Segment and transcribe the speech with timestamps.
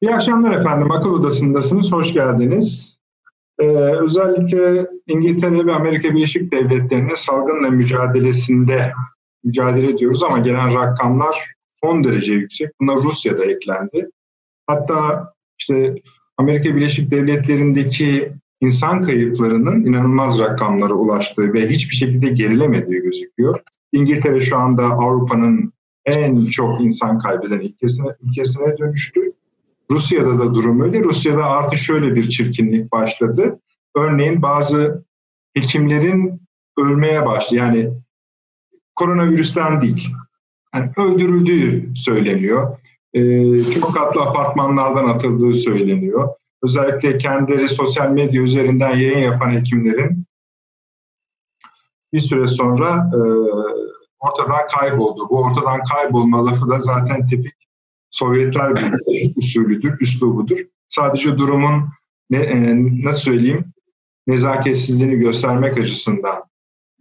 [0.00, 0.90] İyi akşamlar efendim.
[0.90, 1.92] Akıl Odası'ndasınız.
[1.92, 2.98] Hoş geldiniz.
[3.58, 3.64] Ee,
[4.02, 8.92] özellikle İngiltere ve Amerika Birleşik Devletleri'nin salgınla mücadelesinde
[9.44, 11.52] mücadele ediyoruz ama gelen rakamlar
[11.84, 12.70] son derece yüksek.
[12.80, 14.08] Buna Rusya da eklendi.
[14.66, 15.94] Hatta işte
[16.36, 23.60] Amerika Birleşik Devletleri'ndeki insan kayıplarının inanılmaz rakamlara ulaştığı ve hiçbir şekilde gerilemediği gözüküyor.
[23.92, 25.72] İngiltere şu anda Avrupa'nın
[26.04, 29.27] en çok insan kaybeden ülkesine, ülkesine dönüştü.
[29.90, 31.04] Rusya'da da durum öyle.
[31.04, 33.60] Rusya'da artık şöyle bir çirkinlik başladı.
[33.96, 35.04] Örneğin bazı
[35.54, 36.40] hekimlerin
[36.78, 37.54] ölmeye başladı.
[37.54, 37.90] Yani
[38.94, 40.08] koronavirüsten değil.
[40.74, 42.78] Yani öldürüldüğü söyleniyor.
[43.14, 46.28] Ee, çok katlı apartmanlardan atıldığı söyleniyor.
[46.62, 50.24] Özellikle kendileri sosyal medya üzerinden yayın yapan hekimlerin
[52.12, 53.18] bir süre sonra e,
[54.18, 55.28] ortadan kayboldu.
[55.30, 57.67] Bu ortadan kaybolma lafı da zaten tipik
[58.10, 60.58] Sovyetler Birliği usulüdür, üslubudur.
[60.88, 61.82] Sadece durumun
[62.30, 63.64] ne, e, nasıl söyleyeyim
[64.28, 66.42] nezaketsizliğini göstermek açısından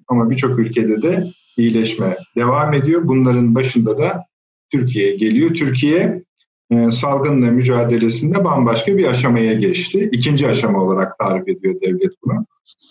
[0.08, 1.24] ama birçok ülkede de
[1.58, 3.02] iyileşme devam ediyor.
[3.08, 4.26] Bunların başında da
[4.72, 5.54] Türkiye geliyor.
[5.54, 6.24] Türkiye
[6.72, 10.10] e, salgınla mücadelesinde bambaşka bir aşamaya geçti.
[10.12, 12.46] İkinci aşama olarak tarif ediyor devlet bunu.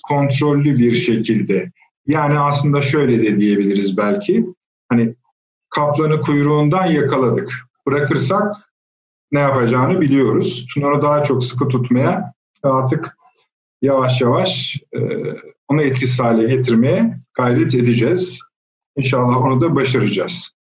[0.08, 1.72] Kontrollü bir şekilde.
[2.06, 4.46] Yani aslında şöyle de diyebiliriz belki.
[4.88, 5.14] Hani
[5.70, 7.65] kaplanı kuyruğundan yakaladık.
[7.86, 8.56] Bırakırsak
[9.32, 10.66] ne yapacağını biliyoruz.
[10.82, 13.16] Onu daha çok sıkı tutmaya artık
[13.82, 15.00] yavaş yavaş e,
[15.68, 18.40] onu etkisiz hale getirmeye gayret edeceğiz.
[18.96, 20.56] İnşallah onu da başaracağız.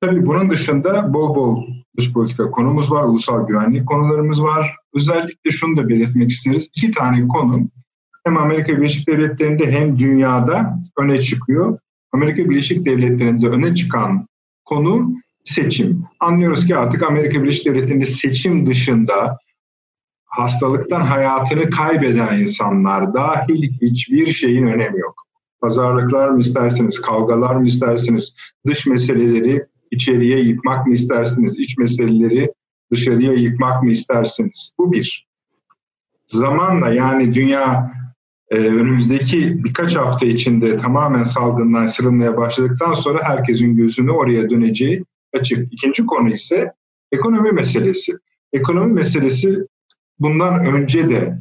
[0.00, 1.62] Tabii bunun dışında bol bol
[1.98, 4.76] dış politika konumuz var, ulusal güvenlik konularımız var.
[4.94, 6.70] Özellikle şunu da belirtmek isteriz.
[6.76, 7.52] İki tane konu
[8.24, 11.78] hem Amerika Birleşik Devletleri'nde hem dünyada öne çıkıyor.
[12.12, 14.26] Amerika Birleşik Devletleri'nde öne çıkan
[14.64, 16.04] konu seçim.
[16.20, 19.38] Anlıyoruz ki artık Amerika Birleşik Devletleri'nde seçim dışında
[20.24, 25.26] hastalıktan hayatını kaybeden insanlar dahil hiçbir şeyin önemi yok.
[25.60, 28.34] Pazarlıklar mı isterseniz, kavgalar mı isterseniz,
[28.66, 32.52] dış meseleleri içeriye yıkmak mı istersiniz, iç meseleleri
[32.92, 34.74] dışarıya yıkmak mı istersiniz?
[34.78, 35.26] Bu bir.
[36.26, 37.92] Zamanla yani dünya
[38.50, 45.04] e, önümüzdeki birkaç hafta içinde tamamen salgından sırılmaya başladıktan sonra herkesin gözünü oraya döneceği
[45.34, 45.72] açık.
[45.72, 46.72] İkinci konu ise
[47.12, 48.12] ekonomi meselesi.
[48.52, 49.66] Ekonomi meselesi
[50.18, 51.38] bundan önce de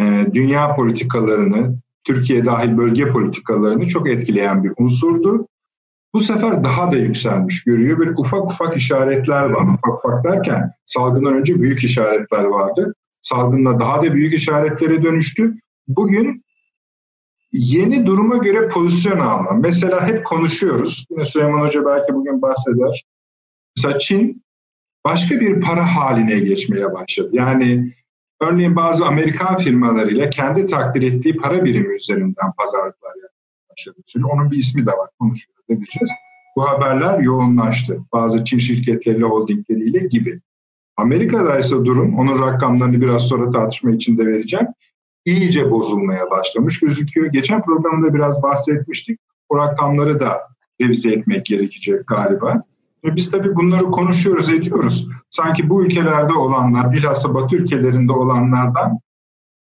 [0.00, 5.46] e, dünya politikalarını, Türkiye dahil bölge politikalarını çok etkileyen bir unsurdu.
[6.14, 7.98] Bu sefer daha da yükselmiş görüyor.
[7.98, 9.74] Böyle ufak ufak işaretler var.
[9.74, 12.94] Ufak ufak derken salgından önce büyük işaretler vardı.
[13.20, 15.54] Salgınla daha da büyük işaretlere dönüştü.
[15.88, 16.44] Bugün
[17.52, 19.52] yeni duruma göre pozisyon alma.
[19.52, 21.06] Mesela hep konuşuyoruz.
[21.10, 23.04] Yine Süleyman Hoca belki bugün bahseder.
[23.78, 24.42] Mesela Çin
[25.04, 27.28] başka bir para haline geçmeye başladı.
[27.32, 27.94] Yani
[28.40, 33.96] örneğin bazı Amerikan firmalarıyla kendi takdir ettiği para birimi üzerinden pazarlıklar yapmaya başladı.
[34.06, 36.10] Şimdi onun bir ismi de var konuşuyoruz edeceğiz.
[36.56, 38.00] Bu haberler yoğunlaştı.
[38.12, 40.40] Bazı Çin şirketleriyle, holdingleriyle gibi.
[40.96, 44.66] Amerika'da ise durum, onun rakamlarını biraz sonra tartışma içinde vereceğim,
[45.24, 47.26] iyice bozulmaya başlamış gözüküyor.
[47.26, 49.20] Geçen programda biraz bahsetmiştik.
[49.48, 50.38] O rakamları da
[50.80, 52.62] revize etmek gerekecek galiba.
[53.04, 55.08] Ve biz tabii bunları konuşuyoruz, ediyoruz.
[55.30, 58.98] Sanki bu ülkelerde olanlar, bilhassa Batı ülkelerinde olanlardan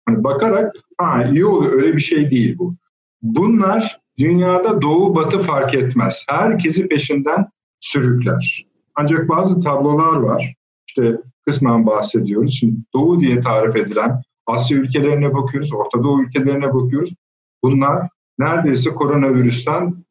[0.07, 2.75] hani bakarak ha iyi oluyor öyle bir şey değil bu.
[3.23, 6.25] Bunlar dünyada doğu batı fark etmez.
[6.29, 7.47] Herkesi peşinden
[7.81, 8.67] sürükler.
[8.95, 10.55] Ancak bazı tablolar var.
[10.89, 12.57] İşte kısmen bahsediyoruz.
[12.61, 17.15] Şimdi doğu diye tarif edilen Asya ülkelerine bakıyoruz, Orta Doğu ülkelerine bakıyoruz.
[17.63, 20.05] Bunlar neredeyse koronavirüsten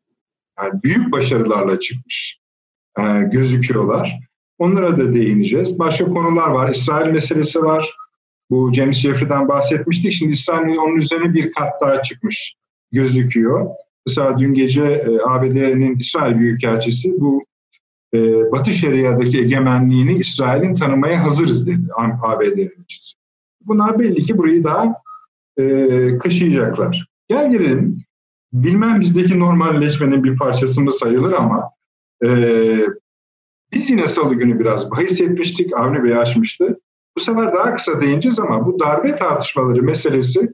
[0.59, 2.40] yani büyük başarılarla çıkmış
[2.99, 4.19] e, gözüküyorlar.
[4.57, 5.79] Onlara da değineceğiz.
[5.79, 6.69] Başka konular var.
[6.69, 7.95] İsrail meselesi var.
[8.49, 10.13] Bu James Jeffrey'den bahsetmiştik.
[10.13, 12.55] Şimdi İsrail onun üzerine bir kat daha çıkmış
[12.91, 13.67] gözüküyor.
[14.07, 17.45] Mesela dün gece e, ABD'nin İsrail Büyükelçisi bu
[18.13, 21.87] e, Batı Şeria'daki egemenliğini İsrail'in tanımaya hazırız dedi
[22.23, 23.15] ABD'nin elçisi.
[23.61, 24.95] Bunlar belli ki burayı daha
[25.57, 27.07] e, kaşıyacaklar.
[27.29, 28.03] Gel gelelim.
[28.53, 31.70] Bilmem bizdeki normalleşmenin bir parçası mı sayılır ama
[32.23, 32.29] e,
[33.73, 35.77] biz yine salı günü biraz bahis etmiştik.
[35.77, 36.79] Avni Bey açmıştı.
[37.17, 40.53] Bu sefer daha kısa değineceğiz ama bu darbe tartışmaları meselesi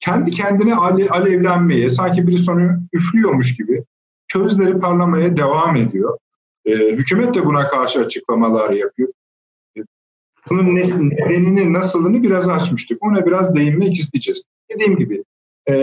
[0.00, 0.74] kendi kendine
[1.10, 3.84] alevlenmeye, sanki bir sonu üflüyormuş gibi
[4.32, 6.18] közleri parlamaya devam ediyor.
[6.64, 9.08] E, hükümet de buna karşı açıklamalar yapıyor.
[9.76, 9.80] E,
[10.50, 13.04] bunun nedenini, nasılını biraz açmıştık.
[13.04, 14.44] Ona biraz değinmek isteyeceğiz.
[14.70, 15.24] Dediğim gibi
[15.68, 15.74] e,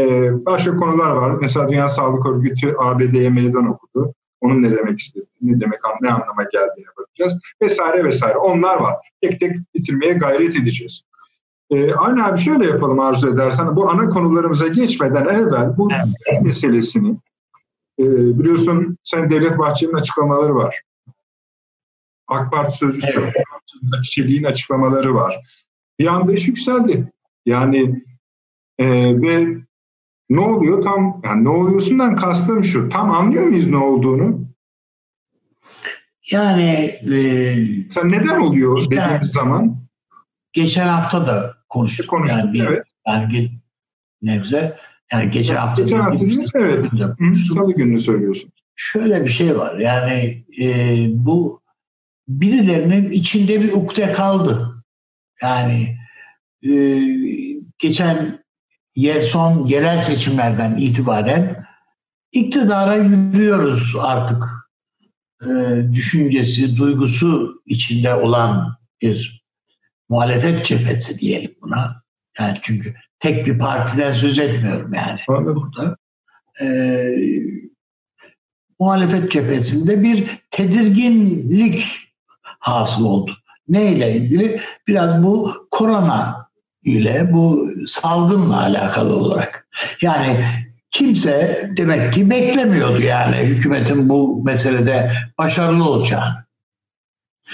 [0.46, 1.38] başka konular var.
[1.42, 4.14] Mesela Dünya Sağlık Örgütü ABD'ye meydan okudu.
[4.44, 8.38] Onun ne demek istediğini, ne demek ne anlama geldiğine bakacağız vesaire vesaire.
[8.38, 8.96] Onlar var.
[9.22, 11.04] Tek tek bitirmeye gayret edeceğiz.
[11.70, 13.76] Ee, Aynı abi şöyle yapalım arzu edersen.
[13.76, 16.42] Bu ana konularımıza geçmeden evvel bu evet.
[16.42, 17.18] meselesini
[18.00, 18.04] e,
[18.40, 20.82] biliyorsun sen Devlet Bahçeli'nin açıklamaları var.
[22.28, 23.34] AK Parti sözcüsü evet.
[24.04, 25.40] Çelik'in açıklamaları var.
[26.00, 27.12] Bir anda iş yükseldi.
[27.46, 28.04] Yani
[28.80, 28.88] e,
[29.22, 29.58] ve
[30.30, 32.90] ne oluyor tam yani ne oluyorsundan kastım şu.
[32.90, 34.48] Tam anlıyor muyuz ne olduğunu?
[36.32, 36.64] Yani
[37.14, 37.22] e,
[37.92, 39.84] sen neden oluyor dediğimiz zaman?
[40.54, 42.10] Geçen hafta da konuştuk.
[42.10, 42.86] Konuştuk yani bir, evet.
[43.08, 43.52] Yani
[44.22, 44.78] nebze
[45.12, 46.86] yani geçen hafta geçen hafta değil, evet.
[47.56, 48.52] Salı gününü söylüyorsun.
[48.76, 49.78] Şöyle bir şey var.
[49.78, 51.62] Yani e, bu
[52.28, 54.84] birilerinin içinde bir ukde kaldı.
[55.42, 55.98] Yani
[56.64, 57.02] e,
[57.78, 58.43] geçen
[59.22, 61.66] son yerel seçimlerden itibaren
[62.32, 64.44] iktidara yürüyoruz artık
[65.42, 65.50] e,
[65.92, 69.44] düşüncesi, duygusu içinde olan bir
[70.10, 72.04] muhalefet cephesi diyelim buna.
[72.40, 75.56] Yani çünkü tek bir partiden söz etmiyorum yani Anladım.
[75.56, 75.98] burada.
[76.62, 76.68] E,
[78.80, 81.86] muhalefet cephesinde bir tedirginlik
[82.42, 83.38] hasıl oldu.
[83.68, 84.62] Neyle ilgili?
[84.88, 86.43] Biraz bu korona
[86.86, 89.68] ile bu salgınla alakalı olarak.
[90.02, 90.46] Yani
[90.92, 96.44] kimse demek ki beklemiyordu yani hükümetin bu meselede başarılı olacağını.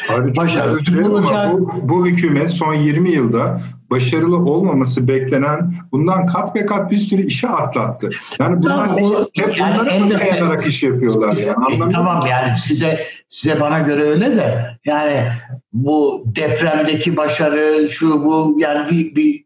[0.10, 1.54] Abi başarılı olacak.
[1.54, 7.26] Bu, bu hükümet son 20 yılda başarılı olmaması beklenen bundan kat be kat bir sürü
[7.26, 8.10] işe atlattı.
[8.40, 11.34] Yani bunlar tamam, o, hep yani bunlara dayanarak iş yapıyorlar.
[11.34, 11.90] Yani.
[11.90, 15.32] E, tamam yani size size bana göre öyle de yani
[15.74, 19.46] bu depremdeki başarı şu bu yani bir, bir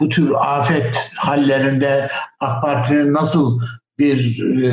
[0.00, 2.10] bu tür afet hallerinde
[2.40, 3.60] AK Parti'nin nasıl
[3.98, 4.66] bir e,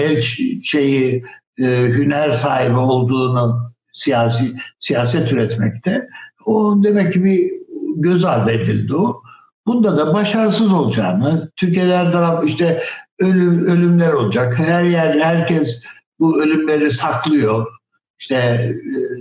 [0.00, 0.20] el
[0.62, 1.24] şeyi
[1.58, 6.08] e, hüner sahibi olduğunu siyasi siyaset üretmekte
[6.46, 7.50] o demek ki bir
[7.96, 9.22] göz ardı edildi o.
[9.66, 12.84] Bunda da başarısız olacağını, Türkiye'de taraf işte
[13.18, 14.58] ölüm, ölümler olacak.
[14.58, 15.84] Her yer, herkes
[16.18, 17.66] bu ölümleri saklıyor.
[18.18, 18.76] İşte e,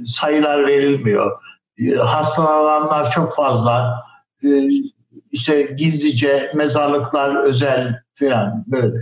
[0.06, 1.32] sayılar verilmiyor.
[1.78, 4.04] E, hastalananlar çok fazla.
[4.44, 4.68] E,
[5.32, 8.98] işte gizlice mezarlıklar özel falan böyle.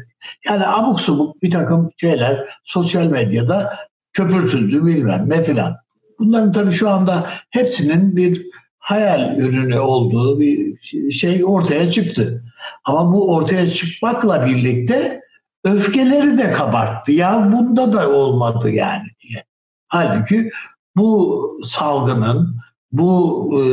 [0.46, 3.78] Yani abuk subuk bir takım şeyler sosyal medyada
[4.14, 5.78] köpürtüldü bilmem ne falan.
[6.20, 8.46] Bunların tabii şu anda hepsinin bir
[8.82, 10.82] hayal ürünü olduğu bir
[11.12, 12.44] şey ortaya çıktı.
[12.86, 15.22] Ama bu ortaya çıkmakla birlikte
[15.64, 17.12] öfkeleri de kabarttı.
[17.12, 19.44] Ya bunda da olmadı yani diye.
[19.88, 20.52] Halbuki
[20.96, 22.58] bu salgının,
[22.92, 23.64] bu e,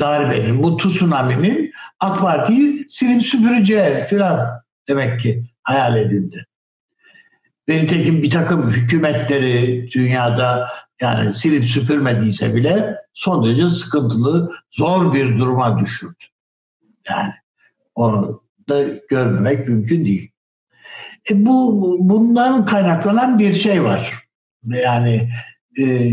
[0.00, 4.48] darbenin, bu tsunami'nin AK Parti'yi silip süpüreceği falan
[4.88, 6.46] demek ki hayal edildi.
[7.68, 10.68] Ve nitekim bir takım hükümetleri dünyada
[11.02, 16.24] yani silip süpürmediyse bile son derece sıkıntılı, zor bir duruma düşürdü.
[17.10, 17.32] Yani
[17.94, 20.30] onu da görmemek mümkün değil.
[21.30, 24.28] E bu bundan kaynaklanan bir şey var.
[24.66, 25.30] Yani
[25.78, 26.12] e,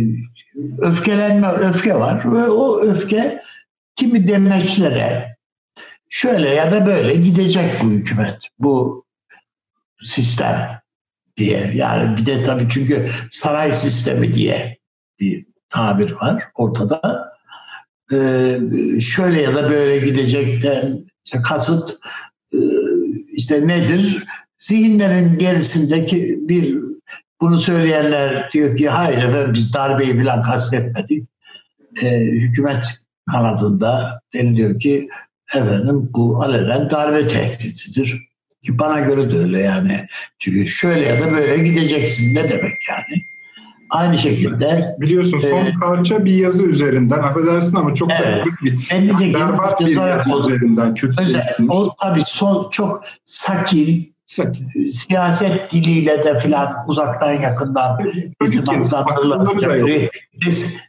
[0.77, 3.43] öfkelenme, öfke var ve o öfke
[3.95, 5.35] kimi demeçlere
[6.09, 9.05] şöyle ya da böyle gidecek bu hükümet, bu
[10.03, 10.79] sistem
[11.37, 11.71] diye.
[11.75, 14.78] Yani bir de tabii çünkü saray sistemi diye
[15.19, 17.29] bir tabir var ortada.
[18.13, 18.59] Ee,
[18.99, 21.91] şöyle ya da böyle gidecekten işte kasıt
[22.53, 22.59] e,
[23.31, 24.23] işte nedir?
[24.57, 26.77] Zihinlerin gerisindeki bir
[27.41, 31.25] bunu söyleyenler diyor ki hayır efendim biz darbeyi falan kastetmedik.
[32.01, 32.85] Ee, hükümet
[33.31, 35.07] kanadında deniliyor ki
[35.55, 38.29] efendim bu alenen darbe tehditidir.
[38.65, 40.07] Ki bana göre de öyle yani.
[40.39, 43.23] Çünkü şöyle ya da böyle gideceksin ne demek yani.
[43.89, 48.87] Aynı şekilde biliyorsun son e, parça bir yazı üzerinden affedersin ama çok evet, da bir
[48.91, 50.39] yani berbat bir yazı oldu.
[50.39, 54.91] üzerinden kötü Özel, o tabii son çok sakin Sakin.
[54.91, 57.99] siyaset diliyle de filan uzaktan yakından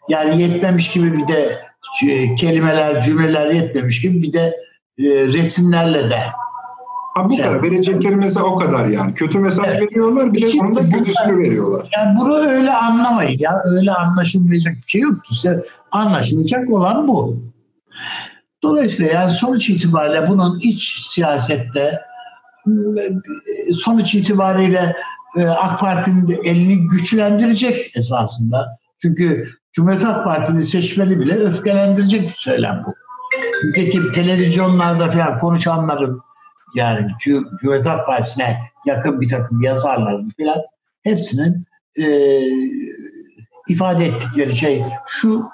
[0.09, 1.61] yani yetmemiş gibi bir de
[2.09, 4.57] e, kelimeler cümleler yetmemiş gibi bir de
[4.99, 6.19] e, resimlerle de
[7.14, 7.62] Ha bu şey, kadar.
[7.62, 9.14] Verecekleri mesela o kadar yani.
[9.14, 9.83] Kötü mesaj evet.
[9.83, 11.88] veriyorlar bir de onun da kötüsünü veriyorlar.
[11.97, 13.62] Yani bunu öyle anlamayın ya.
[13.64, 15.14] Öyle anlaşılmayacak bir şey yok.
[15.31, 17.43] İşte anlaşılacak olan bu.
[18.62, 22.00] Dolayısıyla yani sonuç itibariyle bunun iç siyasette
[23.73, 24.97] sonuç itibariyle
[25.37, 28.79] e, AK Parti'nin elini güçlendirecek esasında.
[29.02, 32.95] Çünkü Cumhuriyet Halk Partisi'nin seçmeni bile öfkelendirecek bir söylem bu.
[33.67, 36.21] Nitekim televizyonlarda falan konuşanların
[36.74, 40.62] yani Cumhuriyet Halk Partisi'ne yakın bir takım yazarların falan
[41.02, 42.06] hepsinin e,
[43.68, 45.44] ifade ettikleri şey şu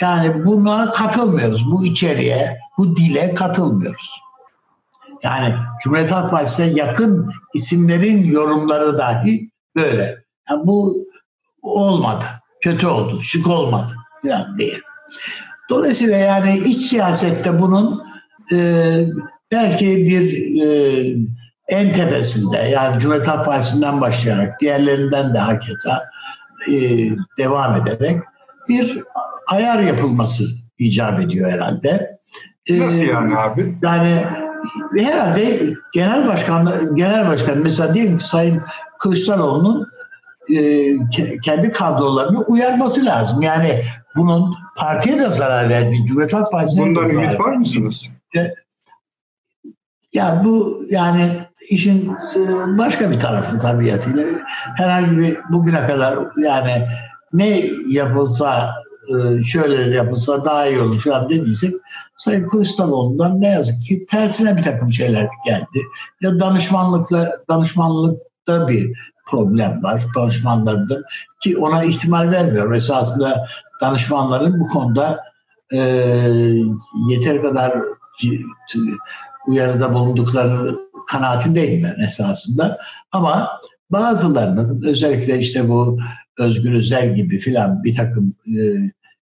[0.00, 1.70] yani buna katılmıyoruz.
[1.72, 4.10] Bu içeriğe, bu dile katılmıyoruz.
[5.22, 10.24] Yani Cumhuriyet Halk Partisi'ne yakın isimlerin yorumları dahi böyle.
[10.50, 11.06] Yani bu
[11.62, 12.24] olmadı.
[12.60, 13.22] Kötü oldu.
[13.22, 13.92] Şık olmadı.
[14.24, 14.80] Yani değil.
[15.70, 18.06] Dolayısıyla yani iç siyasette bunun
[18.52, 18.58] e,
[19.52, 21.16] belki bir e,
[21.68, 26.04] en tepesinde yani Cumhuriyet Halk Partisi'nden başlayarak diğerlerinden de hakeza
[26.68, 26.72] e,
[27.38, 28.20] devam ederek
[28.68, 28.98] bir
[29.46, 30.44] ayar yapılması
[30.78, 32.18] icap ediyor herhalde.
[32.66, 33.78] E, Nasıl yani abi?
[33.82, 34.24] Yani
[34.98, 38.62] herhalde genel başkan genel başkan mesela diyelim ki Sayın
[38.98, 39.88] Kılıçdaroğlu'nun
[40.54, 40.92] e,
[41.42, 43.42] kendi kadrolarını uyarması lazım.
[43.42, 43.84] Yani
[44.16, 48.08] bunun partiye de zarar verdiği, Cumhuriyet Halk Partisi'ne Bundan ümit var mısınız?
[50.16, 51.30] Ya bu yani
[51.70, 54.24] işin e, başka bir tarafı tabiatıyla.
[54.76, 56.86] Herhangi bir bugüne kadar yani
[57.32, 58.74] ne yapılsa
[59.08, 61.74] e, şöyle yapılsa daha iyi olur falan dediysek
[62.16, 65.82] Sayın Kılıçdaroğlu'ndan ne yazık ki tersine bir takım şeyler geldi.
[66.20, 68.92] Ya danışmanlıkla danışmanlıkta bir
[69.26, 71.02] problem var danışmanlarda
[71.42, 72.74] ki ona ihtimal vermiyorum.
[72.74, 73.46] Esasında
[73.80, 75.20] danışmanların bu konuda
[75.72, 75.78] e,
[77.08, 77.82] yeter kadar
[79.46, 80.76] uyarıda bulundukları
[81.06, 82.78] kanaatindeyim ben esasında.
[83.12, 83.48] Ama
[83.90, 85.98] bazılarının özellikle işte bu
[86.38, 88.60] Özgür Özel gibi filan bir takım e,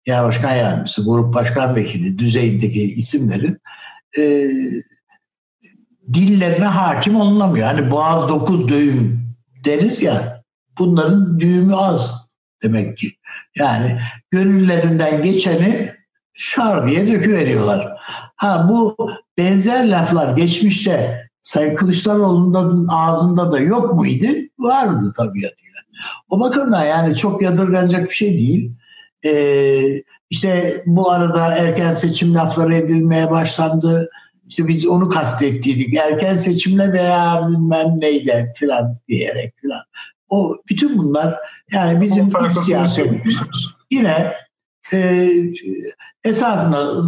[0.05, 3.59] genel başkan yardımcısı, grup başkan vekili düzeyindeki isimlerin
[4.19, 4.51] e,
[6.13, 7.67] dillerine hakim olunamıyor.
[7.67, 9.25] Hani boğaz dokuz düğüm
[9.65, 10.43] deriz ya
[10.79, 12.31] bunların düğümü az
[12.63, 13.11] demek ki.
[13.57, 15.93] Yani gönüllerinden geçeni
[16.35, 17.94] şar diye döküveriyorlar.
[18.37, 18.97] Ha bu
[19.39, 24.27] benzer laflar geçmişte Sayın Kılıçdaroğlu'nun ağzında da yok muydu?
[24.59, 25.81] Vardı tabiatıyla.
[26.29, 28.73] O bakımdan yani çok yadırganacak bir şey değil.
[29.25, 34.11] Ee, işte bu arada erken seçim lafları edilmeye başlandı.
[34.49, 35.95] İşte biz onu kastettiydik.
[35.95, 39.83] Erken seçimle veya bilmem neyle filan diyerek filan.
[40.29, 41.37] O bütün bunlar
[41.73, 43.41] yani bizim iç siyasetimiz
[43.91, 44.33] yine
[44.95, 45.31] e,
[46.25, 47.05] esasında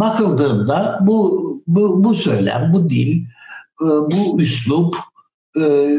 [0.00, 3.22] bakıldığında bu, bu, bu söylem, bu dil,
[3.82, 4.96] e, bu üslup
[5.60, 5.96] e,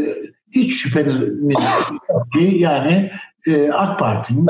[0.52, 1.64] hiç şüphemiz
[2.10, 3.12] yok ki yani
[3.48, 4.48] e, AK Parti'nin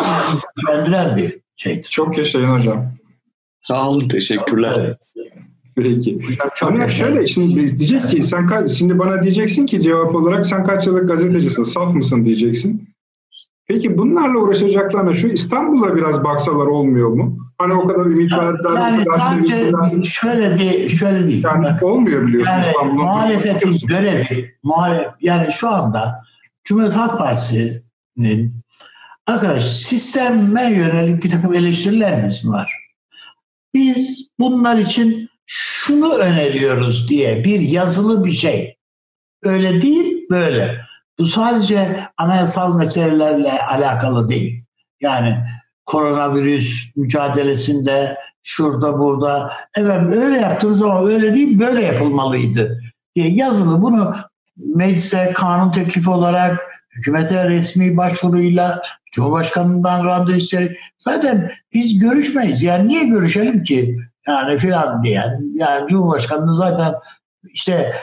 [0.58, 1.90] ilgilendiren bir şeydir.
[1.90, 2.94] Çok yaşayın hocam.
[3.60, 4.98] Sağ olun, teşekkürler.
[5.76, 6.20] Peki.
[6.62, 10.88] Ama şöyle şimdi diyecek ki sen kaç, şimdi bana diyeceksin ki cevap olarak sen kaç
[10.88, 12.90] yıllık gazetecisin, saf mısın diyeceksin.
[13.68, 17.38] Peki bunlarla uğraşacaklarına şu İstanbul'a biraz baksalar olmuyor mu?
[17.58, 20.04] Hani o kadar ümit verdiler, yani o kadar sevdiler.
[20.04, 21.44] Şöyle değil, şöyle değil.
[21.44, 22.96] Yani olmuyor biliyorsun yani, İstanbul'un.
[22.96, 26.24] Muhalefetin görevi, muhalef, yani şu anda
[26.64, 28.54] Cumhuriyet Halk Partisi'nin
[29.26, 32.74] arkadaş sisteme yönelik bir takım eleştirileriniz var.
[33.74, 38.78] Biz bunlar için şunu öneriyoruz diye bir yazılı bir şey.
[39.44, 40.87] Öyle değil, böyle.
[41.20, 44.64] Bu sadece anayasal meselelerle alakalı değil.
[45.02, 45.38] Yani
[45.86, 52.82] koronavirüs mücadelesinde şurada burada efendim öyle yaptınız ama öyle değil böyle yapılmalıydı
[53.16, 54.16] diye yazılı bunu
[54.58, 56.60] meclise kanun teklifi olarak
[56.92, 58.82] hükümete resmi başvuruyla
[59.12, 62.64] Cumhurbaşkanı'ndan randevu isteyerek zaten biz görüşmeyiz.
[62.64, 63.98] Yani niye görüşelim ki?
[64.28, 65.42] Yani filan diyen.
[65.54, 66.94] Yani Cumhurbaşkanı zaten
[67.44, 67.94] işte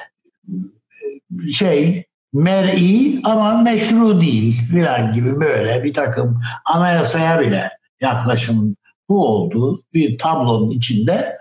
[1.52, 2.04] şey
[2.34, 8.76] mer'i ama meşru değil filan gibi böyle bir takım anayasaya bile yaklaşım
[9.08, 11.38] bu olduğu bir tablonun içinde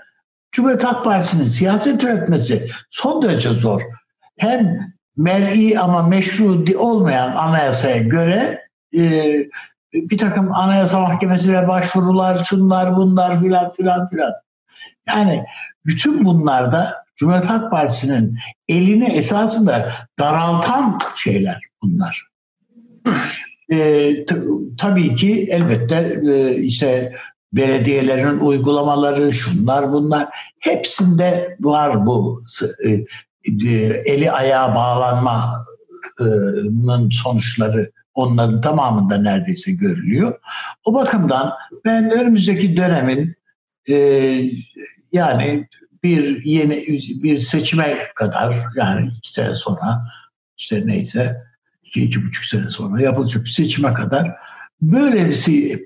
[0.51, 3.81] Cumhuriyet Halk Partisi'nin siyaset üretmesi son derece zor.
[4.37, 4.79] Hem
[5.17, 8.61] mer'i ama meşru olmayan anayasaya göre
[8.97, 9.33] e,
[9.93, 14.33] bir takım anayasa mahkemesine başvurular, şunlar bunlar filan filan filan.
[15.07, 15.45] Yani
[15.85, 22.27] bütün bunlarda Cumhuriyet Halk Partisi'nin elini esasında daraltan şeyler bunlar.
[23.71, 24.15] E,
[24.77, 27.15] tabii ki elbette e, işte
[27.53, 30.27] belediyelerin uygulamaları, şunlar bunlar
[30.59, 32.43] hepsinde var bu
[32.83, 33.05] e, e,
[34.05, 40.39] eli ayağa bağlanmanın sonuçları onların tamamında neredeyse görülüyor.
[40.85, 41.53] O bakımdan
[41.85, 43.35] ben önümüzdeki dönemin
[43.89, 43.95] e,
[45.11, 45.67] yani
[46.03, 46.87] bir yeni
[47.23, 50.01] bir seçime kadar yani iki sene sonra
[50.57, 51.41] işte neyse
[51.83, 54.31] iki, iki buçuk sene sonra yapılacak bir seçime kadar
[54.81, 55.31] böyle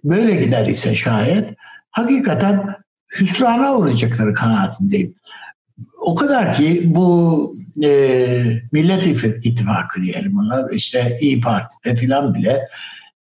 [0.03, 1.57] böyle gider ise şayet
[1.91, 2.75] hakikaten
[3.19, 5.15] hüsrana uğrayacakları kanaatindeyim.
[5.97, 7.89] o kadar ki bu e,
[8.71, 9.07] Millet
[9.45, 12.67] İttifakı diyelim ona işte İyi Parti'de filan bile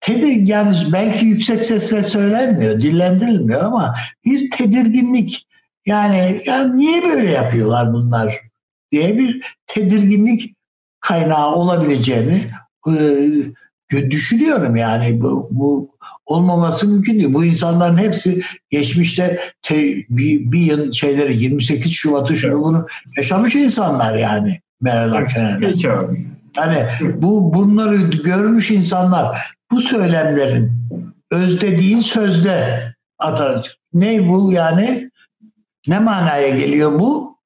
[0.01, 3.95] tedir yani belki yüksek sesle söylenmiyor, dillendirilmiyor ama
[4.25, 5.47] bir tedirginlik
[5.85, 8.39] yani ya niye böyle yapıyorlar bunlar
[8.91, 10.55] diye bir tedirginlik
[10.99, 12.51] kaynağı olabileceğini
[12.87, 15.89] e, düşünüyorum yani bu, bu
[16.25, 17.33] olmaması mümkün değil.
[17.33, 19.75] Bu insanların hepsi geçmişte te,
[20.09, 25.73] bir, bir yıl şeyleri 28 Şubat'ı şunu bunu yaşamış insanlar yani Meral Akşener'den.
[26.57, 30.71] Yani bu bunları görmüş insanlar bu söylemlerin
[31.31, 32.83] öz dediğin sözde
[33.19, 33.77] atar.
[33.93, 35.10] Ne bu yani?
[35.87, 37.37] Ne manaya geliyor bu?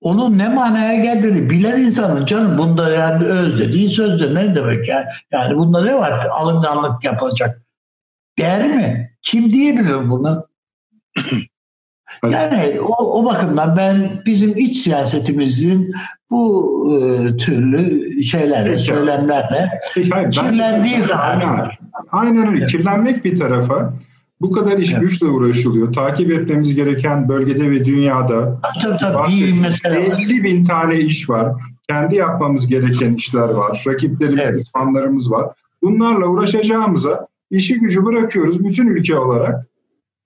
[0.00, 5.06] Onun ne manaya geldiğini bilen insanın canım bunda yani öz dediği sözde ne demek yani?
[5.32, 6.26] Yani bunda ne var?
[6.30, 7.62] Alınganlık yapılacak.
[8.38, 9.10] Değer mi?
[9.22, 10.48] Kim diyebilir bunu?
[12.30, 15.94] yani o, o bakımdan ben bizim iç siyasetimizin
[16.30, 18.82] bu e, türlü şeylerle, Peki.
[18.82, 21.70] söylemlerle Peki, hayır, kirlendiği aynen,
[22.10, 22.58] aynen öyle.
[22.58, 22.70] Evet.
[22.70, 23.92] Kirlenmek bir tarafa
[24.40, 25.02] bu kadar iş evet.
[25.02, 25.92] güçle uğraşılıyor.
[25.92, 29.96] Takip etmemiz gereken bölgede ve dünyada tabii, tabii, mesela.
[29.96, 31.52] 50 bin tane iş var.
[31.88, 33.84] Kendi yapmamız gereken işler var.
[33.86, 34.60] Rakiplerimiz, evet.
[34.60, 35.46] düşmanlarımız var.
[35.82, 39.66] Bunlarla uğraşacağımıza işi gücü bırakıyoruz bütün ülke olarak.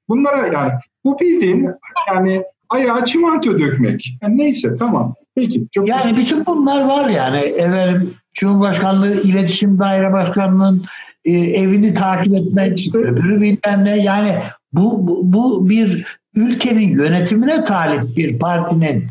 [0.09, 0.73] Bunlara yani
[1.05, 1.69] bu bildiğin
[2.15, 4.19] yani ayağa çimento dökmek.
[4.23, 5.15] Yani neyse tamam.
[5.35, 5.67] Peki.
[5.73, 6.17] Çok yani güzel.
[6.17, 7.39] bütün bunlar var yani.
[7.39, 10.85] Efendim, Cumhurbaşkanlığı İletişim Daire Başkanı'nın
[11.25, 14.03] e, evini takip etmek, işte öbürü bilmem ne.
[14.03, 19.07] Yani bu, bu, bu bir ülkenin yönetimine talip bir partinin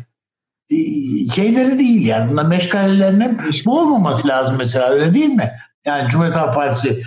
[0.70, 0.76] e,
[1.34, 2.30] şeyleri değil yani.
[2.30, 5.50] Bunlar meşgalelerinin bu olmaması lazım mesela öyle değil mi?
[5.86, 7.02] Yani Cumhuriyet Halk Partisi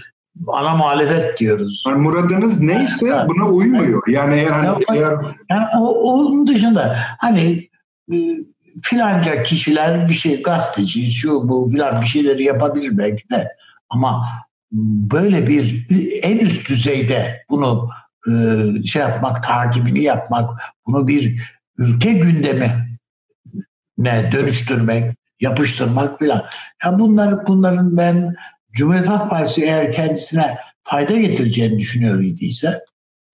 [0.48, 1.84] ana muhalefet diyoruz.
[1.88, 4.08] Yani muradınız neyse yani, buna uymuyor.
[4.08, 5.18] Yani eğer, yani, eğer...
[5.50, 7.70] yani o, onun dışında hani
[8.12, 8.16] e,
[8.82, 13.48] filanca kişiler bir şey gazeteci şu bu filan bir şeyleri yapabilir belki de
[13.90, 14.28] ama
[14.72, 15.88] böyle bir
[16.24, 17.90] en üst düzeyde bunu
[18.28, 18.32] e,
[18.86, 21.42] şey yapmak, takibini yapmak, bunu bir
[21.78, 22.98] ülke gündemi
[23.98, 26.46] ne dönüştürmek, yapıştırmak filan.
[26.84, 28.36] Ya bunlar bunların ben
[28.72, 32.80] Cumhuriyet Halk Partisi eğer kendisine fayda getireceğini düşünüyor idiyse,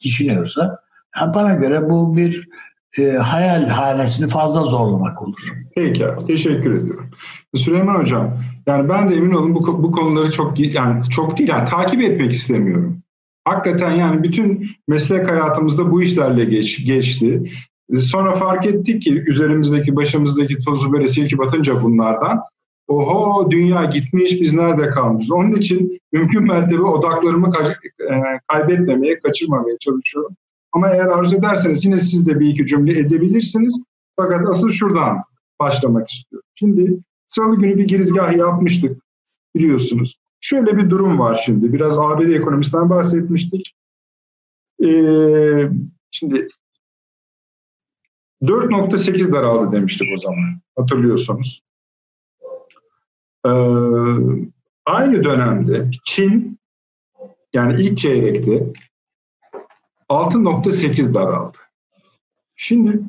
[0.01, 0.79] düşünüyorsa
[1.19, 2.49] ya bana göre bu bir
[2.97, 5.53] e, hayal hanesini fazla zorlamak olur.
[5.75, 7.09] Peki, teşekkür ediyorum.
[7.55, 11.69] Süleyman Hocam, yani ben de emin olun bu, bu konuları çok yani çok değil, yani
[11.69, 12.97] takip etmek istemiyorum.
[13.45, 17.51] Hakikaten yani bütün meslek hayatımızda bu işlerle geç, geçti.
[17.97, 22.41] Sonra fark ettik ki üzerimizdeki, başımızdaki tozu böyle silki batınca bunlardan
[22.87, 25.31] oho dünya gitmiş biz nerede kalmışız.
[25.31, 27.49] Onun için mümkün mertebe odaklarımı
[27.99, 28.13] e,
[28.47, 30.35] kaybetmemeye, kaçırmamaya çalışıyorum.
[30.73, 33.83] Ama eğer arzu ederseniz yine siz de bir iki cümle edebilirsiniz.
[34.15, 35.17] Fakat asıl şuradan
[35.59, 36.47] başlamak istiyorum.
[36.55, 36.97] Şimdi
[37.31, 39.01] salı günü bir girizgah yapmıştık
[39.55, 40.15] biliyorsunuz.
[40.41, 41.73] Şöyle bir durum var şimdi.
[41.73, 43.75] Biraz ABD ekonomisinden bahsetmiştik.
[44.83, 45.69] Ee,
[46.11, 46.47] şimdi
[48.41, 50.61] 4.8 daraldı demiştik o zaman.
[50.75, 51.63] Hatırlıyorsunuz.
[53.45, 53.49] Ee,
[54.85, 56.59] aynı dönemde Çin
[57.53, 58.73] yani ilk çeyrekte
[60.09, 61.57] 6.8 daraldı.
[62.55, 63.01] Şimdi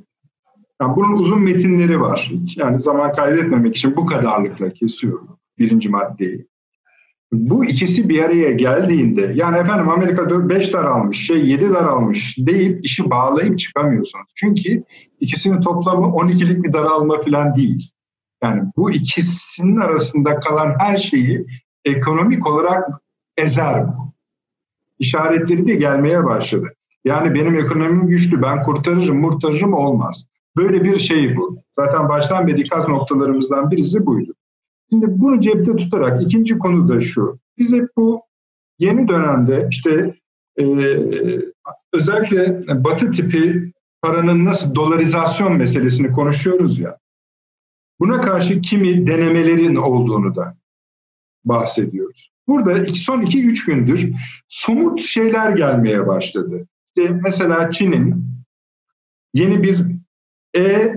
[0.83, 2.33] yani bunun uzun metinleri var.
[2.57, 6.47] Yani zaman kaybetmemek için bu kadarlıkla kesiyorum birinci maddeyi.
[7.33, 13.11] Bu ikisi bir araya geldiğinde yani efendim Amerika 5 daralmış, şey 7 daralmış deyip işi
[13.11, 14.33] bağlayıp çıkamıyorsunuz.
[14.35, 14.85] Çünkü
[15.21, 17.91] ikisinin toplamı 12'lik bir daralma falan değil.
[18.43, 21.47] Yani bu ikisinin arasında kalan her şeyi
[21.85, 22.89] ekonomik olarak
[23.37, 24.13] ezer bu.
[24.99, 26.73] İşaretleri de gelmeye başladı.
[27.05, 30.32] Yani benim ekonomim güçlü, ben kurtarırım, murtarırım olmaz.
[30.57, 31.59] Böyle bir şey bu.
[31.71, 34.35] Zaten baştan beri dikkat noktalarımızdan birisi buydu.
[34.91, 37.39] Şimdi bunu cepte tutarak ikinci konu da şu.
[37.59, 38.23] Biz hep bu
[38.79, 40.15] yeni dönemde işte
[40.59, 40.65] e,
[41.93, 46.99] özellikle batı tipi paranın nasıl dolarizasyon meselesini konuşuyoruz ya.
[48.01, 50.57] Buna karşı kimi denemelerin olduğunu da
[51.45, 52.33] bahsediyoruz.
[52.49, 54.13] Burada son iki üç gündür
[54.49, 56.67] somut şeyler gelmeye başladı.
[56.97, 58.27] İşte mesela Çin'in
[59.35, 59.87] yeni bir
[60.57, 60.95] e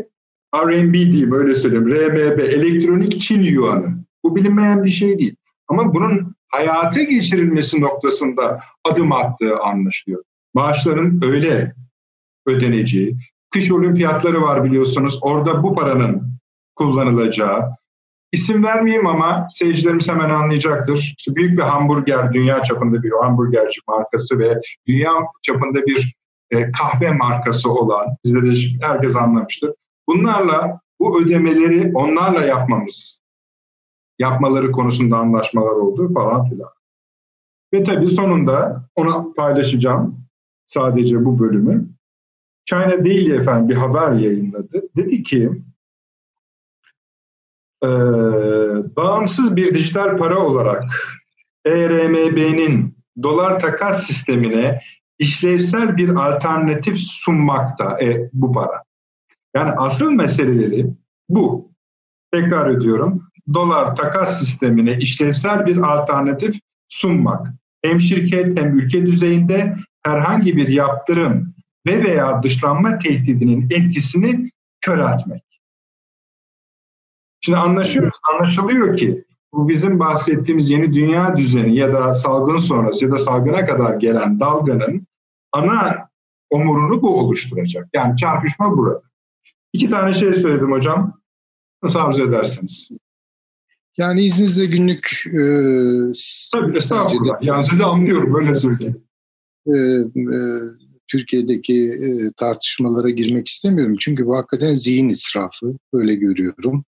[0.55, 1.89] RMB diyeyim öyle söyleyeyim.
[1.89, 4.05] RMB, elektronik Çin yuanı.
[4.23, 5.35] Bu bilinmeyen bir şey değil.
[5.67, 10.23] Ama bunun hayata geçirilmesi noktasında adım attığı anlaşılıyor.
[10.53, 11.73] Maaşların öyle
[12.45, 13.17] ödeneceği.
[13.51, 15.19] Kış olimpiyatları var biliyorsunuz.
[15.21, 16.35] Orada bu paranın
[16.75, 17.69] kullanılacağı.
[18.31, 21.15] İsim vermeyeyim ama seyircilerimiz hemen anlayacaktır.
[21.27, 26.15] Büyük bir hamburger, dünya çapında bir hamburgerci markası ve dünya çapında bir
[26.51, 29.73] e, kahve markası olan, bizde de herkes anlamıştır.
[30.07, 33.21] bunlarla bu ödemeleri onlarla yapmamız,
[34.19, 36.69] yapmaları konusunda anlaşmalar oldu falan filan.
[37.73, 40.25] Ve tabii sonunda ona paylaşacağım
[40.67, 41.89] sadece bu bölümü.
[42.65, 44.81] China Daily efendim bir haber yayınladı.
[44.95, 45.51] Dedi ki
[47.83, 47.87] e,
[48.95, 50.83] bağımsız bir dijital para olarak
[51.65, 54.81] ERMB'nin dolar takas sistemine
[55.19, 58.83] işlevsel bir alternatif sunmakta e, bu para.
[59.55, 60.87] Yani asıl meseleleri
[61.29, 61.71] bu.
[62.33, 63.29] Tekrar ediyorum.
[63.53, 66.55] Dolar takas sistemine işlevsel bir alternatif
[66.89, 67.47] sunmak.
[67.81, 71.55] Hem şirket hem ülke düzeyinde herhangi bir yaptırım
[71.87, 74.49] ve veya dışlanma tehdidinin etkisini
[74.81, 75.43] köreltmek.
[77.41, 83.11] Şimdi anlaşıyoruz, anlaşılıyor ki bu bizim bahsettiğimiz yeni dünya düzeni ya da salgın sonrası ya
[83.11, 85.04] da salgına kadar gelen dalganın
[85.55, 86.09] ana
[86.49, 87.87] omurunu bu oluşturacak.
[87.93, 89.01] Yani çarpışma burada.
[89.73, 91.21] İki tane şey söyledim hocam.
[91.83, 92.89] Nasıl arzu edersiniz?
[93.97, 95.23] Yani izninizle günlük...
[95.25, 95.41] E,
[96.51, 97.41] Tabii estağfurullah.
[97.41, 99.03] Yani sizi anlıyorum böyle söyleyeyim.
[99.67, 100.39] E, e,
[101.07, 103.95] Türkiye'deki e, tartışmalara girmek istemiyorum.
[103.99, 105.77] Çünkü bu hakikaten zihin israfı.
[105.93, 106.85] Öyle görüyorum.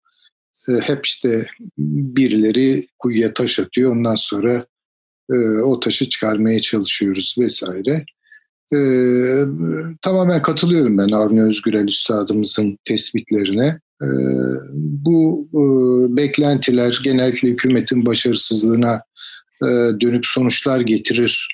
[0.70, 1.48] E, hep işte
[1.78, 3.92] birileri kuyuya taş atıyor.
[3.92, 4.66] Ondan sonra
[5.32, 8.06] e, o taşı çıkarmaya çalışıyoruz vesaire.
[8.74, 8.80] E,
[10.02, 13.80] tamamen katılıyorum ben Avni Özgürel Üstadımızın tespitlerine.
[14.02, 14.10] E,
[14.76, 15.62] bu e,
[16.16, 19.02] beklentiler genellikle hükümetin başarısızlığına
[19.62, 19.68] e,
[20.02, 21.48] dönük sonuçlar getirir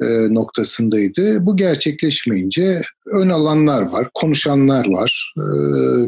[0.00, 1.46] e, noktasındaydı.
[1.46, 5.44] Bu gerçekleşmeyince ön alanlar var, konuşanlar var, e,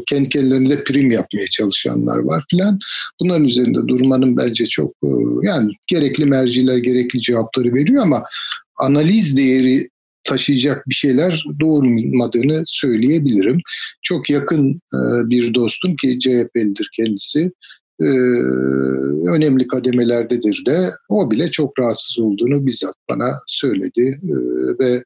[0.09, 2.79] kendi kendilerinde prim yapmaya çalışanlar var filan.
[3.19, 5.09] Bunların üzerinde durmanın bence çok e,
[5.43, 8.23] yani gerekli merciler gerekli cevapları veriyor ama
[8.77, 9.89] analiz değeri
[10.23, 13.59] taşıyacak bir şeyler doğurmadığını söyleyebilirim.
[14.01, 17.51] Çok yakın e, bir dostum ki CHP'lidir kendisi.
[18.01, 18.05] E,
[19.29, 24.35] önemli kademelerdedir de o bile çok rahatsız olduğunu bizzat bana söyledi e,
[24.79, 25.03] ve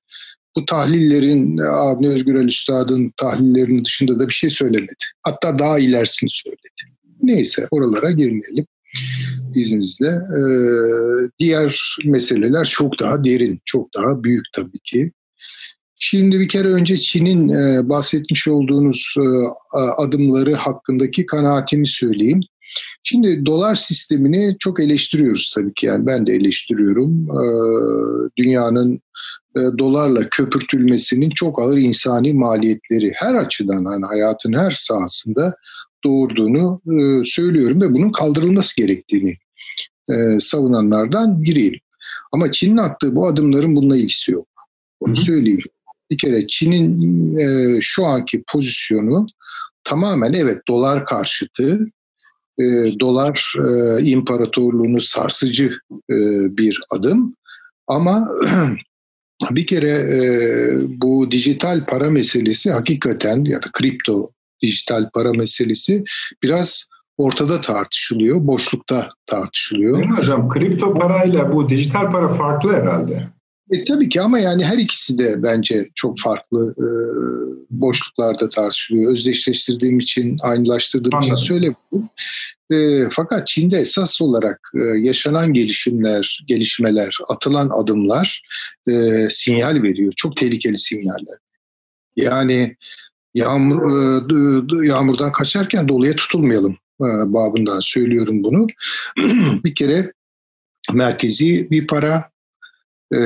[0.56, 4.93] bu tahlillerin Avni Özgürel Üstad'ın tahlillerinin dışında da bir şey söylemedi.
[5.23, 6.69] Hatta daha ilerisini söyledi.
[7.21, 8.65] Neyse oralara girmeyelim
[9.56, 10.08] izninizle.
[10.08, 15.12] Ee, diğer meseleler çok daha derin, çok daha büyük tabii ki.
[15.99, 19.25] Şimdi bir kere önce Çin'in e, bahsetmiş olduğunuz e,
[19.97, 22.41] adımları hakkındaki kanaatimi söyleyeyim.
[23.03, 27.27] Şimdi dolar sistemini çok eleştiriyoruz tabii ki yani ben de eleştiriyorum.
[27.29, 29.01] Ee, dünyanın
[29.56, 35.56] e, dolarla köpürtülmesinin çok ağır insani maliyetleri her açıdan hani hayatın her sahasında
[36.05, 39.37] doğurduğunu e, söylüyorum ve bunun kaldırılması gerektiğini
[40.09, 41.79] e, savunanlardan biriyim.
[42.33, 44.47] Ama Çin'in attığı bu adımların bununla ilgisi yok.
[44.99, 45.61] Onu söyleyeyim.
[46.11, 49.27] Bir kere Çin'in e, şu anki pozisyonu
[49.83, 51.87] tamamen evet dolar karşıtı,
[52.59, 52.63] e,
[52.99, 56.15] dolar e, imparatorluğunu sarsıcı e,
[56.57, 57.35] bir adım.
[57.87, 58.27] Ama
[59.51, 60.21] bir kere e,
[60.87, 64.29] bu dijital para meselesi hakikaten ya da kripto
[64.63, 66.04] dijital para meselesi
[66.43, 69.97] biraz ortada tartışılıyor, boşlukta tartışılıyor.
[69.97, 70.49] Değil hocam?
[70.49, 73.30] Kripto parayla bu dijital para farklı herhalde.
[73.71, 76.88] E, tabii ki ama yani her ikisi de bence çok farklı e,
[77.69, 79.12] boşluklarda tartışılıyor.
[79.12, 81.34] Özdeşleştirdiğim için, aynılaştırdığım Anladım.
[81.34, 82.10] için söylemiyorum.
[82.71, 88.41] E, fakat Çin'de esas olarak e, yaşanan gelişimler, gelişmeler, atılan adımlar
[88.89, 90.13] e, sinyal veriyor.
[90.17, 91.38] Çok tehlikeli sinyaller.
[92.15, 92.76] Yani
[93.34, 98.67] yağmur e, yağmurdan kaçarken doluya tutulmayalım e, babından söylüyorum bunu.
[99.63, 100.13] bir kere
[100.93, 102.30] merkezi bir para
[103.13, 103.19] e,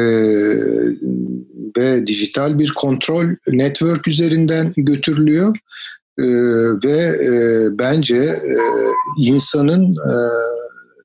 [1.78, 5.58] ve dijital bir kontrol network üzerinden götürülüyor
[6.84, 7.17] ve
[7.80, 8.39] bence
[9.17, 9.96] insanın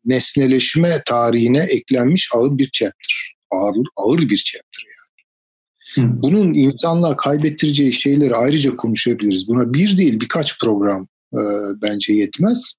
[0.05, 3.35] nesneleşme tarihine eklenmiş ağır bir chapter.
[3.51, 4.91] Ağır, ağır bir chapter
[5.96, 9.48] bunun insanlığa kaybettireceği şeyleri ayrıca konuşabiliriz.
[9.48, 11.40] Buna bir değil birkaç program e,
[11.83, 12.74] bence yetmez.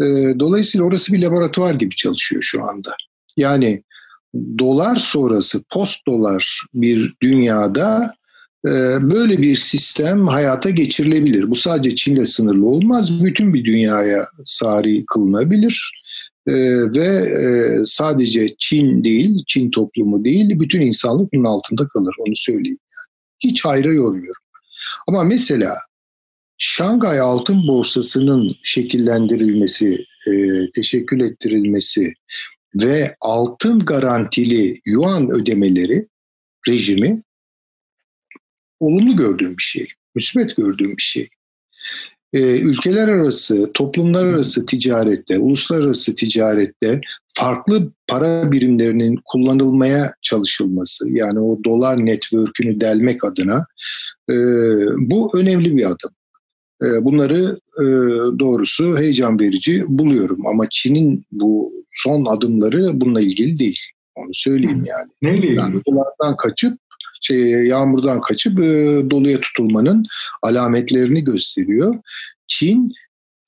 [0.00, 0.04] E,
[0.38, 2.90] dolayısıyla orası bir laboratuvar gibi çalışıyor şu anda.
[3.36, 3.82] Yani
[4.58, 8.14] dolar sonrası post dolar bir dünyada
[8.66, 8.70] e,
[9.10, 11.50] böyle bir sistem hayata geçirilebilir.
[11.50, 13.24] Bu sadece Çin'de sınırlı olmaz.
[13.24, 15.92] Bütün bir dünyaya sari kılınabilir.
[16.46, 16.52] Ee,
[16.92, 22.14] ve e, sadece Çin değil, Çin toplumu değil, bütün insanlık bunun altında kalır.
[22.18, 22.78] Onu söyleyeyim.
[23.38, 24.42] Hiç hayra yormuyorum.
[25.08, 25.74] Ama mesela
[26.58, 30.32] Şangay Altın Borsası'nın şekillendirilmesi, e,
[30.74, 32.14] teşekkül ettirilmesi
[32.74, 36.08] ve altın garantili yuan ödemeleri
[36.68, 37.22] rejimi
[38.80, 41.28] olumlu gördüğüm bir şey, müsbet gördüğüm bir şey.
[42.32, 47.00] E, ülkeler arası, toplumlar arası ticarette, uluslararası ticarette
[47.34, 53.66] farklı para birimlerinin kullanılmaya çalışılması, yani o dolar network'ünü delmek adına
[54.30, 54.34] e,
[54.96, 56.10] bu önemli bir adım.
[56.82, 57.84] E, bunları e,
[58.38, 63.80] doğrusu heyecan verici buluyorum ama Çin'in bu son adımları bununla ilgili değil.
[64.14, 65.10] Onu söyleyeyim yani.
[65.22, 65.58] Neyle ilgili?
[65.58, 66.78] Yani dolardan kaçıp
[67.22, 68.62] şey, yağmurdan kaçıp e,
[69.10, 70.06] doluya tutulmanın
[70.42, 71.94] alametlerini gösteriyor.
[72.46, 72.92] Çin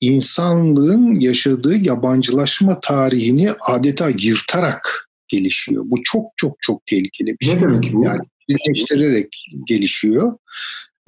[0.01, 5.83] insanlığın yaşadığı yabancılaşma tarihini adeta yırtarak gelişiyor.
[5.87, 7.55] Bu çok çok çok tehlikeli bir şey.
[7.55, 8.03] Ne demek bu?
[8.03, 10.33] Yani birleştirerek gelişiyor.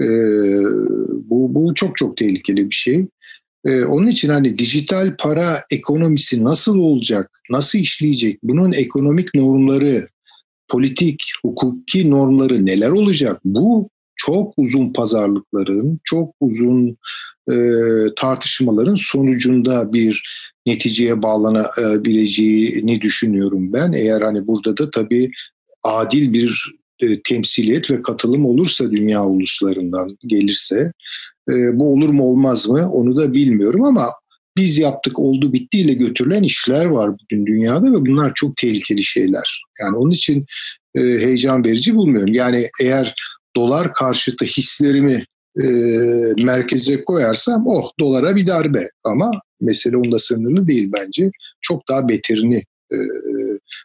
[0.02, 0.06] Ee,
[1.30, 3.08] bu, bu çok çok tehlikeli bir şey.
[3.66, 10.06] Ee, onun için hani dijital para ekonomisi nasıl olacak, nasıl işleyecek, bunun ekonomik normları,
[10.70, 13.42] politik, hukuki normları neler olacak?
[13.46, 16.98] Bu çok uzun pazarlıkların, çok uzun
[17.52, 17.56] e,
[18.16, 20.24] tartışmaların sonucunda bir
[20.66, 23.92] neticeye bağlanabileceğini düşünüyorum ben.
[23.92, 25.32] Eğer hani burada da tabii
[25.84, 30.92] adil bir e, temsiliyet ve katılım olursa dünya uluslarından gelirse
[31.50, 34.10] e, bu olur mu olmaz mı onu da bilmiyorum ama
[34.58, 39.64] biz yaptık oldu bittiyle götürülen işler var bugün dünyada ve bunlar çok tehlikeli şeyler.
[39.82, 40.46] Yani onun için
[40.96, 42.34] e, heyecan verici bulmuyorum.
[42.34, 43.16] Yani eğer
[43.56, 45.26] dolar karşıtı hislerimi
[45.62, 45.66] e,
[46.44, 51.32] merkeze koyarsam oh dolara bir darbe ama mesele onda sınırlı değil bence.
[51.62, 52.98] Çok daha beterini e,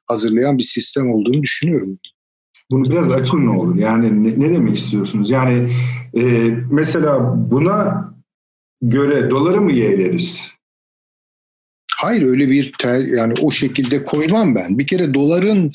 [0.07, 1.99] hazırlayan bir sistem olduğunu düşünüyorum.
[2.71, 3.77] Bunu biraz açın ne olur?
[3.77, 5.31] Yani ne, ne demek istiyorsunuz?
[5.31, 5.73] Yani
[6.15, 6.23] e,
[6.71, 8.13] mesela buna
[8.83, 10.53] göre doları mı yeğleriz?
[12.03, 14.79] Hayır öyle bir tel, yani o şekilde koymam ben.
[14.79, 15.73] Bir kere doların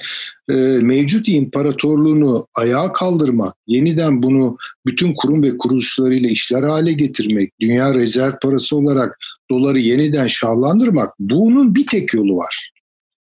[0.49, 7.93] e, mevcut imparatorluğunu ayağa kaldırmak, yeniden bunu bütün kurum ve kuruluşlarıyla işler hale getirmek, dünya
[7.93, 9.17] rezerv parası olarak
[9.51, 12.71] doları yeniden şahlandırmak bunun bir tek yolu var.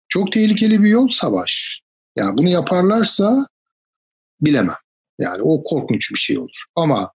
[0.08, 1.80] Çok tehlikeli bir yol savaş.
[2.16, 3.46] Yani bunu yaparlarsa
[4.40, 4.76] bilemem.
[5.18, 6.64] Yani o korkunç bir şey olur.
[6.76, 7.12] Ama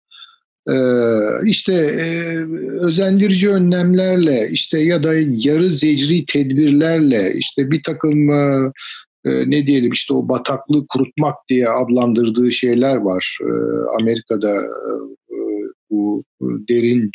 [1.46, 2.38] işte e,
[2.80, 8.72] özendirici önlemlerle işte ya da yarı zecri tedbirlerle işte bir takım e,
[9.26, 13.38] e, ne diyelim işte o bataklığı kurutmak diye adlandırdığı şeyler var.
[13.42, 13.52] E,
[14.02, 14.56] Amerika'da
[15.90, 16.24] bu
[16.70, 17.12] derin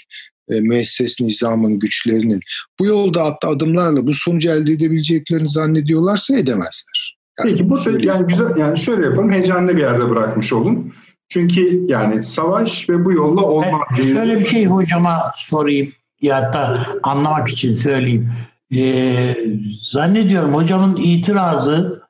[0.49, 2.41] müesses nizamın güçlerinin
[2.81, 7.17] bu yolda attığı adımlarla bu sonucu elde edebileceklerini zannediyorlarsa edemezler.
[7.39, 10.93] Yani Peki bu yani güzel yani şöyle yapalım heyecanlı bir yerde bırakmış olun.
[11.31, 13.89] Çünkü yani savaş ve bu yolla olmaz.
[13.99, 18.33] Ben şöyle bir şey hocama sorayım ya da anlamak için söyleyeyim.
[18.75, 19.37] Ee,
[19.83, 22.03] zannediyorum hocamın itirazı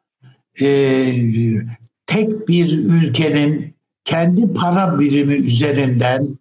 [0.61, 0.67] e,
[2.07, 6.39] tek bir ülkenin kendi para birimi üzerinden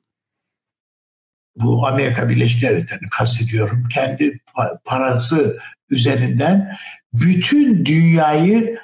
[1.55, 3.87] bu Amerika Birleşik Devletleri'ni kastediyorum.
[3.93, 4.39] Kendi
[4.85, 6.75] parası üzerinden
[7.13, 8.79] bütün dünyayı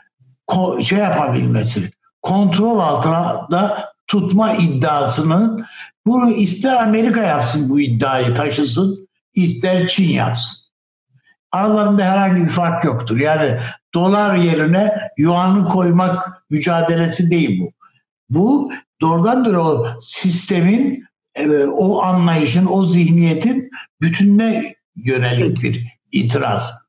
[0.81, 1.91] şey yapabilmesi,
[2.25, 5.65] kontrol altına da tutma iddiasının
[6.05, 10.57] bunu ister Amerika yapsın bu iddiayı taşısın, ister Çin yapsın.
[11.51, 13.19] Aralarında herhangi bir fark yoktur.
[13.19, 13.59] Yani
[13.93, 17.71] dolar yerine yuanı koymak mücadelesi değil bu.
[18.29, 21.03] Bu doğrudan doğru o sistemin,
[21.35, 23.69] e, o anlayışın, o zihniyetin
[24.01, 26.84] bütününe yönelik bir itiraz.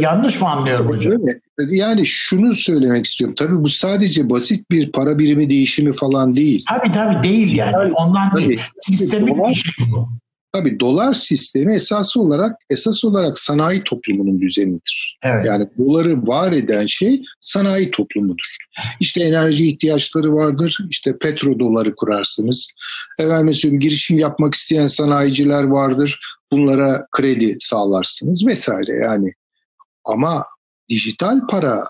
[0.00, 1.22] Yanlış mı anlıyorum hocam?
[1.70, 3.34] Yani şunu söylemek istiyorum.
[3.38, 6.64] Tabii bu sadece basit bir para birimi değişimi falan değil.
[6.68, 7.72] Tabii tabii değil yani.
[7.72, 8.60] yani Ondan tabii, değil.
[8.80, 10.08] Sistemik dolar, bir şey bu.
[10.52, 15.18] Tabii dolar sistemi esas olarak esas olarak sanayi toplumunun düzenidir.
[15.22, 15.46] Evet.
[15.46, 18.56] Yani doları var eden şey sanayi toplumudur.
[19.00, 20.78] İşte enerji ihtiyaçları vardır.
[20.90, 22.70] İşte petro doları kurarsınız.
[23.18, 26.20] Efendim girişim yapmak isteyen sanayiciler vardır.
[26.52, 29.32] Bunlara kredi sağlarsınız vesaire yani.
[30.08, 30.44] Ama
[30.88, 31.84] dijital para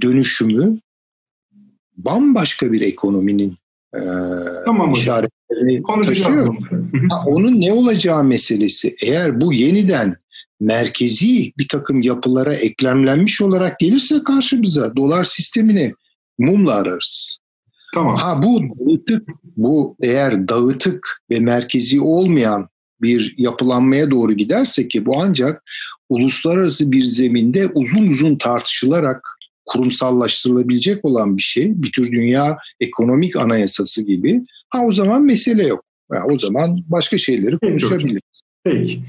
[0.00, 0.78] dönüşümü
[1.96, 3.56] bambaşka bir ekonominin
[3.94, 4.00] e,
[4.64, 6.56] tamam işaretlerini taşıyor.
[7.10, 8.96] ha, onun ne olacağı meselesi.
[9.02, 10.16] Eğer bu yeniden
[10.60, 15.92] merkezi bir takım yapılara eklemlenmiş olarak gelirse karşımıza dolar sistemini
[16.38, 17.38] mumla ararız.
[17.94, 18.16] Tamam.
[18.16, 22.68] Ha bu dağıtık, bu eğer dağıtık ve merkezi olmayan
[23.02, 25.62] bir yapılanmaya doğru giderse ki bu ancak
[26.08, 29.28] uluslararası bir zeminde uzun uzun tartışılarak
[29.66, 31.82] kurumsallaştırılabilecek olan bir şey.
[31.82, 34.40] Bir tür dünya ekonomik anayasası gibi.
[34.70, 35.84] Ha o zaman mesele yok.
[36.12, 38.42] Yani o zaman başka şeyleri konuşabiliriz.
[38.64, 39.00] Peki.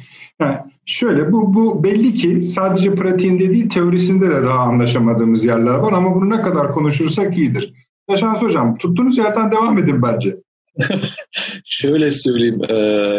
[0.41, 5.93] Yani şöyle bu, bu belli ki sadece pratiğinde değil teorisinde de daha anlaşamadığımız yerler var
[5.93, 7.73] ama bunu ne kadar konuşursak iyidir.
[8.09, 10.37] Yaşans Hocam tuttuğunuz yerden devam edin bence.
[11.65, 12.75] Şöyle söyleyeyim e,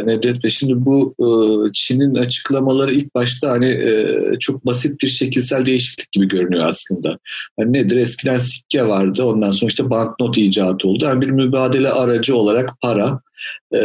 [0.06, 0.50] Nedret Bey.
[0.50, 1.26] Şimdi bu e,
[1.72, 7.18] Çin'in açıklamaları ilk başta hani e, çok basit bir şekilsel değişiklik gibi görünüyor aslında.
[7.58, 7.96] Hani nedir?
[7.96, 9.24] Eskiden sikke vardı.
[9.24, 11.04] Ondan sonra işte banknot icat oldu.
[11.04, 13.20] Yani bir mübadele aracı olarak para
[13.74, 13.78] e,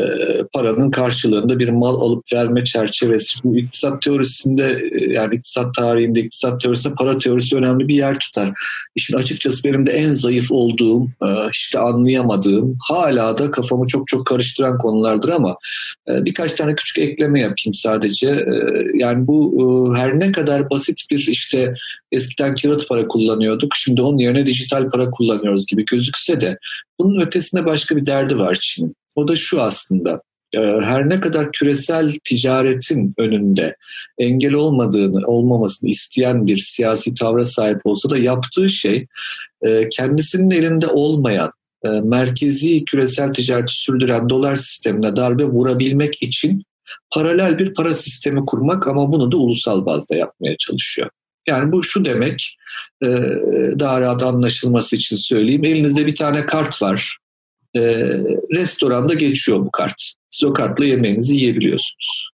[0.54, 3.39] paranın karşılığında bir mal alıp verme çerçevesi.
[3.44, 8.50] Bu iktisat teorisinde e, yani iktisat tarihinde, iktisat teorisinde para teorisi önemli bir yer tutar.
[8.96, 14.28] İşin açıkçası benim de en zayıf olduğum, e, işte anlayamadığım, hala da kafamı çok çok
[14.28, 15.58] karıştıran konulardır ama
[16.10, 18.30] e, birkaç tane küçük ekleme yapayım sadece.
[18.30, 18.56] E,
[18.94, 19.54] yani bu
[19.96, 21.74] e, her ne kadar basit bir işte
[22.12, 26.58] eskiden kağıt para kullanıyorduk, şimdi onun yerine dijital para kullanıyoruz gibi gözükse de
[27.04, 28.96] bunun ötesinde başka bir derdi var Çin'in.
[29.16, 30.22] O da şu aslında.
[30.56, 33.76] Ee, her ne kadar küresel ticaretin önünde
[34.18, 39.08] engel olmadığını, olmamasını isteyen bir siyasi tavra sahip olsa da yaptığı şey
[39.62, 41.52] e, kendisinin elinde olmayan
[41.86, 46.63] e, merkezi küresel ticareti sürdüren dolar sistemine darbe vurabilmek için
[47.13, 51.10] paralel bir para sistemi kurmak ama bunu da ulusal bazda yapmaya çalışıyor.
[51.48, 52.83] Yani bu şu demek, e,
[53.80, 55.63] daha rahat anlaşılması için söyleyeyim.
[55.63, 57.18] Elinizde bir tane kart var
[57.76, 57.82] e,
[58.56, 60.13] restoranda geçiyor bu kart.
[60.30, 62.30] Siz o kartla yemeğinizi yiyebiliyorsunuz.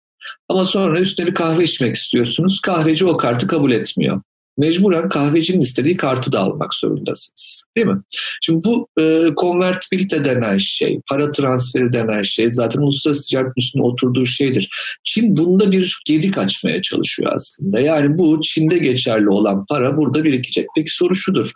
[0.50, 2.60] Ama sonra üstüne bir kahve içmek istiyorsunuz.
[2.62, 4.22] Kahveci o kartı kabul etmiyor.
[4.58, 7.66] Mecburen kahvecinin istediği kartı da almak zorundasınız.
[7.78, 8.02] Değil mi?
[8.42, 14.26] Şimdi bu e, konvertibilite denen şey, para transferi denen şey zaten uluslararası ticaret üstüne oturduğu
[14.26, 14.70] şeydir.
[15.04, 17.80] Çin bunda bir gedik açmaya çalışıyor aslında.
[17.80, 20.68] Yani bu Çin'de geçerli olan para burada birikecek.
[20.76, 21.52] Peki soru şudur.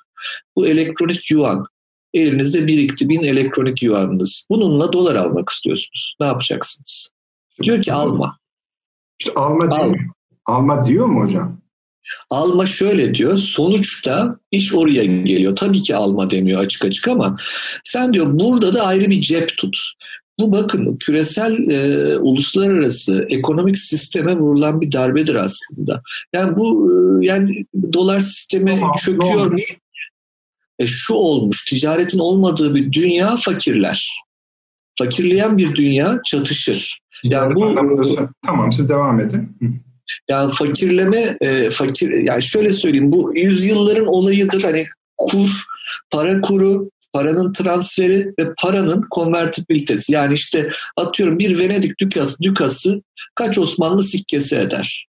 [0.55, 1.65] Bu elektronik yuan
[2.13, 4.45] Elinizde birikti bin elektronik yuanınız.
[4.49, 6.15] Bununla dolar almak istiyorsunuz.
[6.19, 7.09] Ne yapacaksınız?
[7.63, 8.37] Diyor ki alma.
[9.19, 9.93] İşte alma diyor, Al.
[10.45, 11.61] alma diyor mu hocam?
[12.29, 13.37] Alma şöyle diyor.
[13.37, 15.55] Sonuçta iş oraya geliyor.
[15.55, 17.37] Tabii ki alma demiyor açık açık ama
[17.83, 19.77] sen diyor burada da ayrı bir cep tut.
[20.39, 26.01] Bu bakın küresel e, uluslararası ekonomik sisteme vurulan bir darbedir aslında.
[26.33, 29.59] Yani bu e, yani dolar sistemi tamam, çöküyor.
[30.79, 34.11] E, şu olmuş, ticaretin olmadığı bir dünya fakirler.
[34.99, 36.99] Fakirleyen bir dünya çatışır.
[37.23, 37.75] Yani bu
[38.45, 39.57] tamam siz devam edin.
[40.29, 44.87] Yani fakirleme e, fakir yani şöyle söyleyeyim bu yüzyılların olayıdır hani
[45.17, 45.63] kur,
[46.09, 50.13] para kuru, paranın transferi ve paranın konvertibilitesi.
[50.13, 53.01] Yani işte atıyorum bir Venedik dükası, dükası
[53.35, 55.10] kaç Osmanlı sikkesi eder?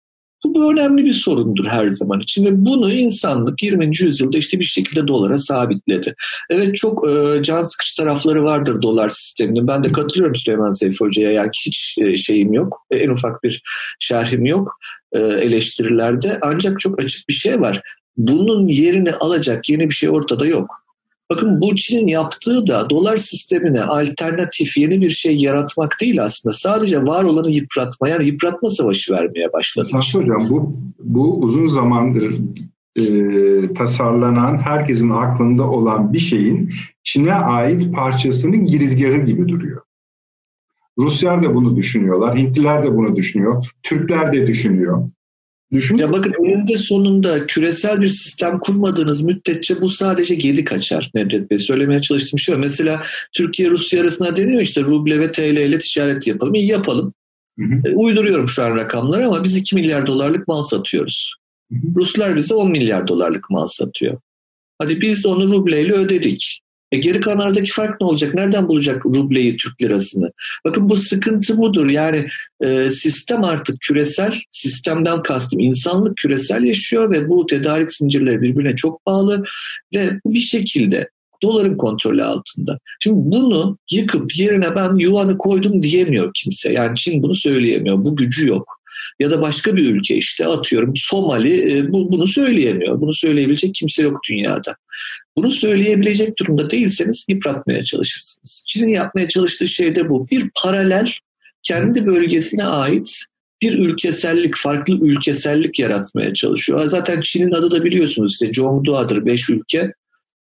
[0.46, 3.92] Bu, bu önemli bir sorundur her zaman için ve bunu insanlık 20.
[4.00, 6.14] yüzyılda işte bir şekilde dolara sabitledi.
[6.50, 9.68] Evet çok e, can sıkıcı tarafları vardır dolar sisteminin.
[9.68, 11.32] Ben de katılıyorum Süleyman Seyfi Hoca'ya.
[11.32, 12.86] Yani hiç e, şeyim yok.
[12.92, 13.62] E, en ufak bir
[14.00, 14.78] şerhim yok
[15.12, 16.40] e, eleştirilerde.
[16.42, 17.82] Ancak çok açık bir şey var.
[18.18, 20.83] Bunun yerini alacak yeni bir şey ortada yok.
[21.36, 21.74] Bakın bu
[22.08, 26.54] yaptığı da dolar sistemine alternatif yeni bir şey yaratmak değil aslında.
[26.54, 29.90] Sadece var olanı yıpratma yani yıpratma savaşı vermeye başladı.
[29.94, 32.40] Nasıl hocam bu, bu uzun zamandır
[33.00, 39.82] e, tasarlanan herkesin aklında olan bir şeyin Çin'e ait parçasının girizgahı gibi duruyor.
[40.98, 45.10] Ruslar da bunu düşünüyorlar, Hintliler de bunu düşünüyor, Türkler de düşünüyor.
[45.74, 45.98] Düşün.
[45.98, 51.60] Ya bakın önünde sonunda küresel bir sistem kurmadığınız müddetçe bu sadece gedi kaçar Nedret Bey.
[51.60, 53.02] Söylemeye çalıştığım şey Mesela
[53.34, 56.56] Türkiye Rusya arasında deniyor işte ruble ve TL ile ticaret yapalım.
[56.56, 57.14] İyi yapalım.
[57.60, 57.90] Hı hı.
[57.90, 61.36] E, uyduruyorum şu an rakamları ama biz 2 milyar dolarlık mal satıyoruz.
[61.72, 61.96] Hı hı.
[61.96, 64.18] Ruslar bize 10 milyar dolarlık mal satıyor.
[64.78, 66.63] Hadi biz onu rubleyle ödedik.
[66.94, 68.34] E geri kalanlardaki fark ne olacak?
[68.34, 70.32] Nereden bulacak rubleyi, Türk lirasını?
[70.66, 71.90] Bakın bu sıkıntı budur.
[71.90, 72.28] Yani
[72.64, 79.06] e, sistem artık küresel, sistemden kastım insanlık küresel yaşıyor ve bu tedarik zincirleri birbirine çok
[79.06, 79.44] bağlı
[79.96, 81.10] ve bir şekilde
[81.44, 82.80] doların kontrolü altında.
[83.00, 86.74] Şimdi bunu yıkıp yerine ben yuvanı koydum diyemiyor kimse.
[86.74, 87.98] Yani Çin bunu söyleyemiyor.
[88.06, 88.83] Bu gücü yok
[89.20, 93.02] ya da başka bir ülke işte atıyorum Somali e, bu, bunu söyleyemiyor.
[93.02, 94.76] Bunu söyleyebilecek kimse yok dünyada.
[95.38, 98.64] Bunu söyleyebilecek durumda değilseniz yıpratmaya çalışırsınız.
[98.68, 100.28] Çin'in yapmaya çalıştığı şey de bu.
[100.32, 101.08] Bir paralel
[101.64, 103.26] kendi bölgesine ait
[103.62, 106.90] bir ülkesellik, farklı ülkesellik yaratmaya çalışıyor.
[106.90, 109.94] Zaten Çin'in adı da biliyorsunuz işte Zhongdua'dır, beş ülke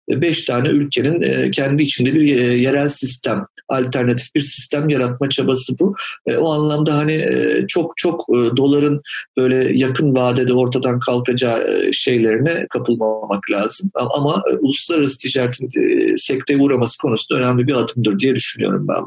[0.10, 5.74] beş tane ülkenin e, kendi içinde bir e, yerel sistem, alternatif bir sistem yaratma çabası
[5.80, 5.96] bu.
[6.26, 7.26] E, o anlamda hani
[7.68, 9.02] çok çok doların
[9.38, 13.92] böyle yakın vadede ortadan kalkacağı şeylerine kapılmamak lazım.
[13.94, 15.70] Ama uluslararası ticaretin
[16.16, 19.04] sekteye uğraması konusunda önemli bir adımdır diye düşünüyorum ben.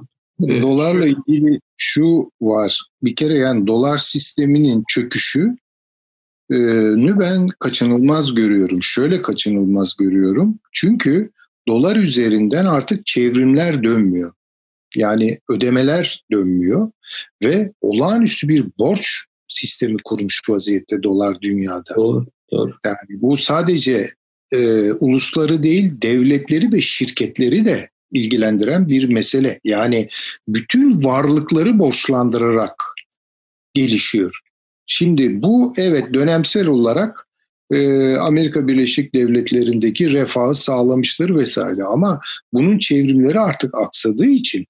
[0.62, 2.80] Dolarla ilgili şu var.
[3.02, 5.56] Bir kere yani dolar sisteminin çöküşü
[7.20, 8.82] ben kaçınılmaz görüyorum.
[8.82, 10.58] Şöyle kaçınılmaz görüyorum.
[10.72, 11.30] Çünkü
[11.68, 14.32] dolar üzerinden artık çevrimler dönmüyor.
[14.94, 16.90] Yani ödemeler dönmüyor
[17.42, 21.94] ve olağanüstü bir borç sistemi kurmuş vaziyette dolar dünyada.
[21.96, 22.72] Doğru, doğru.
[22.84, 24.10] Yani bu sadece
[24.52, 29.60] e, ulusları değil devletleri ve şirketleri de ilgilendiren bir mesele.
[29.64, 30.08] Yani
[30.48, 32.84] bütün varlıkları borçlandırarak
[33.74, 34.40] gelişiyor.
[34.92, 37.26] Şimdi bu evet dönemsel olarak
[37.70, 42.20] e, Amerika Birleşik Devletleri'ndeki refahı sağlamıştır vesaire ama
[42.52, 44.66] bunun çevrimleri artık aksadığı için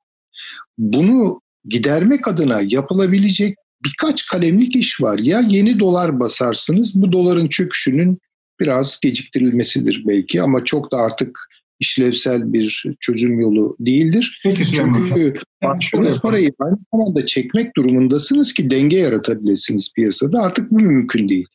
[0.79, 5.19] bunu gidermek adına yapılabilecek birkaç kalemlik iş var.
[5.19, 8.19] Ya yeni dolar basarsınız bu doların çöküşünün
[8.61, 11.39] biraz geciktirilmesidir belki ama çok da artık
[11.81, 14.41] işlevsel bir çözüm yolu değildir.
[14.43, 15.35] Peki Çünkü
[15.65, 20.43] attığınız parayı aynı zamanda çekmek durumundasınız ki denge yaratabilirsiniz piyasada.
[20.43, 21.47] Artık bu mümkün değil.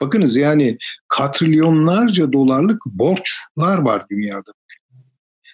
[0.00, 0.78] Bakınız yani
[1.08, 4.52] katrilyonlarca dolarlık borçlar var dünyada.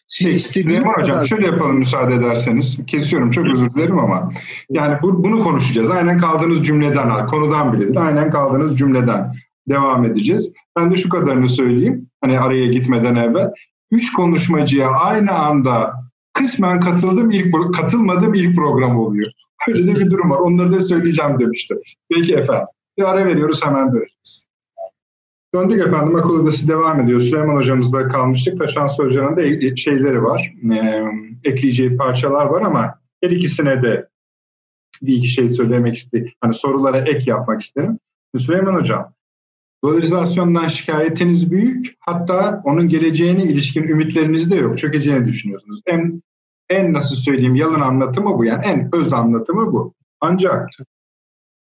[0.06, 1.02] Siz Peki, istediğiniz kadar...
[1.02, 2.86] Hocam şöyle yapalım müsaade ederseniz.
[2.86, 4.32] Kesiyorum çok özür dilerim ama.
[4.70, 5.90] Yani bu, bunu konuşacağız.
[5.90, 9.32] Aynen kaldığınız cümleden, konudan bile aynen kaldığınız cümleden
[9.68, 10.54] devam edeceğiz.
[10.76, 12.10] Ben de şu kadarını söyleyeyim.
[12.20, 13.50] Hani araya gitmeden evvel
[13.90, 15.92] üç konuşmacıya aynı anda
[16.34, 19.32] kısmen katıldım ilk katılmadım ilk program oluyor.
[19.68, 20.38] Öyle de bir durum var.
[20.38, 21.74] Onları da söyleyeceğim demişti.
[22.10, 22.66] Peki efendim.
[22.98, 24.46] Bir ara veriyoruz hemen döneceğiz.
[25.54, 27.20] Döndük efendim akıl odası devam ediyor.
[27.20, 28.58] Süleyman hocamızda kalmıştık.
[28.58, 30.54] Taşan Hoca'nın da e, şeyleri var.
[30.72, 31.04] E,
[31.44, 34.08] ekleyeceği parçalar var ama her ikisine de
[35.02, 36.32] bir iki şey söylemek istedim.
[36.40, 37.98] Hani sorulara ek yapmak isterim.
[38.36, 39.12] Süleyman Hocam,
[39.84, 41.96] Dolarizasyondan şikayetiniz büyük.
[42.00, 44.78] Hatta onun geleceğine ilişkin ümitleriniz de yok.
[44.78, 45.80] Çökeceğini düşünüyorsunuz.
[45.86, 46.22] En,
[46.70, 48.44] en nasıl söyleyeyim yalın anlatımı bu.
[48.44, 49.94] Yani en öz anlatımı bu.
[50.20, 50.68] Ancak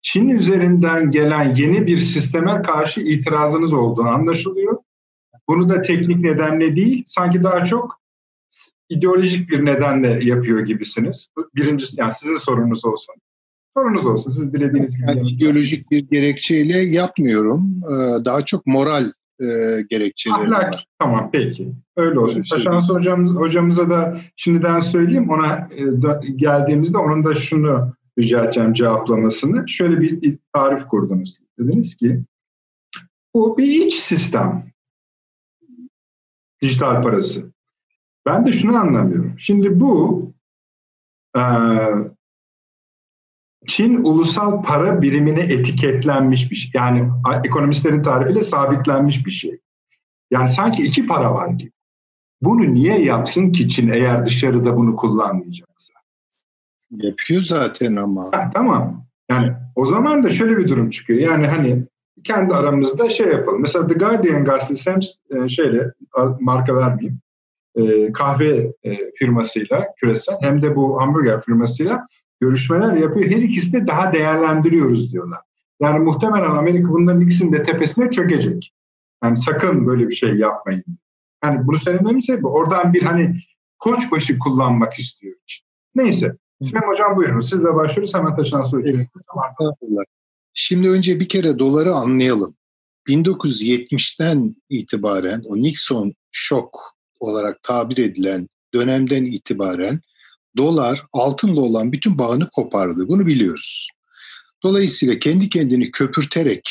[0.02, 4.78] Çin üzerinden gelen yeni bir sisteme karşı itirazınız olduğu anlaşılıyor.
[5.48, 8.02] Bunu da teknik nedenle değil, sanki daha çok
[8.90, 11.34] ideolojik bir nedenle yapıyor gibisiniz.
[11.56, 13.16] Birincisi, yani sizin sorunuz olsun.
[13.78, 14.32] Sorunuz olsun.
[14.32, 15.06] Siz dilediğiniz gibi.
[15.08, 17.82] Yani ideolojik bir gerekçeyle yapmıyorum.
[17.84, 19.12] Ee, daha çok moral
[19.42, 19.46] e,
[19.90, 20.74] gerekçeleri Ahlak.
[20.74, 20.88] var.
[21.00, 21.74] Tamam peki.
[21.98, 22.42] Öyle olsun.
[22.52, 25.30] Taşans hocamız, hocamıza da şimdiden söyleyeyim.
[25.30, 29.70] Ona e, geldiğimizde onun da şunu rica edeceğim cevaplamasını.
[29.70, 31.40] Şöyle bir tarif kurdunuz.
[31.60, 32.24] Dediniz ki
[33.34, 34.72] bu bir iç sistem.
[36.62, 37.52] Dijital parası.
[38.26, 39.34] Ben de şunu anlamıyorum.
[39.38, 40.24] Şimdi bu
[41.38, 41.42] e,
[43.68, 46.72] Çin ulusal para birimine etiketlenmiş bir şey.
[46.74, 47.10] Yani
[47.44, 49.60] ekonomistlerin tarifiyle sabitlenmiş bir şey.
[50.32, 51.72] Yani sanki iki para var gibi.
[52.42, 55.94] Bunu niye yapsın ki Çin eğer dışarıda bunu kullanmayacaksa?
[56.92, 58.30] Yapıyor zaten ama.
[58.34, 59.06] Ha, tamam.
[59.32, 61.20] Yani o zaman da şöyle bir durum çıkıyor.
[61.20, 61.86] Yani hani
[62.24, 63.62] kendi aramızda şey yapalım.
[63.62, 65.00] Mesela The Guardian gazetesi hem
[65.44, 65.92] e, şeyle
[66.40, 67.20] marka vermeyeyim
[67.78, 72.08] e, kahve e, firmasıyla küresel hem de bu hamburger firmasıyla
[72.40, 73.32] görüşmeler yapıyor.
[73.32, 75.40] Her ikisi de daha değerlendiriyoruz diyorlar.
[75.82, 78.74] Yani muhtemelen Amerika bunların ikisinin de tepesine çökecek.
[79.24, 80.84] Yani sakın böyle bir şey yapmayın.
[81.44, 83.42] Yani bunu söylememin sebebi oradan bir hani
[83.80, 85.36] koçbaşı kullanmak istiyor.
[85.96, 86.38] Neyse.
[86.62, 87.40] Süleyman Hocam buyurun.
[87.40, 88.14] Sizle başlıyoruz.
[88.14, 88.84] Hemen taşınan soru
[90.54, 92.56] Şimdi önce bir kere doları anlayalım.
[93.08, 96.80] 1970'ten itibaren o Nixon şok
[97.20, 100.02] olarak tabir edilen dönemden itibaren
[100.58, 103.08] dolar altınla olan bütün bağını kopardı.
[103.08, 103.88] Bunu biliyoruz.
[104.64, 106.70] Dolayısıyla kendi kendini köpürterek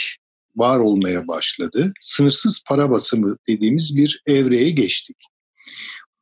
[0.57, 1.93] var olmaya başladı.
[2.01, 5.17] Sınırsız para basımı dediğimiz bir evreye geçtik.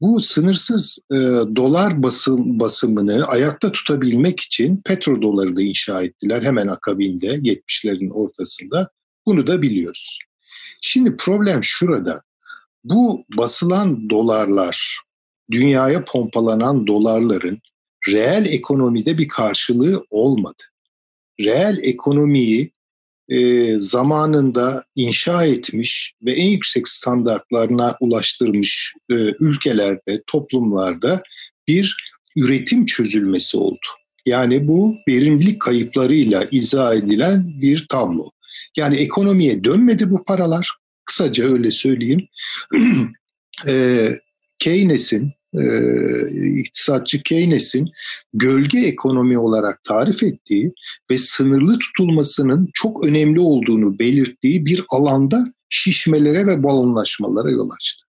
[0.00, 1.16] Bu sınırsız e,
[1.56, 8.88] dolar basım, basımını ayakta tutabilmek için petrodoları da inşa ettiler hemen akabinde 70'lerin ortasında.
[9.26, 10.18] Bunu da biliyoruz.
[10.80, 12.22] Şimdi problem şurada.
[12.84, 15.03] Bu basılan dolarlar
[15.50, 17.58] dünyaya pompalanan dolarların
[18.08, 20.62] reel ekonomide bir karşılığı olmadı.
[21.40, 22.72] Reel ekonomiyi
[23.28, 31.22] e, zamanında inşa etmiş ve en yüksek standartlarına ulaştırmış e, ülkelerde, toplumlarda
[31.68, 31.96] bir
[32.36, 33.86] üretim çözülmesi oldu.
[34.26, 38.30] Yani bu verimlilik kayıplarıyla izah edilen bir tablo.
[38.76, 40.70] Yani ekonomiye dönmedi bu paralar.
[41.04, 42.28] Kısaca öyle söyleyeyim.
[43.68, 44.08] e,
[44.64, 45.64] Keynes'in e,
[46.60, 47.90] iktisatçı Keynes'in
[48.34, 50.72] gölge ekonomi olarak tarif ettiği
[51.10, 58.04] ve sınırlı tutulmasının çok önemli olduğunu belirttiği bir alanda şişmelere ve balonlaşmalara yol açtı.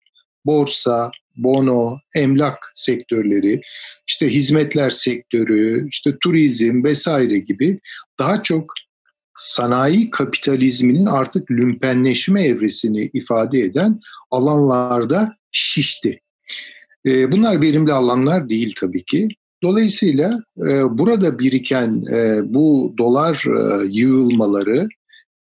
[0.46, 3.62] Borsa, bono, emlak sektörleri,
[4.08, 7.78] işte hizmetler sektörü, işte turizm vesaire gibi
[8.20, 8.74] daha çok
[9.36, 14.00] sanayi kapitalizminin artık lümpenleşme evresini ifade eden
[14.32, 16.20] alanlarda şişti.
[17.06, 19.28] E, bunlar verimli alanlar değil tabii ki.
[19.64, 24.88] Dolayısıyla e, burada biriken e, bu dolar e, yığılmaları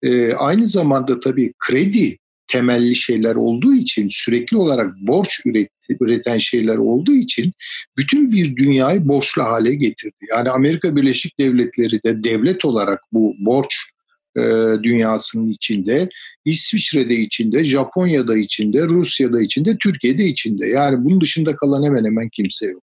[0.03, 2.17] e, aynı zamanda tabii kredi
[2.49, 7.53] temelli şeyler olduğu için sürekli olarak borç üret, üreten şeyler olduğu için
[7.97, 10.27] bütün bir dünyayı borçlu hale getirdi.
[10.31, 13.90] Yani Amerika Birleşik Devletleri de devlet olarak bu borç
[14.37, 14.43] e,
[14.83, 16.09] dünyasının içinde,
[16.45, 20.67] İsviçre'de içinde, Japonya'da içinde, Rusya'da içinde, Türkiye'de içinde.
[20.67, 22.83] Yani bunun dışında kalan hemen hemen kimse yok.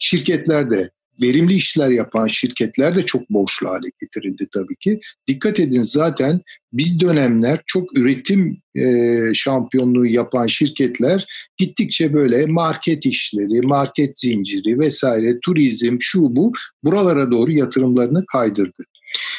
[0.00, 0.90] Şirketler de
[1.22, 5.00] verimli işler yapan şirketler de çok borçlu hale getirildi tabii ki.
[5.28, 6.40] Dikkat edin zaten
[6.72, 11.26] biz dönemler çok üretim e, şampiyonluğu yapan şirketler
[11.56, 16.52] gittikçe böyle market işleri, market zinciri vesaire, turizm, şu bu
[16.84, 18.84] buralara doğru yatırımlarını kaydırdı.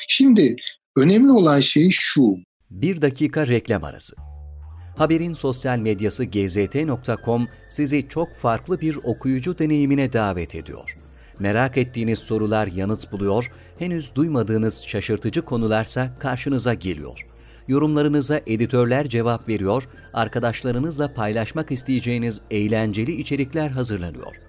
[0.07, 0.55] Şimdi
[0.97, 2.35] önemli olan şey şu.
[2.69, 4.15] Bir dakika reklam arası.
[4.97, 10.95] Haberin sosyal medyası gzt.com sizi çok farklı bir okuyucu deneyimine davet ediyor.
[11.39, 17.25] Merak ettiğiniz sorular yanıt buluyor, henüz duymadığınız şaşırtıcı konularsa karşınıza geliyor.
[17.67, 19.83] Yorumlarınıza editörler cevap veriyor,
[20.13, 24.49] arkadaşlarınızla paylaşmak isteyeceğiniz eğlenceli içerikler hazırlanıyor.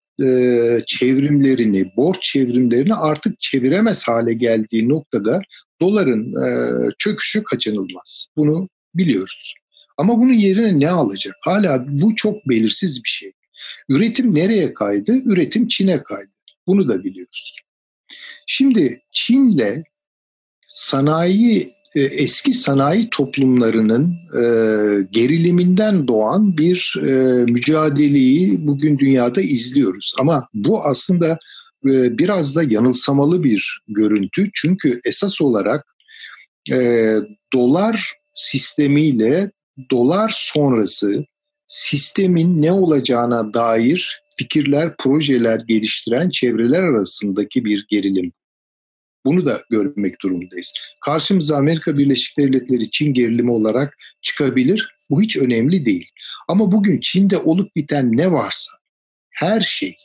[0.21, 5.41] e, çevrimlerini, borç çevrimlerini artık çeviremez hale geldiği noktada
[5.81, 8.27] doların e, çöküşü kaçınılmaz.
[8.37, 9.53] Bunu biliyoruz.
[9.97, 11.35] Ama bunun yerine ne alacak?
[11.41, 13.31] Hala bu çok belirsiz bir şey.
[13.89, 15.11] Üretim nereye kaydı?
[15.25, 16.31] Üretim Çin'e kaydı.
[16.67, 17.55] Bunu da biliyoruz.
[18.47, 19.83] Şimdi Çin'le
[20.67, 24.43] sanayi e, eski sanayi toplumlarının e,
[25.11, 27.11] geriliminden doğan bir e,
[27.45, 30.13] mücadeleyi bugün dünyada izliyoruz.
[30.19, 31.37] Ama bu aslında
[31.85, 34.49] e, biraz da yanılsamalı bir görüntü.
[34.53, 35.85] Çünkü esas olarak
[36.71, 37.15] e,
[37.53, 39.51] dolar sistemiyle
[39.91, 41.25] dolar sonrası
[41.67, 48.31] sistemin ne olacağına dair fikirler, projeler geliştiren çevreler arasındaki bir gerilim.
[49.25, 50.73] Bunu da görmek durumundayız.
[51.01, 54.95] Karşımıza Amerika Birleşik Devletleri Çin gerilimi olarak çıkabilir.
[55.09, 56.09] Bu hiç önemli değil.
[56.47, 58.71] Ama bugün Çin'de olup biten ne varsa
[59.29, 59.95] her şey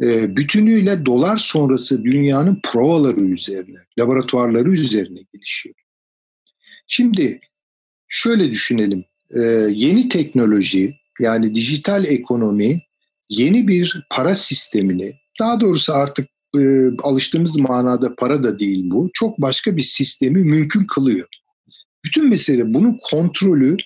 [0.00, 5.74] e, bütünüyle dolar sonrası dünyanın provaları üzerine, laboratuvarları üzerine gelişiyor.
[6.86, 7.40] Şimdi
[8.08, 9.04] şöyle düşünelim.
[9.30, 9.40] E,
[9.70, 12.82] yeni teknoloji yani dijital ekonomi
[13.28, 16.60] yeni bir para sistemini daha doğrusu artık e,
[17.02, 19.10] alıştığımız manada para da değil bu.
[19.14, 21.26] Çok başka bir sistemi mümkün kılıyor.
[22.04, 23.76] Bütün mesele bunun kontrolü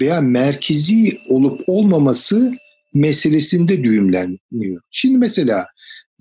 [0.00, 2.52] veya merkezi olup olmaması
[2.94, 4.82] meselesinde düğümleniyor.
[4.90, 5.66] Şimdi mesela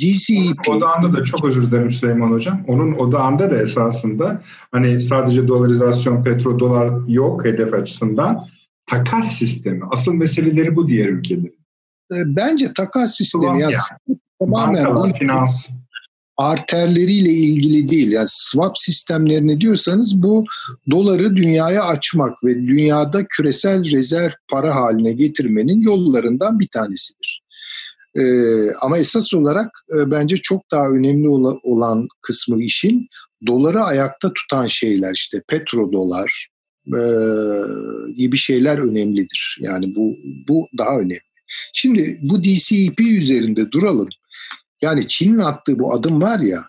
[0.01, 0.67] DCEP...
[0.67, 2.63] Odağında da çok özür dilerim Süleyman Hocam.
[2.67, 4.41] Onun odağında da esasında
[4.71, 8.47] hani sadece dolarizasyon, petrodolar yok hedef açısından.
[8.85, 9.81] Takas sistemi.
[9.91, 11.57] Asıl meseleleri bu diğer ülkelerin.
[12.11, 14.17] E, bence takas sistemi ya, yani.
[14.39, 15.69] tamamen Bankalar, finans
[16.37, 18.11] arterleriyle ilgili değil.
[18.11, 20.43] Yani swap sistemlerini diyorsanız bu
[20.91, 27.43] doları dünyaya açmak ve dünyada küresel rezerv para haline getirmenin yollarından bir tanesidir.
[28.15, 33.07] Ee, ama esas olarak e, bence çok daha önemli ola, olan kısmı işin
[33.47, 36.47] doları ayakta tutan şeyler işte petrodolar
[36.87, 37.01] e,
[38.17, 39.57] gibi şeyler önemlidir.
[39.59, 40.15] Yani bu
[40.47, 41.19] bu daha önemli.
[41.73, 44.09] Şimdi bu DCEP üzerinde duralım.
[44.83, 46.59] Yani Çin'in attığı bu adım var ya,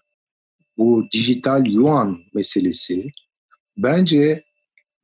[0.78, 3.10] bu dijital yuan meselesi
[3.76, 4.44] bence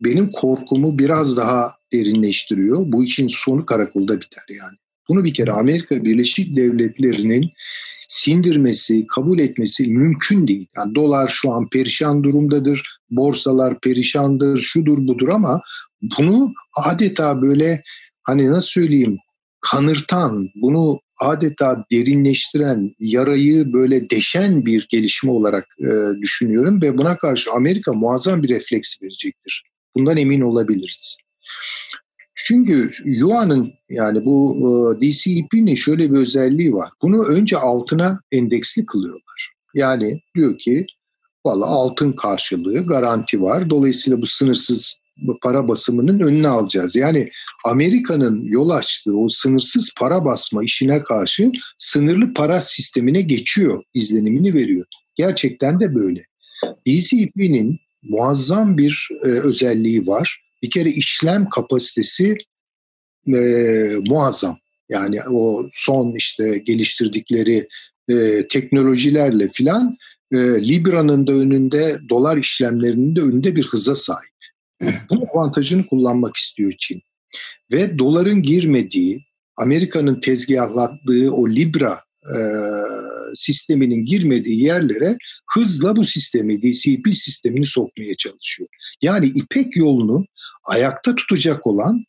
[0.01, 2.93] benim korkumu biraz daha derinleştiriyor.
[2.93, 4.77] Bu işin sonu karakolda biter yani.
[5.09, 7.51] Bunu bir kere Amerika Birleşik Devletleri'nin
[8.09, 10.67] sindirmesi, kabul etmesi mümkün değil.
[10.77, 15.61] Yani dolar şu an perişan durumdadır, borsalar perişandır, şudur budur ama
[16.03, 17.83] bunu adeta böyle
[18.23, 19.19] hani nasıl söyleyeyim
[19.61, 25.89] kanırtan, bunu adeta derinleştiren, yarayı böyle deşen bir gelişme olarak e,
[26.23, 29.65] düşünüyorum ve buna karşı Amerika muazzam bir refleks verecektir.
[29.97, 31.17] Bundan emin olabiliriz.
[32.35, 36.91] Çünkü Yuan'ın yani bu e, DCEP'nin şöyle bir özelliği var.
[37.03, 39.53] Bunu önce altına endeksli kılıyorlar.
[39.75, 40.87] Yani diyor ki
[41.47, 43.71] valla altın karşılığı garanti var.
[43.71, 44.95] Dolayısıyla bu sınırsız
[45.43, 46.97] para basımının önüne alacağız.
[46.97, 47.31] Yani
[47.65, 54.87] Amerika'nın yol açtığı o sınırsız para basma işine karşı sınırlı para sistemine geçiyor izlenimini veriyor.
[55.17, 56.25] Gerçekten de böyle.
[56.87, 60.41] DCP'nin muazzam bir e, özelliği var.
[60.63, 62.37] Bir kere işlem kapasitesi
[63.35, 63.41] e,
[64.07, 64.59] muazzam.
[64.89, 67.69] Yani o son işte geliştirdikleri
[68.09, 69.97] e, teknolojilerle filan
[70.33, 74.30] e, Libra'nın da önünde, dolar işlemlerinin de önünde bir hıza sahip.
[75.11, 77.03] Bu avantajını kullanmak istiyor Çin.
[77.73, 79.25] Ve doların girmediği,
[79.57, 82.39] Amerika'nın tezgahlattığı o Libra e,
[83.35, 85.17] sisteminin girmediği yerlere
[85.55, 88.69] hızla bu sistemi, DCP sistemini sokmaya çalışıyor.
[89.03, 90.25] Yani İpek yolunu
[90.65, 92.05] ayakta tutacak olan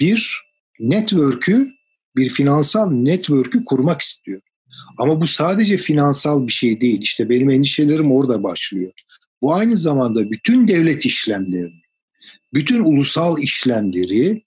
[0.00, 0.42] bir
[0.80, 1.68] network'ü,
[2.16, 4.40] bir finansal network'ü kurmak istiyor.
[4.98, 6.98] Ama bu sadece finansal bir şey değil.
[7.02, 8.92] İşte benim endişelerim orada başlıyor.
[9.42, 11.82] Bu aynı zamanda bütün devlet işlemlerini,
[12.56, 14.42] bütün ulusal işlemleri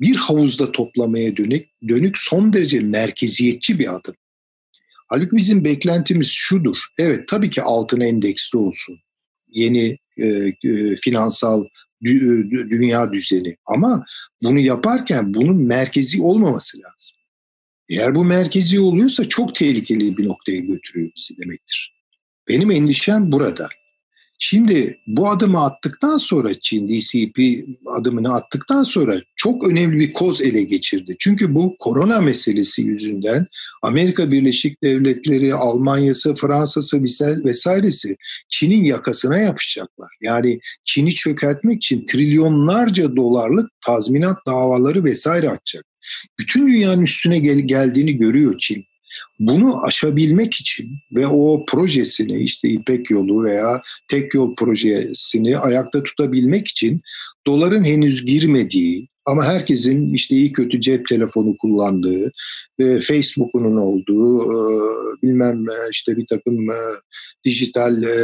[0.00, 4.14] bir havuzda toplamaya dönük, dönük son derece merkeziyetçi bir adım.
[5.08, 6.76] Halbuki bizim beklentimiz şudur.
[6.98, 8.98] Evet tabii ki altın endeksli olsun.
[9.48, 10.26] Yeni e,
[10.64, 11.64] e, finansal
[12.04, 13.54] dü, dünya düzeni.
[13.66, 14.04] Ama
[14.42, 17.16] bunu yaparken bunun merkezi olmaması lazım.
[17.88, 21.94] Eğer bu merkezi oluyorsa çok tehlikeli bir noktaya götürüyor bizi demektir.
[22.48, 23.68] Benim endişem burada.
[24.42, 30.62] Şimdi bu adımı attıktan sonra Çin DCP adımını attıktan sonra çok önemli bir koz ele
[30.62, 31.16] geçirdi.
[31.18, 33.46] Çünkü bu korona meselesi yüzünden
[33.82, 37.02] Amerika Birleşik Devletleri, Almanya'sı, Fransa'sı
[37.44, 38.16] vesairesi
[38.48, 40.08] Çin'in yakasına yapışacaklar.
[40.20, 45.84] Yani Çin'i çökertmek için trilyonlarca dolarlık tazminat davaları vesaire açacak.
[46.38, 48.84] Bütün dünyanın üstüne gel geldiğini görüyor Çin.
[49.38, 56.68] Bunu aşabilmek için ve o projesini işte İpek yolu veya tek yol projesini ayakta tutabilmek
[56.68, 57.00] için
[57.46, 62.30] doların henüz girmediği ama herkesin işte iyi kötü cep telefonu kullandığı,
[62.78, 64.56] e, Facebook'unun olduğu, e,
[65.22, 66.78] bilmem e, işte bir takım e,
[67.44, 68.16] dijital e,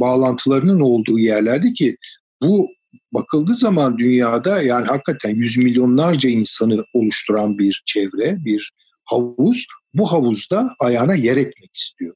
[0.00, 1.96] bağlantılarının olduğu yerlerde ki
[2.42, 2.68] bu
[3.12, 8.72] bakıldığı zaman dünyada yani hakikaten yüz milyonlarca insanı oluşturan bir çevre, bir
[9.04, 12.14] havuz bu havuzda ayağına yer etmek istiyor.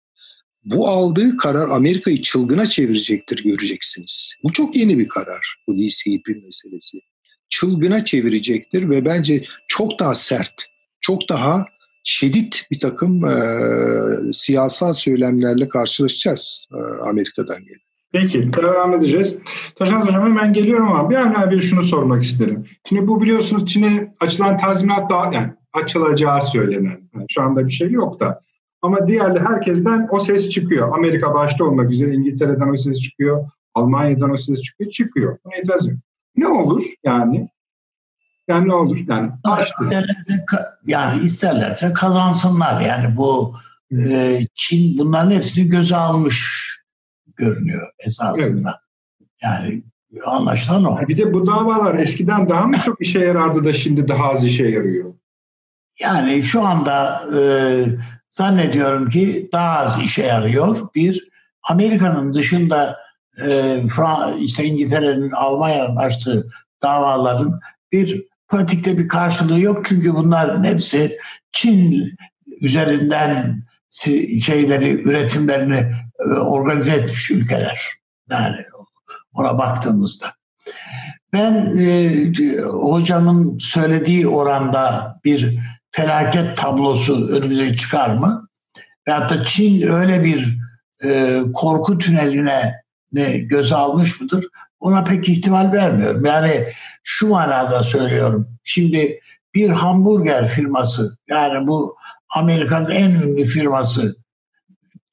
[0.65, 4.31] Bu aldığı karar Amerika'yı çılgına çevirecektir göreceksiniz.
[4.45, 6.99] Bu çok yeni bir karar bu DCP meselesi.
[7.49, 10.67] Çılgına çevirecektir ve bence çok daha sert,
[11.01, 11.67] çok daha
[12.05, 13.37] şiddet bir takım e,
[14.33, 17.87] siyasal söylemlerle karşılaşacağız e, Amerika'dan gelip.
[18.13, 19.39] Peki devam edeceğiz.
[19.79, 22.67] Taşan Hocam hemen geliyorum ama bir an bir şunu sormak isterim.
[22.89, 27.11] Şimdi bu biliyorsunuz Çin'e açılan tazminat daha yani açılacağı söylenen.
[27.15, 28.41] Yani şu anda bir şey yok da.
[28.83, 30.93] Ama diğerli herkesten o ses çıkıyor.
[30.99, 33.51] Amerika başta olmak üzere İngiltere'den o ses çıkıyor.
[33.75, 34.91] Almanya'dan o ses çıkıyor.
[34.91, 35.39] Çıkıyor.
[35.45, 35.99] Buna itiraz yok.
[36.37, 37.49] Ne olur yani?
[38.49, 38.97] Yani ne olur?
[39.09, 39.31] Yani
[39.63, 40.47] isterlerse,
[40.87, 42.81] yani isterlerse kazansınlar.
[42.81, 43.55] Yani bu
[43.99, 46.67] e, Çin bunların hepsini göze almış
[47.37, 48.81] görünüyor esasında.
[49.21, 49.33] Evet.
[49.43, 49.83] Yani
[50.25, 51.09] anlaşılan o.
[51.09, 54.69] Bir de bu davalar eskiden daha mı çok işe yarardı da şimdi daha az işe
[54.69, 55.15] yarıyor?
[56.01, 57.41] Yani şu anda e,
[58.31, 60.89] zannediyorum ki daha az işe yarıyor.
[60.95, 61.29] Bir,
[61.63, 62.99] Amerika'nın dışında
[63.43, 63.83] e,
[64.39, 66.51] işte İngiltere'nin, Almanya'nın açtığı
[66.83, 67.61] davaların
[67.93, 69.87] bir pratikte bir karşılığı yok.
[69.87, 71.19] Çünkü bunların hepsi
[71.53, 72.05] Çin
[72.61, 73.63] üzerinden
[74.41, 77.89] şeyleri, üretimlerini e, organize etmiş ülkeler.
[78.31, 78.57] Yani
[79.35, 80.27] ona baktığımızda.
[81.33, 85.59] Ben e, hocamın söylediği oranda bir
[85.97, 88.49] felaket tablosu önümüze çıkar mı?
[89.09, 90.59] Veyahut da Çin öyle bir
[91.05, 92.75] e, korku tüneline
[93.13, 94.45] ne göze almış mıdır?
[94.81, 96.25] Ona pek ihtimal vermiyorum.
[96.25, 96.67] Yani
[97.05, 98.49] şu manada söylüyorum.
[98.65, 99.21] Şimdi
[99.55, 101.97] bir hamburger firması yani bu
[102.35, 104.17] Amerika'nın en ünlü firması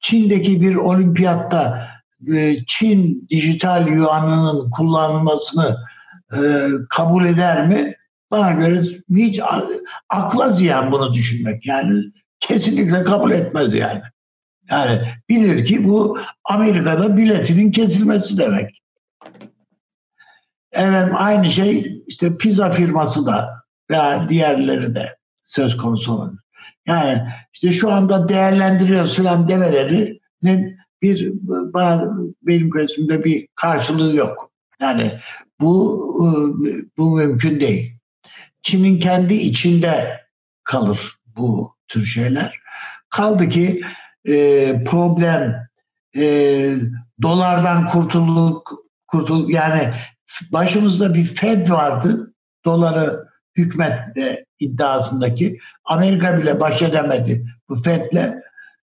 [0.00, 1.88] Çin'deki bir olimpiyatta
[2.34, 5.76] e, Çin dijital yuanının kullanılmasını
[6.32, 7.94] e, kabul eder mi?
[8.34, 8.82] Bana göre
[9.14, 9.40] hiç
[10.08, 11.66] akla ziyan bunu düşünmek.
[11.66, 12.04] Yani
[12.40, 14.02] kesinlikle kabul etmez yani.
[14.70, 18.82] Yani bilir ki bu Amerika'da biletinin kesilmesi demek.
[20.72, 26.40] Evet aynı şey işte pizza firması da veya diğerleri de söz konusu olabilir.
[26.86, 27.22] Yani
[27.52, 34.50] işte şu anda değerlendiriyoruz falan demelerinin bir bana benim gözümde bir karşılığı yok.
[34.80, 35.20] Yani
[35.60, 36.04] bu
[36.98, 37.93] bu mümkün değil.
[38.64, 40.20] Çin'in kendi içinde
[40.64, 42.58] kalır bu tür şeyler.
[43.10, 43.80] Kaldı ki
[44.28, 45.68] e, problem
[46.16, 46.24] e,
[47.22, 49.94] dolardan kurtulduk kurtul yani
[50.52, 52.34] başımızda bir Fed vardı.
[52.64, 53.24] Doları
[53.56, 55.58] hükmetle iddiasındaki.
[55.84, 58.34] Amerika bile baş edemedi bu Fed'le.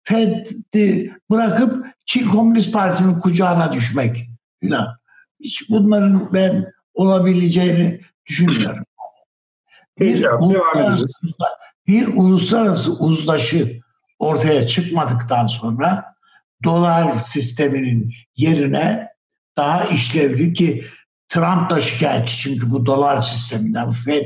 [0.05, 4.29] Fed'i bırakıp Çin Komünist Partisi'nin kucağına düşmek
[4.61, 4.97] filan.
[5.41, 8.85] Hiç bunların ben olabileceğini düşünmüyorum.
[10.03, 11.07] Bir, uluslararası,
[11.87, 13.81] bir uluslararası uzlaşı
[14.19, 16.05] ortaya çıkmadıktan sonra
[16.65, 19.09] dolar sisteminin yerine
[19.57, 20.85] daha işlevli ki
[21.29, 24.25] Trump da şikayetçi çünkü bu dolar sisteminden, FED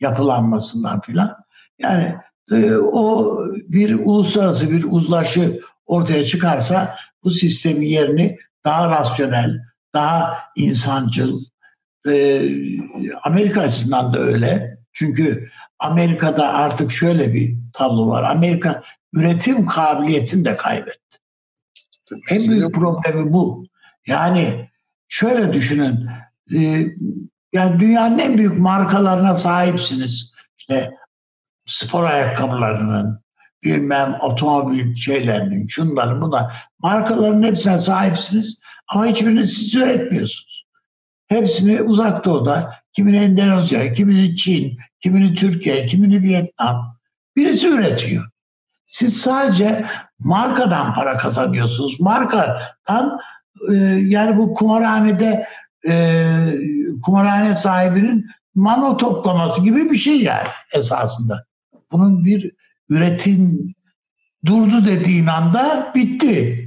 [0.00, 1.36] yapılanmasından filan.
[1.78, 2.16] Yani
[2.52, 9.60] e, o bir uluslararası bir uzlaşı ortaya çıkarsa bu sistemin yerini daha rasyonel,
[9.94, 11.40] daha insancıl,
[12.08, 12.42] e,
[13.22, 14.75] Amerika açısından da öyle.
[14.96, 18.30] Çünkü Amerika'da artık şöyle bir tablo var.
[18.30, 18.82] Amerika
[19.14, 21.18] üretim kabiliyetini de kaybetti.
[22.30, 23.66] En büyük problemi bu.
[24.06, 24.70] Yani
[25.08, 26.08] şöyle düşünün.
[26.54, 26.86] E,
[27.52, 30.32] yani dünyanın en büyük markalarına sahipsiniz.
[30.58, 30.90] İşte
[31.66, 33.20] spor ayakkabılarının,
[33.62, 36.68] bilmem otomobil şeylerinin, şunların bunlar.
[36.78, 40.66] Markaların hepsine sahipsiniz ama hiçbirini siz üretmiyorsunuz.
[41.28, 46.96] Hepsini uzak doğuda, kimini Endonezya, kimini Çin, kimini Türkiye, kimini Vietnam.
[47.36, 48.24] Birisi üretiyor.
[48.84, 49.86] Siz sadece
[50.18, 52.00] markadan para kazanıyorsunuz.
[52.00, 53.18] Markadan
[53.72, 55.46] e, yani bu kumarhanede
[55.88, 56.24] e,
[57.02, 61.44] kumarhane sahibinin mano toplaması gibi bir şey yani esasında.
[61.92, 62.52] Bunun bir
[62.88, 63.74] üretim
[64.46, 66.66] durdu dediğin anda bitti.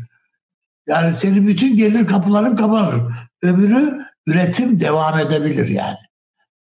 [0.88, 3.02] Yani senin bütün gelir kapıların kapanır.
[3.42, 5.98] Öbürü üretim devam edebilir yani.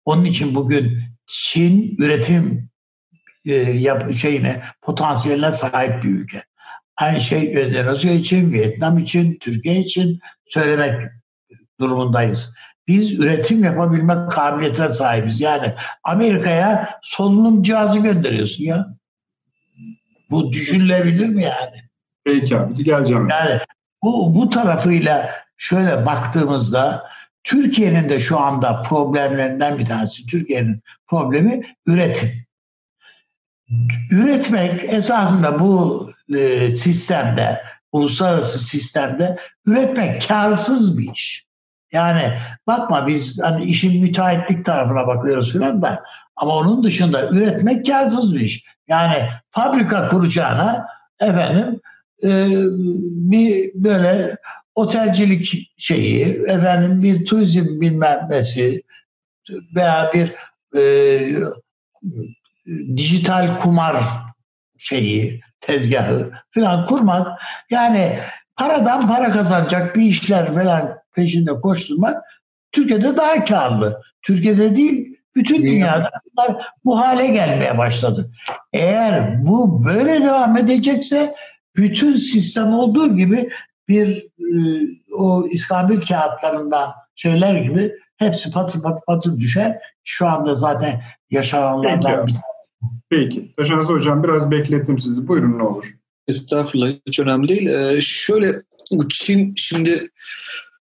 [0.05, 2.69] Onun için bugün Çin üretim
[3.45, 6.45] e, yap, şeyine potansiyeline sahip bir ülke.
[6.97, 11.11] Aynı şey Endonezya için, Vietnam için, Türkiye için söylemek
[11.81, 12.55] durumundayız.
[12.89, 15.41] Biz üretim yapabilme kabiliyetine sahibiz.
[15.41, 15.75] Yani
[16.05, 18.87] Amerika'ya solunum cihazı gönderiyorsun ya.
[20.31, 21.83] Bu düşünülebilir mi yani?
[22.25, 23.29] Peki abi geleceğim.
[23.29, 23.61] Yani
[24.03, 27.12] bu, bu tarafıyla şöyle baktığımızda
[27.45, 32.31] Türkiye'nin de şu anda problemlerinden bir tanesi, Türkiye'nin problemi üretim.
[34.11, 37.63] Üretmek esasında bu e, sistemde,
[37.93, 41.47] uluslararası sistemde üretmek karsız bir iş.
[41.93, 46.03] Yani bakma biz hani işin müteahhitlik tarafına bakıyoruz falan da
[46.37, 48.65] ama onun dışında üretmek karsız bir iş.
[48.89, 50.87] Yani fabrika kuracağına
[51.21, 51.81] efendim
[52.25, 52.29] e,
[53.11, 54.37] bir böyle
[54.75, 58.83] otelcilik şeyi, efendim bir turizm bilmem nesi
[59.77, 60.35] veya bir
[60.79, 60.83] e,
[62.97, 63.97] dijital kumar
[64.79, 68.19] şeyi, tezgahı falan kurmak yani
[68.57, 72.25] paradan para kazanacak bir işler falan peşinde koşturmak
[72.73, 74.03] Türkiye'de daha karlı.
[74.23, 78.31] Türkiye'de değil bütün dünyada bunlar bu hale gelmeye başladı.
[78.73, 81.35] Eğer bu böyle devam edecekse
[81.77, 83.51] bütün sistem olduğu gibi
[83.93, 84.59] bir e,
[85.13, 89.79] o iskambil kağıtlarından şeyler gibi hepsi patır patır patır düşer.
[90.05, 92.35] Şu anda zaten yaşananlardan bir
[93.11, 93.55] Peki.
[93.57, 95.29] Taşansı Hocam biraz beklettim sizi.
[95.29, 95.95] Buyurun ne olur.
[96.29, 97.67] Estağfurullah hiç önemli değil.
[97.67, 98.63] Ee, şöyle
[98.93, 100.11] bu Çin şimdi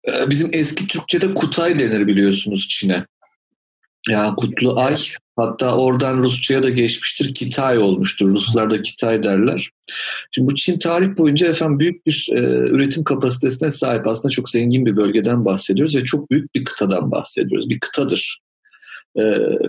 [0.07, 3.05] e, bizim eski Türkçe'de Kutay denir biliyorsunuz Çin'e.
[4.09, 4.95] Ya Kutlu Ay
[5.35, 8.29] hatta oradan Rusça'ya da geçmiştir Kitay olmuştur.
[8.29, 9.69] Ruslar da Kitay derler.
[10.31, 14.85] Şimdi bu Çin tarih boyunca efendim büyük bir e, üretim kapasitesine sahip aslında çok zengin
[14.85, 17.69] bir bölgeden bahsediyoruz ve çok büyük bir kıtadan bahsediyoruz.
[17.69, 18.41] Bir kıtadır
[19.19, 19.23] e,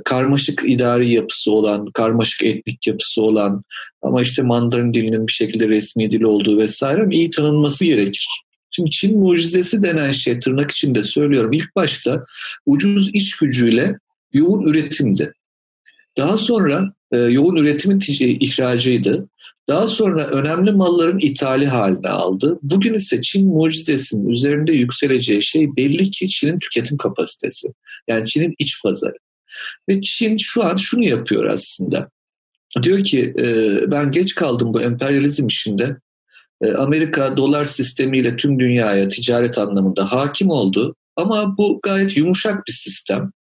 [0.05, 3.63] karmaşık idari yapısı olan, karmaşık etnik yapısı olan
[4.03, 8.29] ama işte Mandarin dilinin bir şekilde resmi dil olduğu vesaire iyi tanınması gerekir.
[8.71, 11.53] Şimdi Çin mucizesi denen şey tırnak içinde söylüyorum.
[11.53, 12.25] İlk başta
[12.67, 13.99] ucuz iş gücüyle
[14.33, 15.33] yoğun üretimdi.
[16.17, 19.29] Daha sonra e, yoğun üretimin ihracıydı.
[19.69, 22.59] Daha sonra önemli malların ithali haline aldı.
[22.63, 27.69] Bugün ise Çin mucizesinin üzerinde yükseleceği şey belli ki Çin'in tüketim kapasitesi.
[28.09, 29.17] Yani Çin'in iç pazarı.
[29.89, 32.09] Ve Çin şu an şunu yapıyor aslında.
[32.83, 35.97] Diyor ki e, ben geç kaldım bu emperyalizm işinde.
[36.61, 40.95] E, Amerika dolar sistemiyle tüm dünyaya ticaret anlamında hakim oldu.
[41.17, 43.33] Ama bu gayet yumuşak bir sistem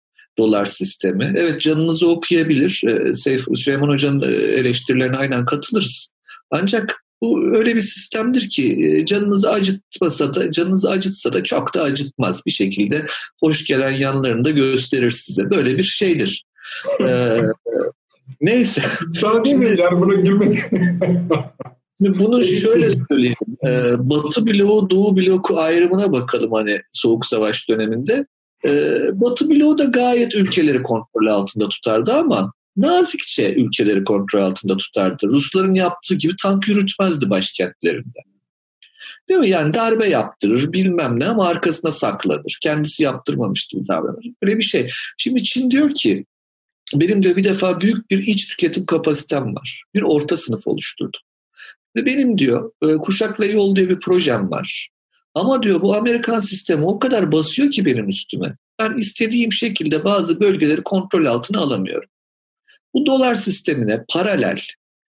[0.40, 1.34] dolar sistemi.
[1.36, 2.82] Evet canınızı okuyabilir.
[2.86, 6.12] E, Seyf, Süleyman Hoca'nın eleştirilerine aynen katılırız.
[6.50, 11.82] Ancak bu öyle bir sistemdir ki e, canınızı acıtmasa da canınızı acıtsa da çok da
[11.82, 13.06] acıtmaz bir şekilde
[13.40, 15.50] hoş gelen yanlarını da gösterir size.
[15.50, 16.44] Böyle bir şeydir.
[17.00, 17.40] ee,
[18.40, 18.82] neyse.
[19.44, 20.58] Şimdi, yani buna gülmek.
[21.98, 23.36] Şimdi bunu şöyle söyleyeyim.
[23.66, 28.26] Ee, Batı bloğu, Doğu bloğu ayrımına bakalım hani Soğuk Savaş döneminde.
[28.64, 28.70] E,
[29.12, 35.26] Batı bloğu da gayet ülkeleri kontrol altında tutardı ama nazikçe ülkeleri kontrol altında tutardı.
[35.26, 38.18] Rusların yaptığı gibi tank yürütmezdi başkentlerinde.
[39.28, 39.48] Değil mi?
[39.48, 42.58] Yani darbe yaptırır bilmem ne ama arkasına saklanır.
[42.62, 44.26] Kendisi yaptırmamış gibi davranır.
[44.42, 44.90] Böyle bir şey.
[45.18, 46.24] Şimdi Çin diyor ki
[46.94, 49.82] benim de bir defa büyük bir iç tüketim kapasitem var.
[49.94, 51.20] Bir orta sınıf oluşturdum.
[51.96, 54.90] Ve benim diyor e, Kuşak ve Yol diye bir projem var.
[55.34, 58.56] Ama diyor bu Amerikan sistemi o kadar basıyor ki benim üstüme.
[58.78, 62.08] Ben istediğim şekilde bazı bölgeleri kontrol altına alamıyorum.
[62.94, 64.58] Bu dolar sistemine paralel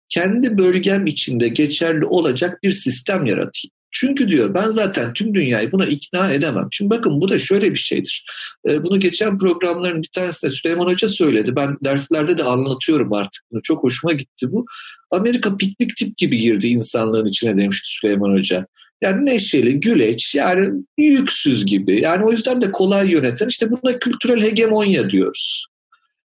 [0.09, 3.73] kendi bölgem içinde geçerli olacak bir sistem yaratayım.
[3.91, 6.69] Çünkü diyor ben zaten tüm dünyayı buna ikna edemem.
[6.71, 8.25] Şimdi bakın bu da şöyle bir şeydir.
[8.69, 11.57] Ee, bunu geçen programların bir tanesinde Süleyman Hoca söyledi.
[11.57, 13.63] Ben derslerde de anlatıyorum artık bunu.
[13.63, 14.67] Çok hoşuma gitti bu.
[15.11, 18.67] Amerika piknik tip gibi girdi insanlığın içine demişti Süleyman Hoca.
[19.03, 22.01] Yani neşeli, güleç, yani yüksüz gibi.
[22.01, 23.49] Yani o yüzden de kolay yöneten.
[23.49, 25.67] İşte buna kültürel hegemonya diyoruz.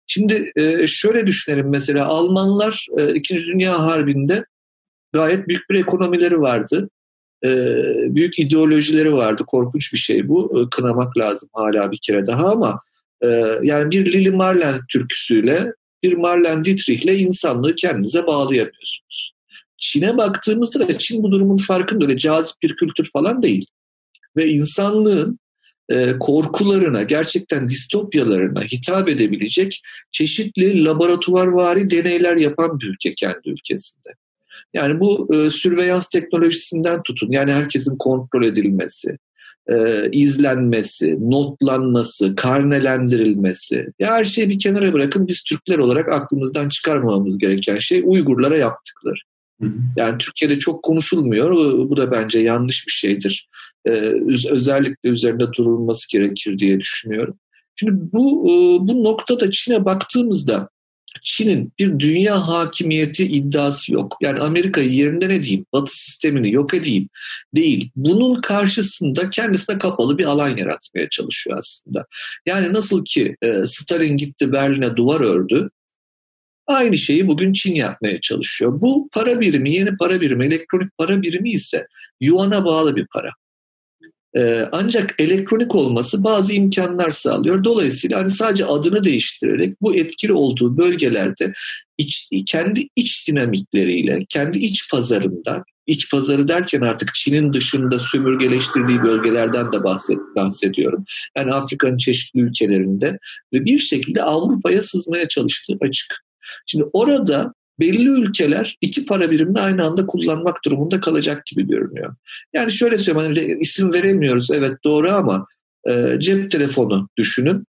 [0.08, 4.46] Şimdi e, şöyle düşünelim mesela Almanlar e, İkinci Dünya Harbi'nde
[5.14, 6.90] gayet büyük bir ekonomileri vardı.
[7.46, 7.50] E,
[8.16, 9.44] büyük ideolojileri vardı.
[9.48, 10.70] Korkunç bir şey bu.
[10.72, 12.82] Kınamak lazım hala bir kere daha ama
[13.64, 15.72] yani bir Lili Marlen türküsüyle
[16.04, 19.35] bir Marlen Dietrich'le insanlığı kendinize bağlayamıyorsunuz.
[19.86, 23.66] Çin'e baktığımızda da Çin bu durumun farkında öyle cazip bir kültür falan değil.
[24.38, 25.40] Ve insanlığın
[25.90, 29.82] e, korkularına, gerçekten distopyalarına hitap edebilecek
[30.12, 34.10] çeşitli laboratuvarvari deneyler yapan bir ülke kendi ülkesinde.
[34.74, 39.18] Yani bu e, sürveyans teknolojisinden tutun, yani herkesin kontrol edilmesi,
[39.70, 39.76] e,
[40.12, 43.88] izlenmesi, notlanması, karnelendirilmesi.
[44.00, 49.20] Ya her şeyi bir kenara bırakın biz Türkler olarak aklımızdan çıkarmamamız gereken şey Uygurlara yaptıkları.
[49.98, 51.52] Yani Türkiye'de çok konuşulmuyor.
[51.90, 53.48] Bu da bence yanlış bir şeydir.
[53.86, 53.92] Ee,
[54.50, 57.40] özellikle üzerinde durulması gerekir diye düşünüyorum.
[57.76, 58.54] Şimdi bu e,
[58.88, 60.70] bu noktada Çin'e baktığımızda
[61.24, 64.18] Çin'in bir dünya hakimiyeti iddiası yok.
[64.22, 67.10] Yani Amerika'yı yerinde ne diyeyim, Batı sistemini yok edeyim
[67.56, 67.92] değil.
[67.96, 72.06] Bunun karşısında kendisine kapalı bir alan yaratmaya çalışıyor aslında.
[72.46, 75.70] Yani nasıl ki e, Stalin gitti Berlin'e duvar ördü,
[76.68, 78.82] Aynı şeyi bugün Çin yapmaya çalışıyor.
[78.82, 81.88] Bu para birimi, yeni para birimi, elektronik para birimi ise
[82.20, 83.30] yuana bağlı bir para.
[84.38, 87.64] Ee, ancak elektronik olması bazı imkanlar sağlıyor.
[87.64, 91.54] Dolayısıyla hani sadece adını değiştirerek bu etkili olduğu bölgelerde
[91.98, 99.74] iç, kendi iç dinamikleriyle, kendi iç pazarında, iç pazarı derken artık Çin'in dışında sömürgeleştirdiği bölgelerden
[99.74, 101.04] de bahset, bahsediyorum.
[101.38, 103.20] Yani Afrika'nın çeşitli ülkelerinde
[103.54, 106.25] ve bir şekilde Avrupa'ya sızmaya çalıştığı açık.
[106.66, 112.16] Şimdi orada belli ülkeler iki para birimini aynı anda kullanmak durumunda kalacak gibi görünüyor.
[112.54, 115.46] Yani şöyle söyleyeyim hani isim veremiyoruz evet doğru ama
[115.90, 117.66] e, cep telefonu düşünün.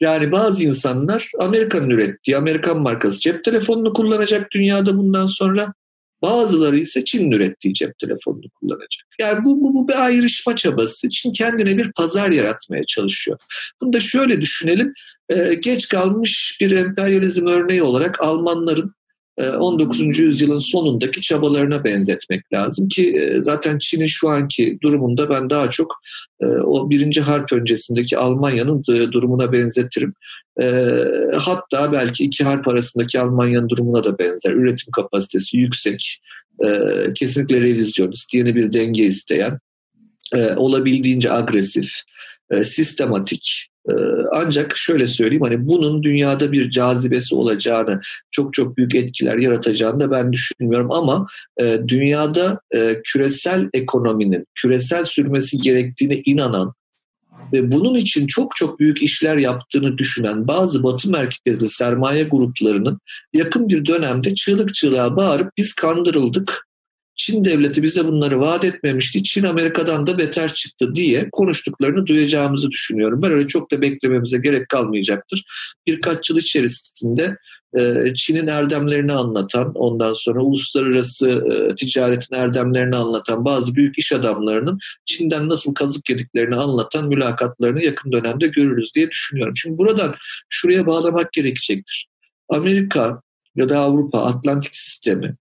[0.00, 5.72] Yani bazı insanlar Amerika'nın ürettiği Amerikan markası cep telefonunu kullanacak dünyada bundan sonra.
[6.22, 9.06] Bazıları ise Çin'in ürettiği cep telefonunu kullanacak.
[9.20, 11.08] Yani bu, bu, bu bir ayrışma çabası.
[11.08, 13.38] Çin kendine bir pazar yaratmaya çalışıyor.
[13.80, 14.92] Bunu da şöyle düşünelim.
[15.32, 18.94] Ee, geç kalmış bir emperyalizm örneği olarak Almanların
[19.38, 20.00] 19.
[20.00, 25.70] E, yüzyılın sonundaki çabalarına benzetmek lazım ki e, zaten Çin'in şu anki durumunda ben daha
[25.70, 25.94] çok
[26.40, 30.14] e, o birinci harp öncesindeki Almanya'nın durumuna benzetirim.
[31.38, 34.52] Hatta belki iki harp arasındaki Almanya'nın durumuna da benzer.
[34.52, 36.20] Üretim kapasitesi yüksek,
[37.14, 39.58] kesinlikle revizyonist, yeni bir denge isteyen,
[40.56, 41.92] olabildiğince agresif,
[42.62, 43.71] sistematik,
[44.30, 50.10] ancak şöyle söyleyeyim hani bunun dünyada bir cazibesi olacağını, çok çok büyük etkiler yaratacağını da
[50.10, 50.90] ben düşünmüyorum.
[50.90, 51.26] Ama
[51.60, 56.74] e, dünyada e, küresel ekonominin küresel sürmesi gerektiğine inanan
[57.52, 62.98] ve bunun için çok çok büyük işler yaptığını düşünen bazı batı merkezli sermaye gruplarının
[63.32, 66.66] yakın bir dönemde çığlık çığlığa bağırıp biz kandırıldık,
[67.16, 69.22] Çin devleti bize bunları vaat etmemişti.
[69.22, 73.22] Çin Amerika'dan da beter çıktı diye konuştuklarını duyacağımızı düşünüyorum.
[73.22, 75.44] Ben öyle çok da beklememize gerek kalmayacaktır.
[75.86, 77.36] Birkaç yıl içerisinde
[77.78, 84.78] e, Çin'in erdemlerini anlatan, ondan sonra uluslararası e, ticaretin erdemlerini anlatan bazı büyük iş adamlarının
[85.04, 89.56] Çin'den nasıl kazık yediklerini anlatan mülakatlarını yakın dönemde görürüz diye düşünüyorum.
[89.56, 90.14] Şimdi buradan
[90.48, 92.06] şuraya bağlamak gerekecektir.
[92.48, 93.22] Amerika
[93.56, 95.36] ya da Avrupa Atlantik sistemi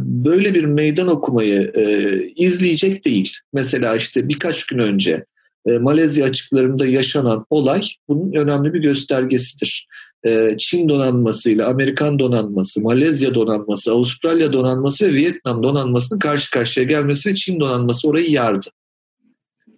[0.00, 3.32] böyle bir meydan okumayı e, izleyecek değil.
[3.52, 5.24] Mesela işte birkaç gün önce
[5.66, 9.86] e, Malezya açıklarında yaşanan olay bunun önemli bir göstergesidir.
[10.26, 17.30] E, Çin donanmasıyla Amerikan donanması, Malezya donanması, Avustralya donanması ve Vietnam donanmasının karşı karşıya gelmesi
[17.30, 18.66] ve Çin donanması orayı yardı.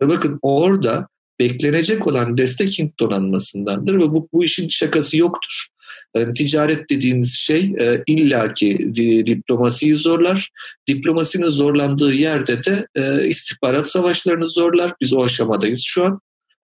[0.02, 1.08] Ve bakın orada
[1.40, 5.66] beklenecek olan destek Hint donanmasındandır ve bu, bu işin şakası yoktur.
[6.14, 8.90] Yani ticaret dediğimiz şey e, illaki
[9.26, 10.50] diplomasiyi zorlar.
[10.88, 14.92] Diplomasinin zorlandığı yerde de e, istihbarat savaşlarını zorlar.
[15.00, 16.20] Biz o aşamadayız şu an.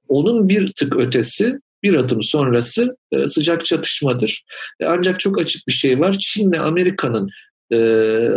[0.09, 4.43] Onun bir tık ötesi bir adım sonrası e, sıcak çatışmadır.
[4.81, 6.17] E, ancak çok açık bir şey var.
[6.21, 7.31] Çin'le Amerika'nın
[7.73, 7.79] e,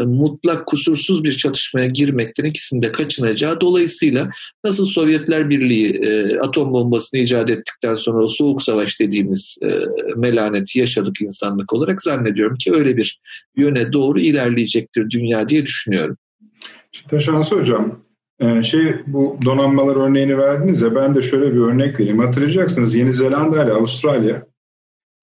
[0.06, 4.30] mutlak kusursuz bir çatışmaya girmekten ikisinde kaçınacağı dolayısıyla
[4.64, 9.68] nasıl Sovyetler Birliği e, atom bombasını icat ettikten sonra o soğuk savaş dediğimiz e,
[10.16, 13.20] melaneti yaşadık insanlık olarak zannediyorum ki öyle bir
[13.58, 16.18] yöne doğru ilerleyecektir dünya diye düşünüyorum.
[17.10, 18.02] Taşansı Hocam,
[18.40, 22.20] e, şey bu donanmalar örneğini verdiniz ya ben de şöyle bir örnek vereyim.
[22.20, 24.46] Hatırlayacaksınız Yeni Zelanda ile Avustralya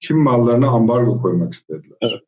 [0.00, 1.96] Çin mallarına ambargo koymak istediler.
[2.02, 2.20] Evet.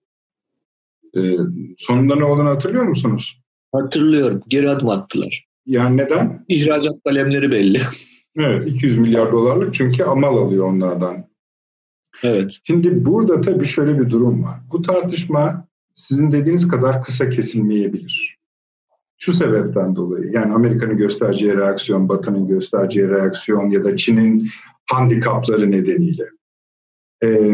[1.16, 1.36] Ee,
[1.78, 3.42] sonunda ne olduğunu hatırlıyor musunuz?
[3.72, 4.42] Hatırlıyorum.
[4.48, 5.44] Geri adım attılar.
[5.66, 6.44] Yani neden?
[6.48, 7.78] İhracat kalemleri belli.
[8.38, 11.24] evet 200 milyar dolarlık çünkü amal alıyor onlardan.
[12.22, 12.58] Evet.
[12.64, 14.60] Şimdi burada tabii şöyle bir durum var.
[14.72, 18.38] Bu tartışma sizin dediğiniz kadar kısa kesilmeyebilir.
[19.18, 24.50] Şu sebepten dolayı yani Amerika'nın göstereceği reaksiyon, Batı'nın göstereceği reaksiyon ya da Çin'in
[24.90, 26.24] handikapları nedeniyle.
[27.24, 27.50] Ee,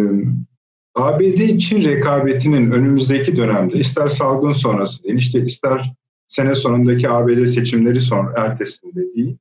[1.01, 5.93] ABD-Çin rekabetinin önümüzdeki dönemde ister salgın sonrası değil, işte ister
[6.27, 9.37] sene sonundaki ABD seçimleri son ertesinde değil,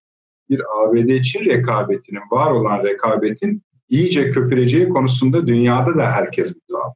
[0.50, 6.94] bir ABD-Çin rekabetinin, var olan rekabetin iyice köpüreceği konusunda dünyada da herkes müdahale.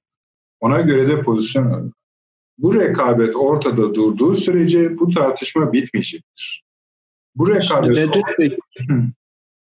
[0.59, 1.91] Ona göre de pozisyon alıyor.
[2.57, 6.64] Bu rekabet ortada durduğu sürece bu tartışma bitmeyecektir.
[7.36, 8.14] Bu rekabet...
[8.14, 8.57] Şimdi Bey,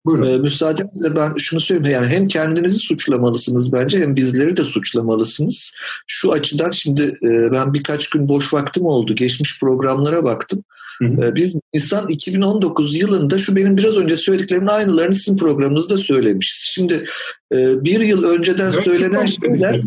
[0.06, 0.28] Buyurun.
[0.28, 2.02] Ee, müsaadenizle ben şunu söyleyeyim.
[2.02, 5.74] Yani hem kendinizi suçlamalısınız bence hem bizleri de suçlamalısınız.
[6.08, 9.16] Şu açıdan şimdi e, ben birkaç gün boş vaktim oldu.
[9.16, 10.64] Geçmiş programlara baktım.
[11.00, 11.26] Hı hı.
[11.26, 16.64] E, biz Nisan 2019 yılında şu benim biraz önce söylediklerimin aynılarını sizin programınızda söylemişiz.
[16.74, 17.06] Şimdi
[17.54, 19.82] e, bir yıl önceden evet, söylenen şeyler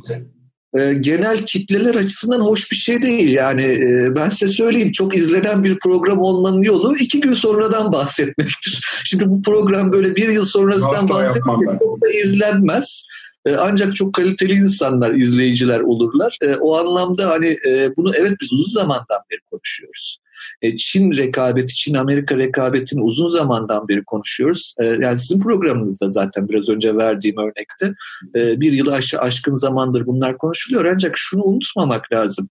[0.79, 3.33] e, genel kitleler açısından hoş bir şey değil.
[3.33, 8.85] Yani e, ben size söyleyeyim çok izlenen bir program olmanın yolu iki gün sonradan bahsetmektir.
[9.05, 13.07] Şimdi bu program böyle bir yıl sonrasından bahsetmek çok da izlenmez.
[13.47, 16.39] E, ancak çok kaliteli insanlar, izleyiciler olurlar.
[16.43, 20.19] E, o anlamda hani e, bunu evet biz uzun zamandan beri konuşuyoruz.
[20.63, 24.75] E, Çin rekabeti, Çin-Amerika rekabetini uzun zamandan beri konuşuyoruz.
[24.81, 27.95] E, yani sizin programınızda zaten biraz önce verdiğim örnekte
[28.37, 30.85] e, bir yılı aş aşkın zamandır bunlar konuşuluyor.
[30.85, 32.49] Ancak şunu unutmamak lazım.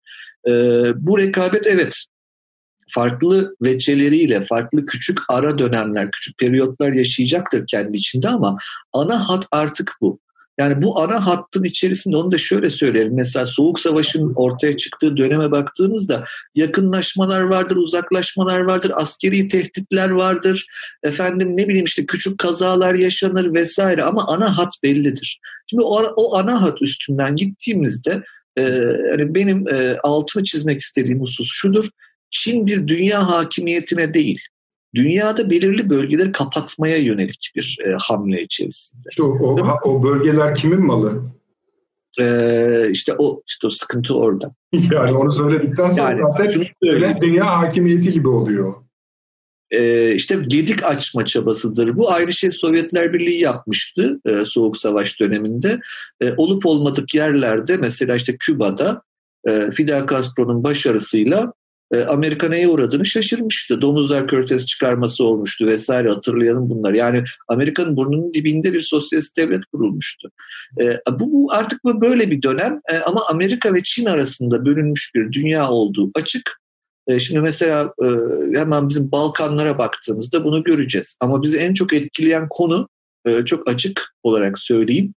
[0.96, 2.04] Bu rekabet evet
[2.88, 8.56] farklı veçeleriyle, farklı küçük ara dönemler, küçük periyotlar yaşayacaktır kendi içinde ama
[8.92, 10.20] ana hat artık bu.
[10.62, 13.14] Yani bu ana hattın içerisinde onu da şöyle söyleyelim.
[13.14, 20.66] Mesela Soğuk Savaş'ın ortaya çıktığı döneme baktığımızda yakınlaşmalar vardır, uzaklaşmalar vardır, askeri tehditler vardır.
[21.02, 25.40] Efendim ne bileyim işte küçük kazalar yaşanır vesaire ama ana hat bellidir.
[25.70, 28.22] Şimdi o, o ana hat üstünden gittiğimizde
[28.56, 28.62] e,
[29.10, 31.88] yani benim e, altını çizmek istediğim husus şudur.
[32.30, 34.40] Çin bir dünya hakimiyetine değil,
[34.94, 39.02] dünyada belirli bölgeleri kapatmaya yönelik bir e, hamle içerisinde.
[39.10, 41.24] İşte o, o, o bölgeler kimin malı?
[42.20, 44.54] Ee, işte o işte o sıkıntı orada.
[44.92, 48.74] yani onu söyledikten sonra yani, zaten öyle dünya hakimiyeti gibi oluyor.
[49.70, 51.96] Ee, işte gedik açma çabasıdır.
[51.96, 55.80] Bu aynı şey Sovyetler Birliği yapmıştı e, Soğuk Savaş döneminde.
[56.20, 59.02] E, olup olmadık yerlerde mesela işte Küba'da
[59.48, 61.52] e, Fidel Castro'nun başarısıyla
[61.96, 63.80] Amerika neye uğradığını şaşırmıştı.
[63.80, 66.92] Domuzlar körfez çıkarması olmuştu vesaire hatırlayalım bunlar.
[66.92, 70.30] Yani Amerika'nın burnunun dibinde bir sosyalist devlet kurulmuştu.
[70.80, 75.10] E, bu, bu artık bu böyle bir dönem e, ama Amerika ve Çin arasında bölünmüş
[75.14, 76.62] bir dünya olduğu açık.
[77.18, 77.94] Şimdi mesela
[78.54, 81.16] hemen bizim Balkanlara baktığımızda bunu göreceğiz.
[81.20, 82.88] Ama bizi en çok etkileyen konu
[83.46, 85.14] çok açık olarak söyleyeyim.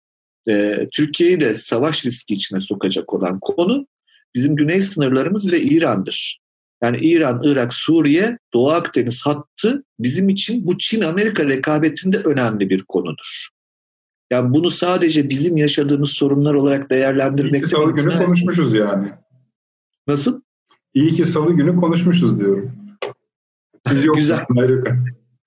[0.93, 3.88] Türkiye'yi de savaş riski içine sokacak olan konu
[4.36, 6.42] bizim güney sınırlarımız ve İran'dır.
[6.84, 13.49] Yani İran, Irak, Suriye, Doğu Akdeniz hattı bizim için bu Çin-Amerika rekabetinde önemli bir konudur.
[14.31, 17.63] Yani bunu sadece bizim yaşadığımız sorunlar olarak değerlendirmek...
[17.63, 19.11] İyi salı günü konuşmuşuz yani.
[20.07, 20.41] Nasıl?
[20.93, 22.71] İyi ki salı günü konuşmuşuz diyorum.
[23.88, 24.45] Siz Güzel.
[24.49, 24.97] Amerika.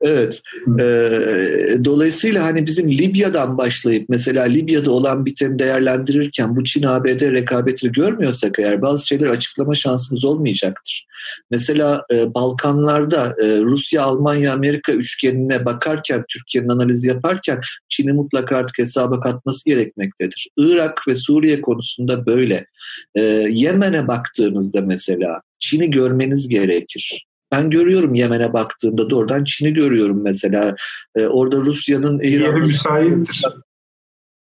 [0.01, 0.43] Evet.
[0.81, 8.59] Ee, dolayısıyla hani bizim Libya'dan başlayıp mesela Libya'da olan biteni değerlendirirken bu Çin-ABD rekabetini görmüyorsak
[8.59, 11.07] eğer bazı şeyler açıklama şansımız olmayacaktır.
[11.51, 18.79] Mesela e, Balkanlarda e, Rusya, Almanya, Amerika üçgenine bakarken, Türkiye'nin analizi yaparken Çin'i mutlaka artık
[18.79, 20.49] hesaba katması gerekmektedir.
[20.57, 22.67] Irak ve Suriye konusunda böyle.
[23.15, 23.21] E,
[23.51, 27.27] Yemen'e baktığımızda mesela Çin'i görmeniz gerekir.
[27.53, 30.77] Ben görüyorum Yemen'e baktığımda doğrudan Çin'i görüyorum mesela.
[31.17, 32.57] Ee, orada Rusya'nın İran'la...
[32.57, 33.43] Yeri müsaittir.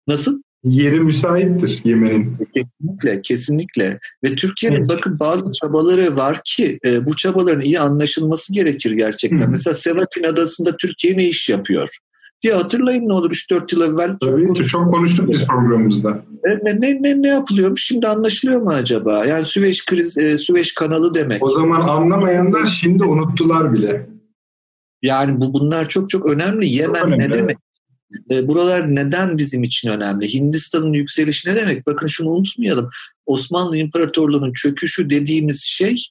[0.07, 0.43] Nasıl?
[0.65, 2.37] Yeri müsaittir Yemen'in.
[2.55, 3.99] Kesinlikle, kesinlikle.
[4.25, 4.89] Ve Türkiye'nin evet.
[4.89, 9.47] bakın bazı çabaları var ki e, bu çabaların iyi anlaşılması gerekir gerçekten.
[9.47, 9.51] Hı.
[9.51, 11.89] Mesela Sevapin Adası'nda Türkiye ne iş yapıyor?
[12.43, 14.17] Diye hatırlayın ne olur 3-4 yıl evvel.
[14.21, 16.25] Tabii çok, çok konuştuk biz programımızda.
[16.45, 19.27] Ne, ne, ne, ne yapılıyormuş şimdi anlaşılıyor mu acaba?
[19.27, 21.43] Yani Süveyş kriz, e, Süveyş kanalı demek.
[21.43, 24.07] O zaman anlamayanlar şimdi unuttular bile.
[25.03, 26.69] Yani bu bunlar çok çok önemli.
[26.69, 27.59] Yemen önemli, ne demek?
[28.31, 30.35] E, buralar neden bizim için önemli?
[30.35, 31.87] Hindistan'ın yükselişi ne demek?
[31.87, 32.91] Bakın şunu unutmayalım.
[33.27, 36.07] Osmanlı İmparatorluğu'nun çöküşü dediğimiz şey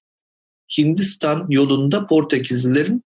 [0.77, 3.08] Hindistan yolunda Portekizlilerin e,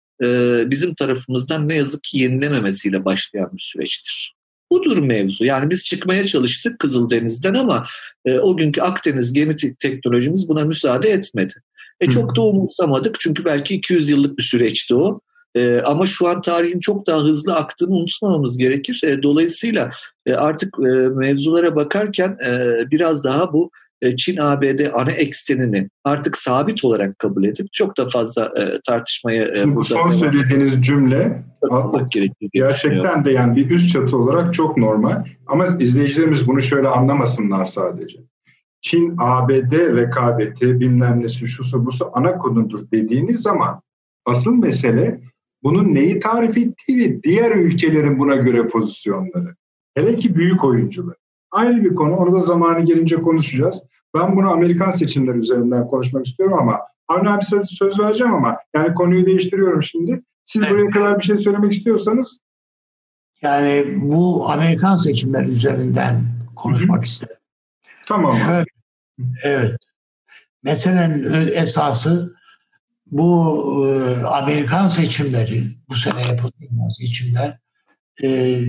[0.70, 4.36] bizim tarafımızdan ne yazık ki yenilememesiyle başlayan bir süreçtir.
[4.72, 5.44] Budur mevzu.
[5.44, 7.84] Yani biz çıkmaya çalıştık Kızıldeniz'den ama
[8.24, 11.54] e, o günkü Akdeniz gemi teknolojimiz buna müsaade etmedi.
[12.00, 15.20] E, çok da umursamadık çünkü belki 200 yıllık bir süreçti o.
[15.54, 19.00] E, ama şu an tarihin çok daha hızlı aktığını unutmamamız gerekir.
[19.04, 19.90] E, dolayısıyla
[20.26, 22.50] e, artık e, mevzulara bakarken e,
[22.90, 23.85] biraz daha bu e,
[24.16, 29.84] Çin-ABD ana eksenini artık sabit olarak kabul edip çok da fazla e, tartışmaya e, Bu
[29.84, 31.44] son söylediğiniz cümle
[32.52, 35.24] gerçekten de yani bir üst çatı olarak çok normal.
[35.46, 38.18] Ama izleyicilerimiz bunu şöyle anlamasınlar sadece.
[38.80, 43.80] Çin, ABD rekabeti bilmem nesi şusu busu ana konudur dediğiniz zaman
[44.24, 45.20] asıl mesele
[45.62, 49.54] bunun neyi tarif ettiği ve diğer ülkelerin buna göre pozisyonları.
[49.94, 51.16] Hele ki büyük oyuncular.
[51.56, 52.16] Ayrı bir konu.
[52.16, 53.82] Onu da zamanı gelince konuşacağız.
[54.14, 58.94] Ben bunu Amerikan seçimleri üzerinden konuşmak istiyorum ama Avni abi size söz vereceğim ama yani
[58.94, 60.22] konuyu değiştiriyorum şimdi.
[60.44, 60.72] Siz evet.
[60.72, 62.40] buraya kadar bir şey söylemek istiyorsanız.
[63.42, 66.24] Yani bu Amerikan seçimleri üzerinden
[66.56, 67.04] konuşmak Hı-hı.
[67.04, 67.36] isterim.
[68.06, 68.36] Tamam.
[68.36, 68.64] Şöyle,
[69.44, 69.76] evet.
[70.64, 72.36] Meselenin esası
[73.06, 77.58] bu e, Amerikan seçimleri, bu sene yapılan seçimler
[78.22, 78.60] e,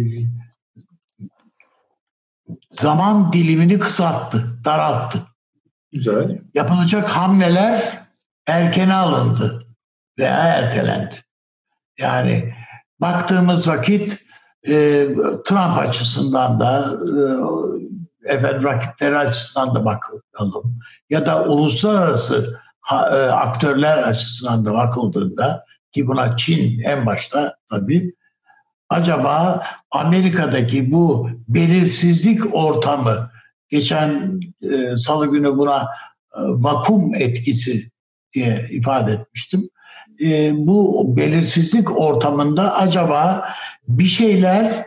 [2.79, 5.21] zaman dilimini kısalttı, daralttı.
[5.91, 6.41] Güzel.
[6.53, 8.01] Yapılacak hamleler
[8.47, 9.63] erkene alındı
[10.19, 11.15] veya ertelendi.
[11.99, 12.53] Yani
[13.01, 14.23] baktığımız vakit
[14.67, 15.07] e,
[15.45, 16.97] Trump açısından da
[18.25, 25.65] e, efendim rakipleri açısından da bakalım ya da uluslararası ha, e, aktörler açısından da bakıldığında
[25.91, 28.13] ki buna Çin en başta tabii
[28.89, 33.31] acaba Amerika'daki bu belirsizlik ortamı
[33.69, 37.89] geçen e, salı günü buna e, vakum etkisi
[38.33, 39.69] diye ifade etmiştim.
[40.21, 43.49] E, bu belirsizlik ortamında acaba
[43.87, 44.85] bir şeyler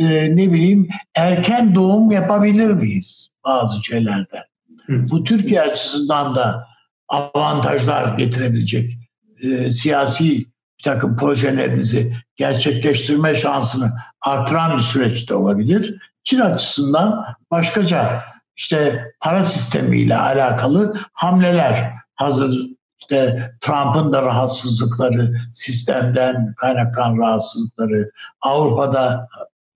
[0.00, 4.44] e, ne bileyim erken doğum yapabilir miyiz bazı şeylerde?
[4.86, 5.06] Hı.
[5.10, 6.66] Bu Türkiye açısından da
[7.08, 8.98] avantajlar getirebilecek
[9.42, 10.38] e, siyasi
[10.78, 15.98] bir takım projelerinizi gerçekleştirme şansını artıran bir süreçte olabilir.
[16.24, 18.22] Çin açısından başkaca
[18.56, 22.52] işte para sistemiyle alakalı hamleler hazır
[23.00, 28.10] işte Trump'ın da rahatsızlıkları, sistemden kaynaklanan rahatsızlıkları,
[28.40, 29.28] Avrupa'da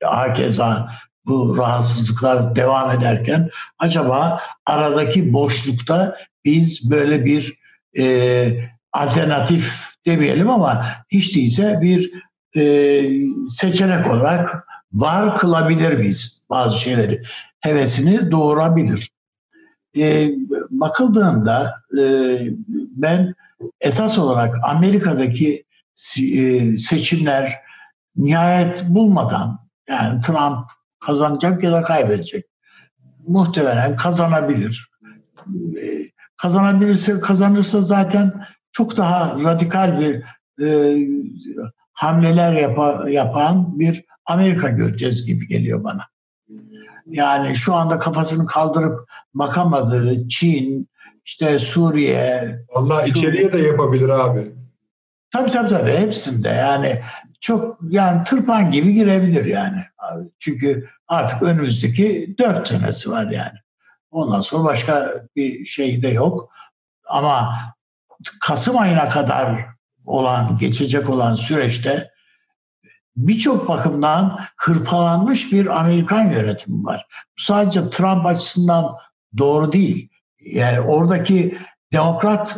[0.03, 0.89] hakeza
[1.27, 7.53] bu rahatsızlıklar devam ederken acaba aradaki boşlukta biz böyle bir
[7.99, 8.53] e,
[8.93, 12.13] alternatif demeyelim ama hiç değilse bir
[12.57, 13.03] e,
[13.51, 17.23] seçenek olarak var kılabilir miyiz bazı şeyleri?
[17.61, 19.11] Hevesini doğurabilir.
[19.97, 20.31] E,
[20.71, 22.03] bakıldığında e,
[22.97, 23.35] ben
[23.81, 25.65] esas olarak Amerika'daki
[26.19, 27.59] e, seçimler
[28.17, 29.59] nihayet bulmadan
[29.89, 30.67] yani Trump
[31.01, 32.45] kazanacak ya da kaybedecek.
[33.27, 34.91] Muhtemelen kazanabilir.
[35.83, 40.23] E, kazanabilirse kazanırsa zaten çok daha radikal bir
[40.65, 40.99] e,
[42.03, 46.03] hamleler yapa, yapan bir Amerika göreceğiz gibi geliyor bana.
[47.07, 50.89] Yani şu anda kafasını kaldırıp bakamadığı Çin,
[51.25, 52.59] işte Suriye.
[52.75, 54.53] Allah içeriye de yapabilir abi.
[55.31, 57.03] Tabii tabii tabii hepsinde yani
[57.41, 59.81] çok yani tırpan gibi girebilir yani.
[59.99, 60.29] Abi.
[60.39, 63.59] Çünkü artık önümüzdeki dört senesi var yani.
[64.11, 66.51] Ondan sonra başka bir şey de yok.
[67.09, 67.59] Ama
[68.41, 69.67] Kasım ayına kadar
[70.05, 72.11] olan, geçecek olan süreçte
[73.17, 77.07] birçok bakımdan hırpalanmış bir Amerikan yönetimi var.
[77.39, 78.97] Sadece Trump açısından
[79.39, 80.09] doğru değil.
[80.41, 81.59] Yani oradaki
[81.93, 82.57] demokrat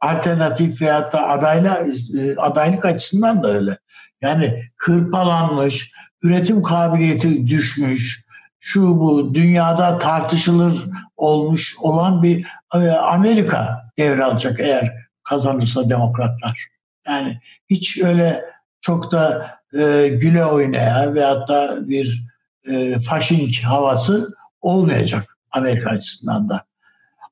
[0.00, 1.86] alternatif veyahut da adayla,
[2.18, 3.78] e, adaylık açısından da öyle.
[4.20, 5.92] Yani hırpalanmış,
[6.22, 8.24] üretim kabiliyeti düşmüş,
[8.60, 10.84] şu bu dünyada tartışılır
[11.16, 14.92] olmuş olan bir e, Amerika devralacak eğer
[15.22, 16.71] kazanırsa demokratlar.
[17.06, 17.38] Yani
[17.70, 18.44] hiç öyle
[18.80, 22.22] çok da e, güle oynaya veyahut da bir
[22.68, 26.64] e, faşink havası olmayacak Amerika açısından da.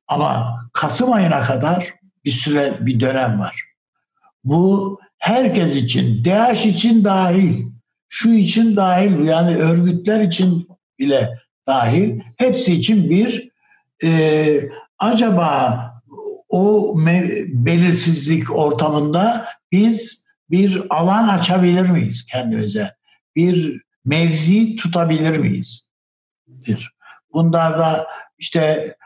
[0.09, 1.95] Ama Kasım ayına kadar
[2.25, 3.65] bir süre bir dönem var.
[4.45, 7.67] Bu herkes için, DH için dahil,
[8.09, 10.69] şu için dahil, yani örgütler için
[10.99, 13.49] bile dahil, hepsi için bir
[14.05, 14.61] e,
[14.99, 15.85] acaba
[16.49, 16.95] o
[17.49, 22.95] belirsizlik ortamında biz bir alan açabilir miyiz kendimize?
[23.37, 25.89] Bir mevzi tutabilir miyiz?
[27.33, 28.07] Bunlar da
[28.39, 28.97] işte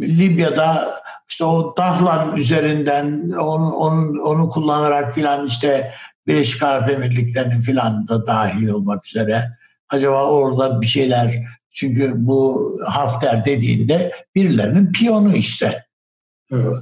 [0.00, 5.94] Libya'da işte o Dahlan üzerinden onu, onu, onu kullanarak filan işte
[6.26, 9.50] Birleşik Arap Emirlikleri'nin filan da dahil olmak üzere
[9.88, 15.84] acaba orada bir şeyler çünkü bu Hafter dediğinde birilerinin piyonu işte.
[16.52, 16.76] Evet.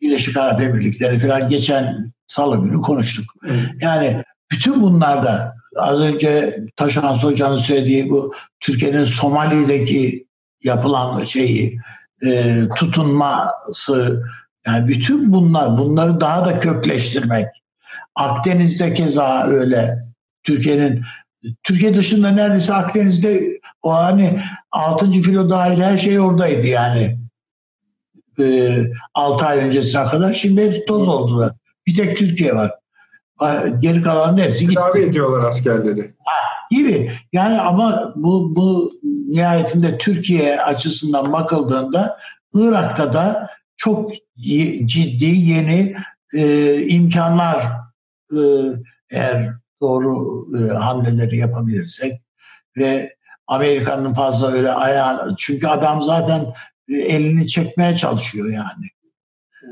[0.00, 3.24] Birleşik Arap Emirlikleri falan geçen salı günü konuştuk.
[3.46, 3.66] Evet.
[3.80, 10.26] Yani bütün bunlarda az önce Taşan Hoca'nın söylediği bu Türkiye'nin Somali'deki
[10.62, 11.78] yapılan şeyi
[12.26, 14.22] e, tutunması
[14.66, 17.46] yani bütün bunlar bunları daha da kökleştirmek
[18.14, 19.98] Akdeniz'de keza öyle
[20.42, 21.02] Türkiye'nin
[21.62, 25.10] Türkiye dışında neredeyse Akdeniz'de o hani 6.
[25.10, 27.18] filo dahil her şey oradaydı yani.
[28.40, 28.76] E,
[29.14, 30.32] 6 ay öncesine kadar.
[30.32, 31.52] Şimdi hep toz oldular.
[31.86, 32.72] Bir tek Türkiye var.
[33.78, 34.74] Geri kalan hepsi gitti.
[34.74, 36.14] Tedavi ediyorlar askerleri.
[36.24, 36.36] Ha,
[36.70, 37.12] gibi.
[37.32, 38.92] Yani ama bu, bu
[39.28, 42.18] nihayetinde Türkiye açısından bakıldığında
[42.54, 44.12] Irak'ta da çok
[44.84, 45.96] ciddi yeni
[46.34, 47.66] e, imkanlar
[48.32, 48.40] e,
[49.10, 52.22] eğer doğru e, hamleleri yapabilirsek
[52.76, 53.16] ve
[53.46, 56.54] Amerika'nın fazla öyle ayağı çünkü adam zaten
[56.88, 58.86] e, elini çekmeye çalışıyor yani.
[59.62, 59.66] E,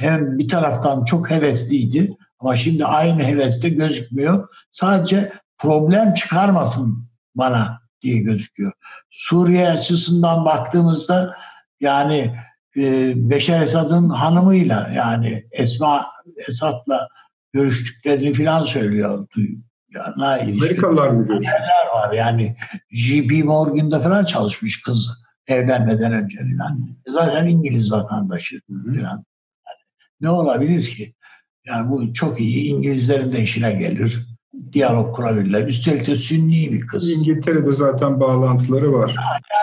[0.00, 4.48] hem bir taraftan çok hevesliydi ama şimdi aynı heveste gözükmüyor.
[4.72, 8.72] Sadece problem çıkarmasın bana diye gözüküyor.
[9.10, 11.36] Suriye açısından baktığımızda
[11.80, 12.36] yani
[12.76, 16.06] e, Beşer Esad'ın hanımıyla yani Esma
[16.48, 17.08] Esad'la
[17.52, 19.26] görüştüklerini falan söylüyor.
[19.94, 21.58] Yani Amerikalılar mı görüşüyor?
[21.94, 22.56] var yani
[22.90, 25.10] JP Morgan'da falan çalışmış kız
[25.46, 26.88] evlenmeden önce falan.
[27.06, 29.24] E zaten İngiliz vatandaşı falan.
[30.20, 31.14] Ne olabilir ki?
[31.66, 32.64] Yani bu çok iyi.
[32.64, 34.26] İngilizlerin de işine gelir.
[34.72, 35.66] Diyalog kurabilirler.
[35.66, 37.10] Üstelik de sünni bir kız.
[37.10, 39.16] İngiltere'de zaten bağlantıları var.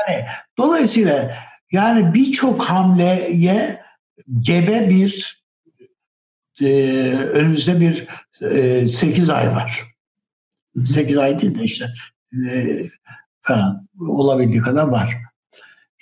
[0.07, 0.25] Yani
[0.57, 1.38] dolayısıyla
[1.71, 3.81] yani birçok hamleye
[4.39, 5.43] gebe bir
[6.61, 6.65] e,
[7.13, 8.07] önümüzde bir
[8.41, 9.84] e, 8 ay var.
[10.85, 11.85] 8 ay değil de işte
[12.51, 12.79] e,
[13.41, 15.17] falan olabildiği kadar var.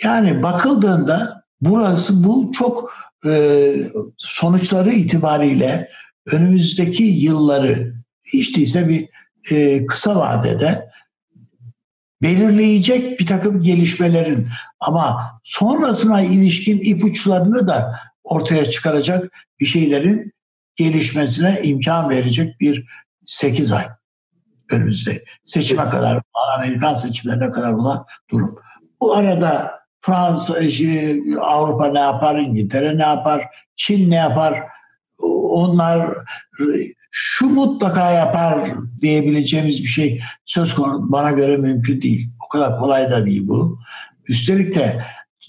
[0.03, 2.93] Yani bakıldığında burası bu çok
[4.17, 5.89] sonuçları itibariyle
[6.31, 9.09] önümüzdeki yılları hiç değilse bir
[9.51, 10.89] e, kısa vadede
[12.21, 14.47] belirleyecek bir takım gelişmelerin
[14.79, 20.33] ama sonrasına ilişkin ipuçlarını da ortaya çıkaracak bir şeylerin
[20.75, 22.85] gelişmesine imkan verecek bir
[23.25, 23.87] 8 ay
[24.71, 25.23] önümüzde.
[25.43, 26.21] Seçime kadar,
[26.55, 28.55] Amerikan seçimlerine kadar olan durum.
[29.01, 29.71] Bu arada
[30.05, 33.45] Fransa, şey, Avrupa ne yapar, İngiltere ne yapar,
[33.75, 34.63] Çin ne yapar,
[35.19, 36.17] onlar
[37.11, 38.71] şu mutlaka yapar
[39.01, 42.29] diyebileceğimiz bir şey söz konusu bana göre mümkün değil.
[42.45, 43.79] O kadar kolay da değil bu.
[44.27, 45.05] Üstelik de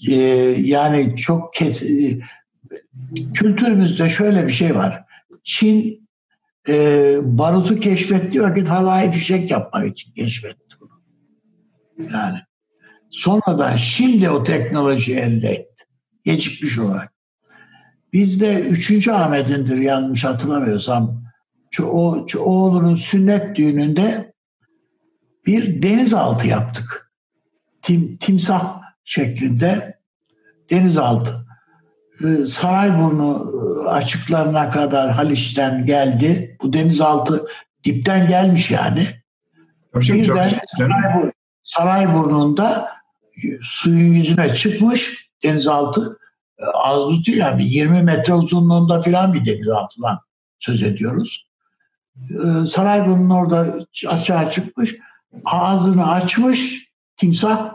[0.09, 0.15] e,
[0.59, 2.19] yani çok kes e,
[3.33, 5.03] kültürümüzde şöyle bir şey var.
[5.43, 6.09] Çin
[6.69, 11.01] e, barutu keşfettiği vakit havai fişek yapmak için keşfetti bunu.
[12.13, 12.37] Yani
[13.11, 15.83] sonradan şimdi o teknoloji elde etti.
[16.25, 17.13] Gecikmiş olarak.
[18.13, 19.07] Bizde 3.
[19.07, 21.23] Ahmet'indir yanlış hatırlamıyorsam.
[21.83, 24.33] O, oğlunun sünnet düğününde
[25.45, 27.11] bir denizaltı yaptık.
[27.81, 29.99] Tim, timsah şeklinde
[30.69, 31.47] denizaltı.
[32.45, 33.53] Sarayburnu
[33.85, 36.57] e, açıklarına kadar Haliç'ten geldi.
[36.61, 37.45] Bu denizaltı
[37.83, 39.07] dipten gelmiş yani.
[39.95, 41.31] Birden Saraybur,
[41.63, 42.96] Sarayburnu'nda
[43.61, 46.19] suyun yüzüne çıkmış denizaltı
[46.59, 50.19] e, az tutuyor yani 20 metre uzunluğunda filan bir denizaltıdan
[50.59, 51.47] söz ediyoruz.
[52.29, 54.95] E, Sarayburnu'nun orada açığa çıkmış
[55.45, 57.73] ağzını açmış timsah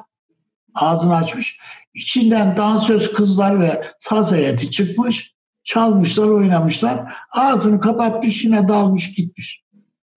[0.74, 1.58] ağzını açmış
[1.94, 5.34] İçinden dansöz kızlar ve saz heyeti çıkmış,
[5.64, 7.14] çalmışlar, oynamışlar.
[7.30, 9.62] Ağzını kapatmış, yine dalmış gitmiş.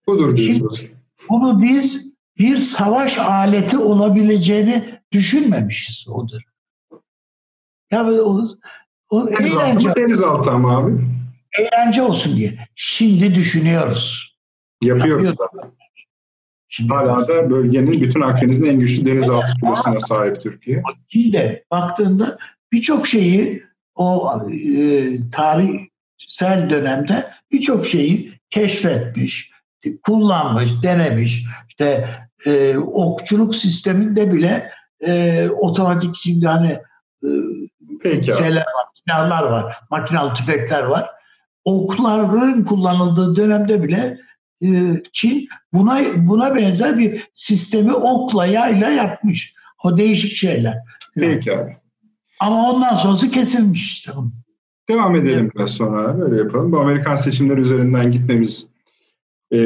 [0.06, 0.86] Budur diyorsunuz.
[1.30, 6.40] Bunu biz bir savaş aleti olabileceğini düşünmemişiz odur.
[7.90, 8.48] Ya o,
[9.10, 9.94] o eğlence.
[9.96, 10.92] Denizaltı ama abi.
[11.58, 12.58] Eğlence olsun diye.
[12.74, 14.36] Şimdi düşünüyoruz.
[14.82, 15.48] Yapıyoruz da.
[16.68, 20.82] Şimdi Hala da bölgenin bütün Akdeniz'in en güçlü denizaltı kulesine sahip Türkiye.
[21.08, 22.38] Şimdi baktığında
[22.72, 23.62] birçok şeyi
[23.94, 29.52] o e, tarihsel dönemde birçok şeyi keşfetmiş,
[30.02, 31.44] kullanmış, denemiş.
[31.68, 34.70] İşte e, okçuluk sisteminde bile
[35.06, 36.78] e, otomatik şimdi hani
[37.24, 37.28] e,
[38.02, 41.10] Peki şeyler var, silahlar var, makinalı tüfekler var.
[41.64, 44.18] Okların kullanıldığı dönemde bile
[44.62, 44.68] e,
[45.12, 49.54] Çin buna buna benzer bir sistemi okla yayla yapmış.
[49.84, 50.76] O değişik şeyler.
[51.14, 51.76] Peki abi.
[52.40, 54.12] Ama ondan sonrası kesilmiş işte.
[54.88, 56.20] Devam edelim biraz sonra.
[56.20, 56.72] Böyle yapalım.
[56.72, 58.70] Bu Amerikan seçimleri üzerinden gitmemiz
[59.50, 59.58] e,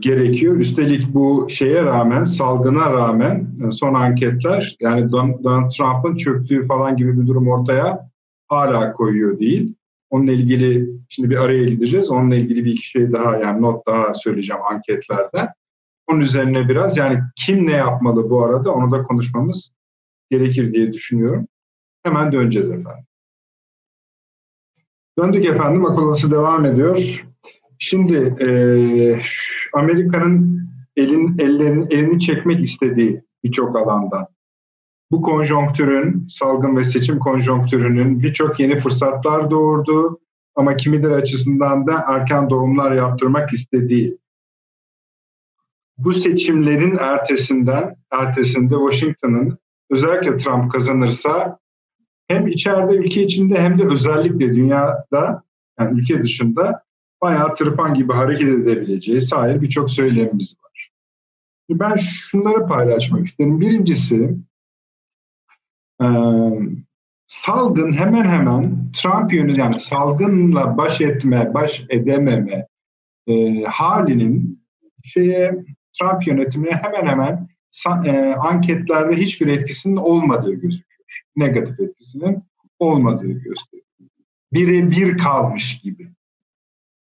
[0.00, 0.56] gerekiyor.
[0.56, 7.20] Üstelik bu şeye rağmen, salgına rağmen e, son anketler yani Donald Trump'ın çöktüğü falan gibi
[7.20, 8.10] bir durum ortaya
[8.48, 9.74] hala koyuyor değil.
[10.10, 12.10] Onunla ilgili şimdi bir araya gideceğiz.
[12.10, 15.48] Onunla ilgili bir iki şey daha yani not daha söyleyeceğim anketlerden.
[16.06, 19.72] Onun üzerine biraz yani kim ne yapmalı bu arada onu da konuşmamız
[20.30, 21.48] gerekir diye düşünüyorum.
[22.02, 23.04] Hemen döneceğiz efendim.
[25.18, 25.86] Döndük efendim.
[25.86, 27.24] Akıl devam ediyor.
[27.78, 28.48] Şimdi e,
[29.72, 34.28] Amerika'nın elin ellerini elini çekmek istediği birçok alanda
[35.10, 40.20] bu konjonktürün, salgın ve seçim konjonktürünün birçok yeni fırsatlar doğurdu
[40.54, 44.18] ama kimileri açısından da erken doğumlar yaptırmak istediği
[45.98, 49.58] bu seçimlerin ertesinden, ertesinde Washington'ın
[49.90, 51.58] özellikle Trump kazanırsa
[52.28, 55.42] hem içeride ülke içinde hem de özellikle dünyada
[55.80, 56.83] yani ülke dışında
[57.24, 60.90] bayağı tırpan gibi hareket edebileceği sahip birçok söylemimiz var.
[61.70, 63.60] Ben şunları paylaşmak isterim.
[63.60, 64.36] Birincisi
[66.02, 66.06] e,
[67.26, 72.66] salgın hemen hemen Trump yönü yani salgınla baş etme, baş edememe
[73.26, 74.64] e, halinin
[75.04, 75.64] şeye
[76.00, 77.48] Trump yönetimine hemen hemen
[78.04, 81.22] e, anketlerde hiçbir etkisinin olmadığı gözüküyor.
[81.36, 82.42] Negatif etkisinin
[82.78, 83.86] olmadığı gösteriyor.
[84.52, 86.10] Bire bir kalmış gibi.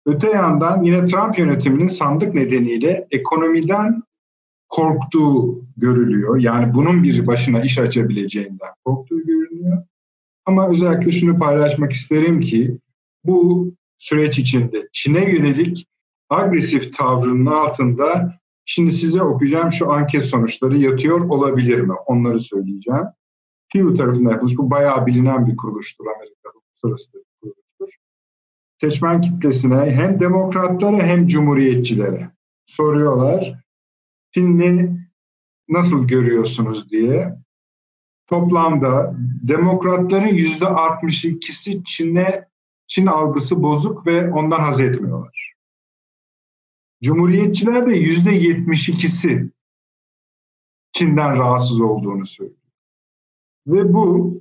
[0.05, 4.03] Öte yandan yine Trump yönetiminin sandık nedeniyle ekonomiden
[4.69, 6.39] korktuğu görülüyor.
[6.39, 9.83] Yani bunun bir başına iş açabileceğinden korktuğu görünüyor.
[10.45, 12.77] Ama özellikle şunu paylaşmak isterim ki
[13.23, 13.67] bu
[13.97, 15.87] süreç içinde Çin'e yönelik
[16.29, 21.93] agresif tavrının altında şimdi size okuyacağım şu anket sonuçları yatıyor olabilir mi?
[22.05, 23.05] Onları söyleyeceğim.
[23.73, 24.57] Pew tarafından yapılmış.
[24.57, 26.53] Bu bayağı bilinen bir kuruluştur Amerika'da.
[26.83, 27.30] Uluslararası.
[28.81, 32.29] Seçmen kitlesine hem demokratlara hem cumhuriyetçilere
[32.65, 33.53] soruyorlar.
[34.31, 35.07] Çin'i
[35.69, 37.35] nasıl görüyorsunuz diye.
[38.27, 42.47] Toplamda demokratların yüzde 62'si Çin'e
[42.87, 45.53] Çin algısı bozuk ve ondan haz etmiyorlar.
[47.03, 49.49] Cumhuriyetçiler de yüzde 72'si
[50.91, 52.57] Çin'den rahatsız olduğunu söylüyor.
[53.67, 54.33] Ve bu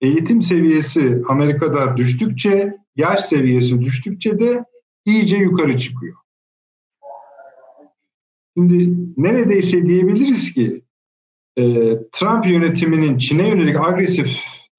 [0.00, 4.64] eğitim seviyesi Amerika'da düştükçe, yaş seviyesi düştükçe de
[5.04, 6.16] iyice yukarı çıkıyor.
[8.56, 10.82] Şimdi neredeyse diyebiliriz ki
[11.56, 11.62] e,
[12.12, 14.28] Trump yönetiminin Çin'e yönelik agresif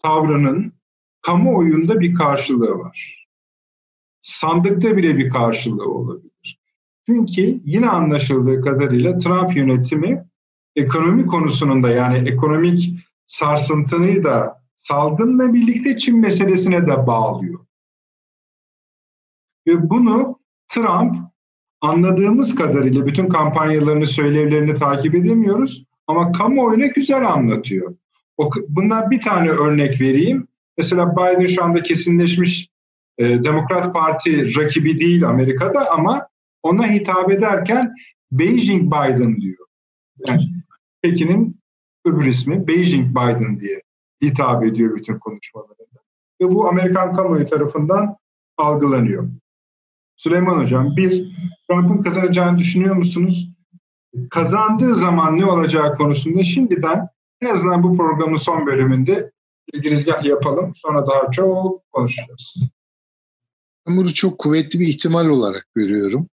[0.03, 0.73] tavrının
[1.21, 3.27] kamuoyunda bir karşılığı var.
[4.21, 6.59] Sandıkta bile bir karşılığı olabilir.
[7.05, 10.25] Çünkü yine anlaşıldığı kadarıyla Trump yönetimi
[10.75, 12.93] ekonomi konusunun da yani ekonomik
[13.25, 17.64] sarsıntıyı da salgınla birlikte Çin meselesine de bağlıyor.
[19.67, 20.39] Ve bunu
[20.69, 21.15] Trump
[21.81, 27.95] anladığımız kadarıyla bütün kampanyalarını, söylevlerini takip edemiyoruz ama kamuoyuna güzel anlatıyor.
[28.37, 30.47] O, bundan bir tane örnek vereyim.
[30.77, 32.69] Mesela Biden şu anda kesinleşmiş
[33.17, 36.27] e, Demokrat Parti rakibi değil Amerika'da ama
[36.63, 37.93] ona hitap ederken
[38.31, 39.67] Beijing Biden diyor.
[40.27, 40.41] Yani
[41.01, 41.59] Pekin'in
[42.05, 43.81] öbür ismi Beijing Biden diye
[44.23, 45.99] hitap ediyor bütün konuşmalarında.
[46.41, 48.17] Ve bu Amerikan kamuoyu tarafından
[48.57, 49.29] algılanıyor.
[50.15, 51.35] Süleyman Hocam, bir,
[51.69, 53.49] Trump'ın kazanacağını düşünüyor musunuz?
[54.29, 57.07] Kazandığı zaman ne olacağı konusunda şimdiden
[57.41, 59.31] en azından bu programın son bölümünde
[59.73, 60.71] bir girizgah yapalım.
[60.75, 62.69] Sonra daha çok konuşacağız.
[63.87, 66.29] Ben bunu çok kuvvetli bir ihtimal olarak görüyorum.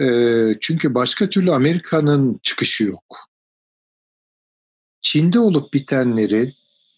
[0.00, 0.06] E,
[0.60, 3.04] çünkü başka türlü Amerika'nın çıkışı yok.
[5.00, 6.54] Çin'de olup bitenleri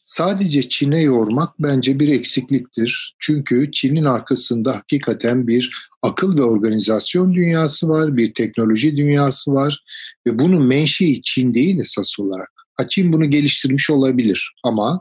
[0.09, 3.17] Sadece Çin'e yormak bence bir eksikliktir.
[3.19, 5.71] Çünkü Çin'in arkasında hakikaten bir
[6.03, 9.85] akıl ve organizasyon dünyası var, bir teknoloji dünyası var
[10.27, 12.51] ve bunun menşei Çin değil esas olarak.
[12.75, 15.01] Ha, Çin bunu geliştirmiş olabilir ama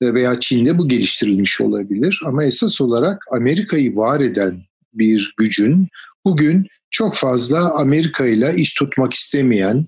[0.00, 2.20] e, veya Çin'de bu geliştirilmiş olabilir.
[2.26, 4.62] Ama esas olarak Amerika'yı var eden
[4.94, 5.88] bir gücün
[6.24, 9.86] bugün çok fazla Amerika ile iş tutmak istemeyen,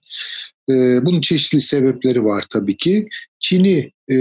[0.71, 3.07] e, bunun çeşitli sebepleri var tabii ki.
[3.41, 4.17] Çin'i e,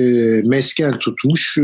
[0.46, 1.64] mesken tutmuş e,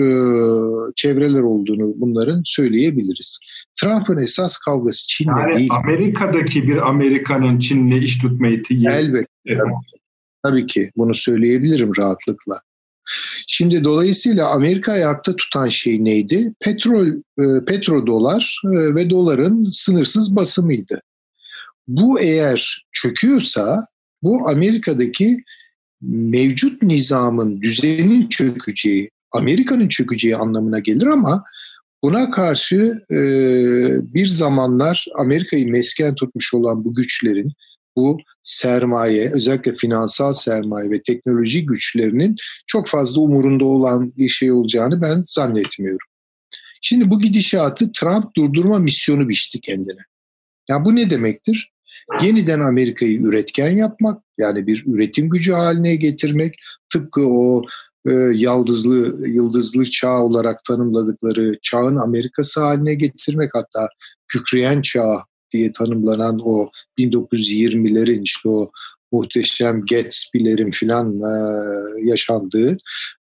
[0.96, 3.40] çevreler olduğunu bunların söyleyebiliriz.
[3.82, 5.70] Trump'ın esas kavgası Çin'le yani değil.
[5.74, 8.88] Amerika'daki bir Amerikan'ın Çin'le iş tutma itiği.
[8.88, 9.28] Elbette.
[9.46, 9.60] Evet.
[9.60, 9.74] Tabii,
[10.44, 12.62] tabii ki bunu söyleyebilirim rahatlıkla.
[13.48, 16.54] Şimdi dolayısıyla Amerika ayakta tutan şey neydi?
[16.60, 17.08] Petrol,
[17.40, 21.02] e, petrodolar e, ve doların sınırsız basımıydı.
[21.88, 23.86] Bu eğer çöküyorsa
[24.24, 25.38] bu Amerika'daki
[26.08, 31.44] mevcut nizamın, düzenin çökeceği, Amerika'nın çökeceği anlamına gelir ama
[32.04, 33.18] buna karşı e,
[34.14, 37.54] bir zamanlar Amerika'yı mesken tutmuş olan bu güçlerin,
[37.96, 42.36] bu sermaye, özellikle finansal sermaye ve teknoloji güçlerinin
[42.68, 46.08] çok fazla umurunda olan bir şey olacağını ben zannetmiyorum.
[46.82, 50.02] Şimdi bu gidişatı Trump durdurma misyonu biçti kendine.
[50.70, 51.72] Yani bu ne demektir?
[52.22, 56.56] Yeniden Amerika'yı üretken yapmak, yani bir üretim gücü haline getirmek,
[56.94, 57.64] tıpkı o
[58.08, 63.88] e, yıldızlı yıldızlı çağ olarak tanımladıkları çağın Amerikası haline getirmek hatta
[64.28, 65.24] kükreyen çağ
[65.54, 66.70] diye tanımlanan o
[67.00, 68.72] 1920'lerin işte o
[69.12, 71.34] muhteşem Gatsby'lerin filan e,
[72.10, 72.78] yaşandığı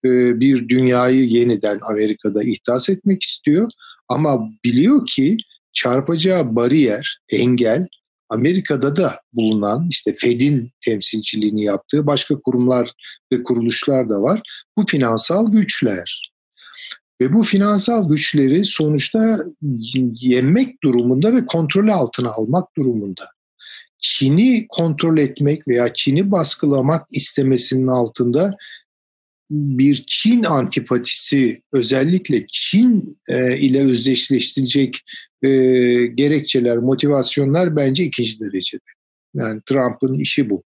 [0.06, 3.70] e, bir dünyayı yeniden Amerika'da ihdas etmek istiyor.
[4.10, 5.38] Ama biliyor ki
[5.74, 7.88] çarpacağı bariyer, engel
[8.30, 12.91] Amerika'da da bulunan işte Fed'in temsilciliğini yaptığı başka kurumlar
[13.34, 14.41] ve kuruluşlar da var.
[14.78, 16.34] Bu finansal güçler.
[17.22, 19.40] Ve bu finansal güçleri sonuçta
[20.22, 23.26] yenmek durumunda ve kontrol altına almak durumunda.
[24.00, 28.56] Çin'i kontrol etmek veya Çin'i baskılamak istemesinin altında
[29.54, 35.00] bir Çin antipatisi özellikle Çin e, ile özdeşleştirecek
[35.42, 35.50] e,
[36.06, 38.84] gerekçeler, motivasyonlar bence ikinci derecede.
[39.34, 40.64] Yani Trump'ın işi bu.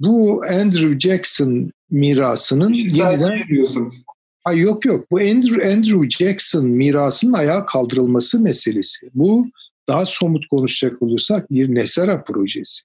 [0.00, 3.48] Bu Andrew Jackson mirasının Kişisel yeniden...
[3.48, 4.04] diyorsunuz.
[4.44, 9.10] Ha, yok yok bu Andrew, Andrew Jackson mirasının ayağa kaldırılması meselesi.
[9.14, 9.46] Bu
[9.88, 12.82] daha somut konuşacak olursak bir Nesara projesi.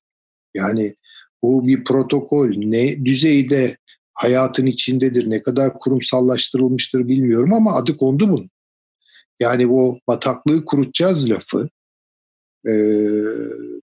[0.55, 0.95] Yani
[1.43, 3.77] bu bir protokol ne düzeyde
[4.15, 8.49] hayatın içindedir, ne kadar kurumsallaştırılmıştır bilmiyorum ama adı kondu bunun.
[9.39, 11.69] Yani bu bataklığı kurutacağız lafı
[12.67, 12.73] e,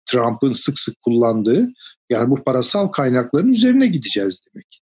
[0.06, 1.68] Trump'ın sık sık kullandığı
[2.10, 4.82] yani bu parasal kaynakların üzerine gideceğiz demek.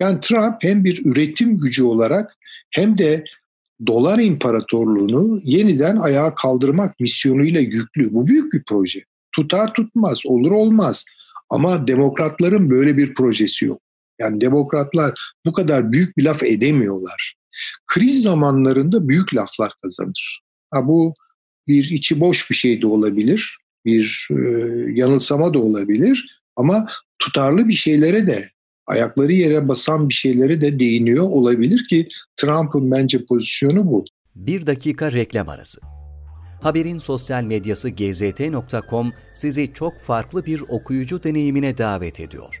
[0.00, 2.36] Yani Trump hem bir üretim gücü olarak
[2.70, 3.24] hem de
[3.86, 8.14] dolar imparatorluğunu yeniden ayağa kaldırmak misyonuyla yüklü.
[8.14, 9.04] Bu büyük bir proje.
[9.32, 11.04] Tutar tutmaz, olur olmaz.
[11.50, 13.80] Ama demokratların böyle bir projesi yok.
[14.20, 15.14] Yani demokratlar
[15.46, 17.34] bu kadar büyük bir laf edemiyorlar.
[17.86, 20.40] Kriz zamanlarında büyük laflar kazanır.
[20.70, 21.14] Ha, bu
[21.66, 24.40] bir içi boş bir şey de olabilir, bir e,
[24.92, 26.88] yanılsama da olabilir ama
[27.18, 28.50] tutarlı bir şeylere de
[28.86, 34.04] ayakları yere basan bir şeylere de değiniyor olabilir ki Trump'ın bence pozisyonu bu.
[34.34, 35.80] Bir dakika reklam arası.
[36.62, 42.60] Haberin sosyal medyası gzt.com sizi çok farklı bir okuyucu deneyimine davet ediyor.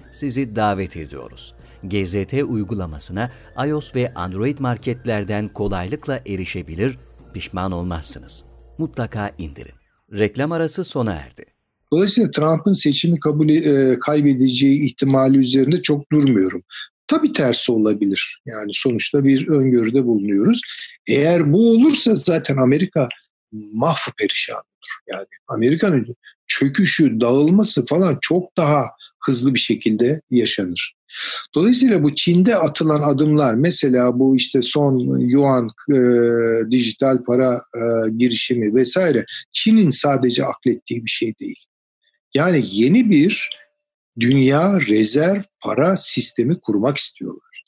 [0.11, 1.53] sizi davet ediyoruz.
[1.83, 3.31] GZT uygulamasına
[3.67, 6.97] iOS ve Android marketlerden kolaylıkla erişebilir,
[7.33, 8.43] pişman olmazsınız.
[8.77, 9.75] Mutlaka indirin.
[10.13, 11.45] Reklam arası sona erdi.
[11.93, 16.63] Dolayısıyla Trump'ın seçimi kabul e, kaybedeceği ihtimali üzerinde çok durmuyorum.
[17.07, 18.41] Tabii tersi olabilir.
[18.45, 20.61] Yani sonuçta bir öngörüde bulunuyoruz.
[21.07, 23.09] Eğer bu olursa zaten Amerika
[23.51, 25.13] mahvu perişan olur.
[25.13, 26.15] Yani Amerika'nın
[26.47, 28.85] çöküşü, dağılması falan çok daha
[29.25, 30.95] hızlı bir şekilde yaşanır.
[31.55, 35.97] Dolayısıyla bu Çin'de atılan adımlar mesela bu işte son yuan e,
[36.71, 41.59] dijital para e, girişimi vesaire Çin'in sadece aklettiği bir şey değil.
[42.33, 43.49] Yani yeni bir
[44.19, 47.63] dünya rezerv para sistemi kurmak istiyorlar.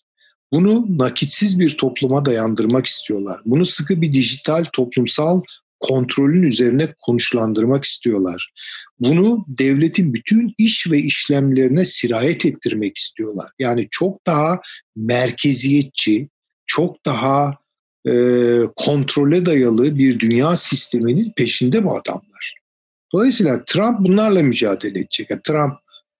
[0.51, 3.41] Bunu nakitsiz bir topluma dayandırmak istiyorlar.
[3.45, 5.41] Bunu sıkı bir dijital toplumsal
[5.83, 8.51] kontrolün üzerine konuşlandırmak istiyorlar.
[8.99, 13.51] Bunu devletin bütün iş ve işlemlerine sirayet ettirmek istiyorlar.
[13.59, 14.59] Yani çok daha
[14.95, 16.29] merkeziyetçi,
[16.65, 17.57] çok daha
[18.07, 18.13] e,
[18.75, 22.55] kontrole dayalı bir dünya sisteminin peşinde bu adamlar.
[23.13, 25.29] Dolayısıyla Trump bunlarla mücadele edecek.
[25.29, 25.73] Yani Trump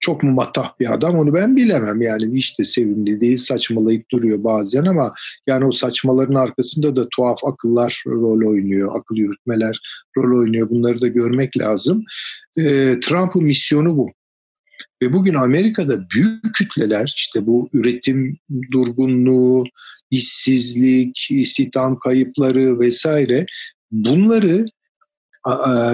[0.03, 2.01] çok mu matah bir adam onu ben bilemem.
[2.01, 5.13] Yani hiç de sevimli değil saçmalayıp duruyor bazen ama
[5.47, 8.99] yani o saçmaların arkasında da tuhaf akıllar rol oynuyor.
[8.99, 9.79] Akıl yürütmeler
[10.17, 10.69] rol oynuyor.
[10.69, 12.03] Bunları da görmek lazım.
[12.57, 12.63] E,
[12.99, 14.11] Trump'ın misyonu bu.
[15.01, 18.37] Ve bugün Amerika'da büyük kütleler işte bu üretim
[18.71, 19.63] durgunluğu,
[20.11, 23.45] işsizlik, istihdam kayıpları vesaire
[23.91, 24.65] bunları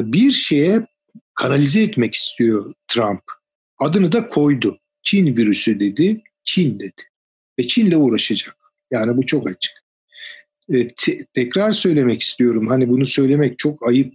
[0.03, 0.87] bir şeye
[1.35, 3.38] kanalize etmek istiyor Trump.
[3.79, 4.79] Adını da koydu.
[5.03, 7.01] Çin virüsü dedi, Çin dedi.
[7.59, 8.55] Ve Çin'le uğraşacak.
[8.91, 9.73] Yani bu çok açık.
[10.69, 12.67] E, te- tekrar söylemek istiyorum.
[12.67, 14.13] Hani bunu söylemek çok ayıp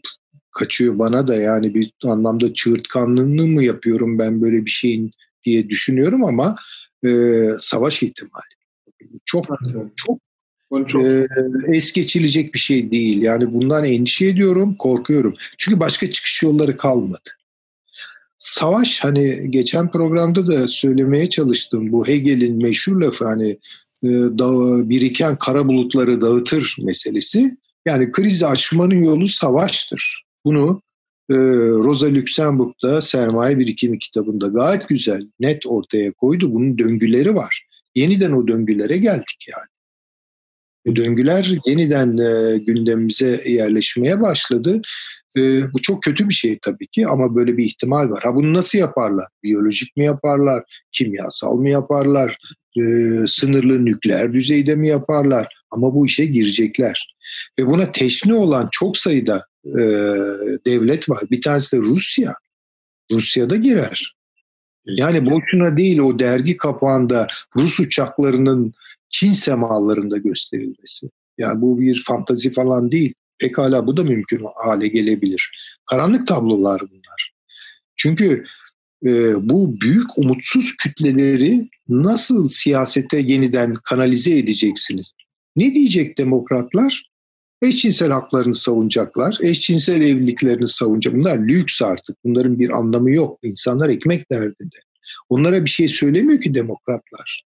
[0.51, 5.11] kaçıyor bana da yani bir anlamda çığırtkanlığını mı yapıyorum ben böyle bir şeyin
[5.45, 6.57] diye düşünüyorum ama
[7.07, 7.11] e,
[7.61, 8.55] savaş ihtimali.
[9.24, 9.47] Çok
[9.97, 10.19] çok
[10.89, 11.27] çok e,
[11.69, 13.23] es geçilecek bir şey değil.
[13.23, 15.35] Yani bundan endişe ediyorum, korkuyorum.
[15.59, 17.31] Çünkü başka çıkış yolları kalmadı.
[18.45, 21.93] Savaş hani geçen programda da söylemeye çalıştım.
[21.93, 23.51] Bu Hegel'in meşhur lafı hani
[24.05, 24.09] e,
[24.91, 27.57] biriken kara bulutları dağıtır meselesi.
[27.87, 30.25] Yani krizi aşmanın yolu savaştır.
[30.45, 30.83] Bunu
[31.31, 31.35] e,
[31.85, 36.55] Rosa Luxemburg'da Sermaye Birikimi kitabında gayet güzel, net ortaya koydu.
[36.55, 37.66] Bunun döngüleri var.
[37.95, 40.97] Yeniden o döngülere geldik yani.
[40.97, 44.83] Döngüler yeniden e, gündemimize yerleşmeye başladı.
[45.36, 48.23] E, bu çok kötü bir şey tabii ki ama böyle bir ihtimal var.
[48.23, 49.27] Ha bunu nasıl yaparlar?
[49.43, 50.62] Biyolojik mi yaparlar?
[50.93, 52.39] Kimyasal mı yaparlar?
[52.78, 52.82] E,
[53.27, 55.55] sınırlı nükleer düzeyde mi yaparlar?
[55.70, 57.16] Ama bu işe girecekler.
[57.59, 59.82] Ve buna teşne olan çok sayıda e,
[60.66, 61.23] devlet var.
[61.31, 62.35] Bir tanesi de Rusya.
[63.12, 64.15] Rusya'da girer.
[64.86, 68.73] Yani boşuna değil o dergi kapağında Rus uçaklarının
[69.11, 71.11] Çin semalarında gösterilmesi.
[71.39, 73.15] Yani bu bir fantazi falan değil.
[73.39, 75.51] Pekala bu da mümkün hale gelebilir.
[75.86, 77.32] Karanlık tablolar bunlar.
[77.97, 78.44] Çünkü
[79.06, 85.12] e, bu büyük umutsuz kütleleri nasıl siyasete yeniden kanalize edeceksiniz?
[85.56, 87.11] Ne diyecek demokratlar?
[87.62, 89.39] Eşcinsel haklarını savunacaklar.
[89.43, 91.15] Eşcinsel evliliklerini savunacak.
[91.15, 92.16] Bunlar lüks artık.
[92.24, 93.39] Bunların bir anlamı yok.
[93.43, 94.77] İnsanlar ekmek derdinde.
[95.28, 97.44] Onlara bir şey söylemiyor ki demokratlar.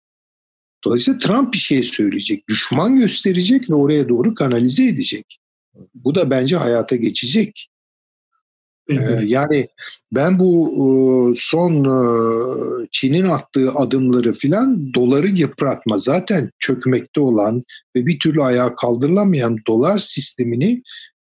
[0.85, 5.39] Dolayısıyla Trump bir şey söyleyecek, düşman gösterecek ve oraya doğru kanalize edecek.
[5.95, 7.69] Bu da bence hayata geçecek.
[8.91, 8.95] Ee,
[9.25, 9.69] yani
[10.13, 10.85] ben bu e,
[11.39, 17.65] son e, Çin'in attığı adımları filan doları yıpratma zaten çökmekte olan
[17.97, 20.83] ve bir türlü ayağa kaldırılamayan dolar sistemini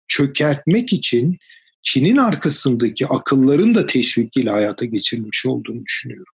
[0.09, 1.39] çökertmek için
[1.83, 6.35] Çin'in arkasındaki akılların da teşvikiyle hayata geçirilmiş olduğunu düşünüyorum.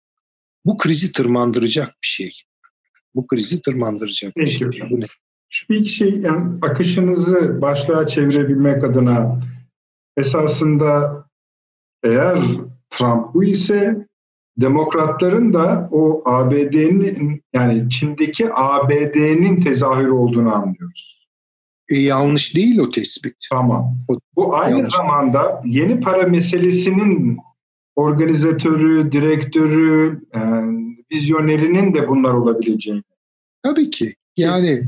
[0.65, 2.31] Bu krizi tırmandıracak bir şey.
[3.15, 4.67] Bu krizi tırmandıracak bir şey.
[4.89, 5.05] Bu ne?
[5.53, 9.39] Şu bir iki şey yani akışınızı başlığa çevirebilmek adına
[10.17, 11.23] esasında
[12.03, 12.39] eğer
[12.89, 14.07] Trump bu ise
[14.57, 21.29] demokratların da o ABD'nin yani Çin'deki ABD'nin tezahürü olduğunu anlıyoruz.
[21.89, 23.35] E, yanlış değil o tespit.
[23.49, 23.97] Tamam.
[24.07, 24.95] O, bu aynı yanlış.
[24.95, 27.37] zamanda yeni para meselesinin
[27.95, 30.39] organizatörü, direktörü, e,
[31.15, 33.03] vizyonerinin de bunlar olabileceğini.
[33.63, 34.13] Tabii ki.
[34.37, 34.83] Yani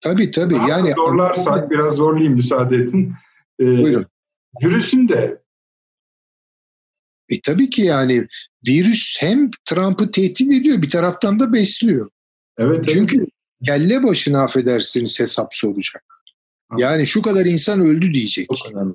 [0.00, 0.54] tabii tabii.
[0.54, 3.12] Daha yani zorlarsak biraz zorlayayım müsaade edin.
[3.60, 4.06] Ee, Buyurun.
[4.62, 5.42] Virüsün de
[7.28, 8.26] e tabii ki yani
[8.68, 12.10] virüs hem Trump'ı tehdit ediyor bir taraftan da besliyor.
[12.58, 12.84] Evet.
[12.88, 13.28] Çünkü evet.
[13.66, 16.04] kelle başına affedersiniz hesap soracak.
[16.76, 18.48] Yani şu kadar insan öldü diyecek.
[18.48, 18.94] Çok önemli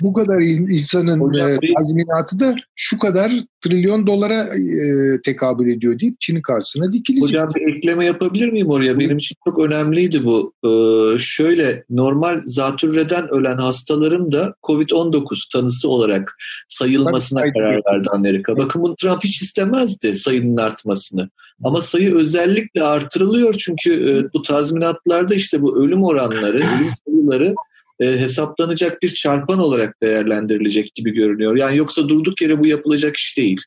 [0.00, 0.12] bu.
[0.12, 0.40] Kadar
[0.70, 3.32] insanın Hocam, e, tazminatı da şu kadar
[3.64, 7.28] trilyon dolara e, tekabül ediyor deyip Çin'in karşısına dikilecek.
[7.28, 8.98] Hocam bir ekleme yapabilir miyim oraya?
[8.98, 10.52] Benim için çok önemliydi bu.
[10.64, 16.36] Ee, şöyle normal zatürreden ölen hastaların da COVID-19 tanısı olarak
[16.68, 18.56] sayılmasına Tabii, karar verdi Amerika.
[18.56, 21.30] Bakın bunu Trump hiç istemezdi sayının artmasını.
[21.64, 27.54] Ama sayı özellikle artırılıyor çünkü e, bu tazminatlarda işte bu ölüm oranları, ölüm sayıları
[28.00, 31.56] e, hesaplanacak bir çarpan olarak değerlendirilecek gibi görünüyor.
[31.56, 33.60] Yani yoksa durduk yere bu yapılacak iş değil.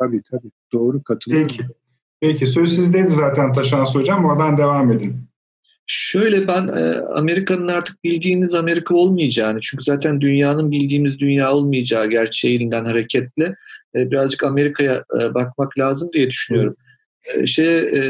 [0.00, 0.50] Tabii tabii.
[0.72, 1.48] Doğru katılıyorum.
[1.48, 1.64] Peki.
[2.20, 4.24] Peki söz sizdeydi zaten Taşan Hocam.
[4.24, 5.16] Oradan devam edin.
[5.86, 12.84] Şöyle ben e, Amerika'nın artık bildiğimiz Amerika olmayacağını çünkü zaten dünyanın bildiğimiz dünya olmayacağı gerçeğinden
[12.84, 13.54] hareketle
[13.94, 16.76] e, birazcık Amerika'ya e, bakmak lazım diye düşünüyorum.
[17.34, 18.02] E, şey e,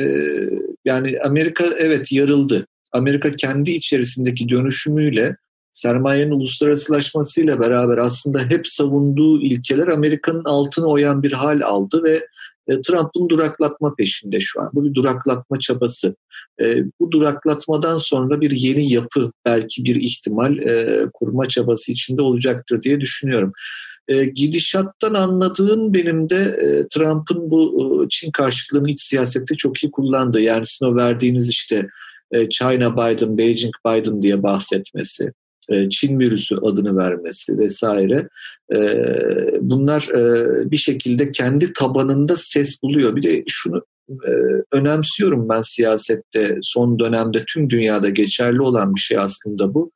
[0.84, 2.66] yani Amerika evet yarıldı.
[2.93, 5.36] Amerika kendi içerisindeki dönüşümüyle
[5.77, 12.27] sermayenin uluslararasılaşmasıyla beraber aslında hep savunduğu ilkeler Amerika'nın altını oyan bir hal aldı ve
[12.69, 14.70] E, Trump'ın duraklatma peşinde şu an.
[14.74, 16.16] Bu bir duraklatma çabası.
[16.61, 16.65] E,
[17.01, 23.01] bu duraklatmadan sonra bir yeni yapı belki bir ihtimal e, kurma çabası içinde olacaktır diye
[23.01, 23.53] düşünüyorum.
[24.35, 26.57] Gidişattan anladığım benim de
[26.90, 30.40] Trump'ın bu Çin karşıtlığını iç siyasette çok iyi kullandığı.
[30.40, 31.89] Yani sizin o verdiğiniz işte
[32.51, 35.32] China Biden, Beijing Biden diye bahsetmesi,
[35.70, 38.28] e, Çin virüsü adını vermesi vesaire
[38.74, 38.78] e,
[39.60, 43.16] bunlar e, bir şekilde kendi tabanında ses buluyor.
[43.16, 43.82] Bir de şunu
[44.72, 49.93] önemsiyorum ben siyasette son dönemde tüm dünyada geçerli olan bir şey aslında bu.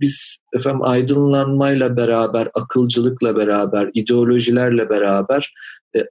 [0.00, 5.52] Biz efendim aydınlanmayla beraber, akılcılıkla beraber, ideolojilerle beraber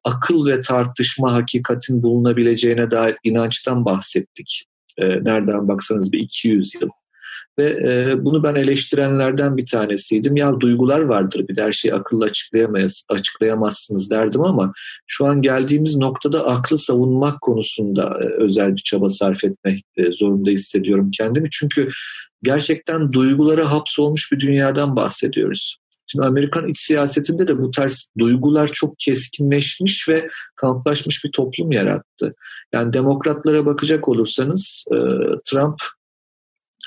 [0.03, 4.65] akıl ve tartışma hakikatin bulunabileceğine dair inançtan bahsettik.
[4.99, 6.89] Nereden baksanız bir 200 yıl.
[7.59, 10.35] Ve e, bunu ben eleştirenlerden bir tanesiydim.
[10.35, 14.71] Ya duygular vardır bir de her şeyi akılla açıklayamayız, açıklayamazsınız derdim ama
[15.07, 20.49] şu an geldiğimiz noktada aklı savunmak konusunda e, özel bir çaba sarf etmek e, zorunda
[20.49, 21.49] hissediyorum kendimi.
[21.51, 21.89] Çünkü
[22.43, 25.77] gerçekten duygulara hapsolmuş bir dünyadan bahsediyoruz.
[26.07, 32.35] Şimdi Amerikan iç siyasetinde de bu tarz duygular çok keskinleşmiş ve kamplaşmış bir toplum yarattı.
[32.73, 34.97] Yani demokratlara bakacak olursanız e,
[35.45, 35.75] Trump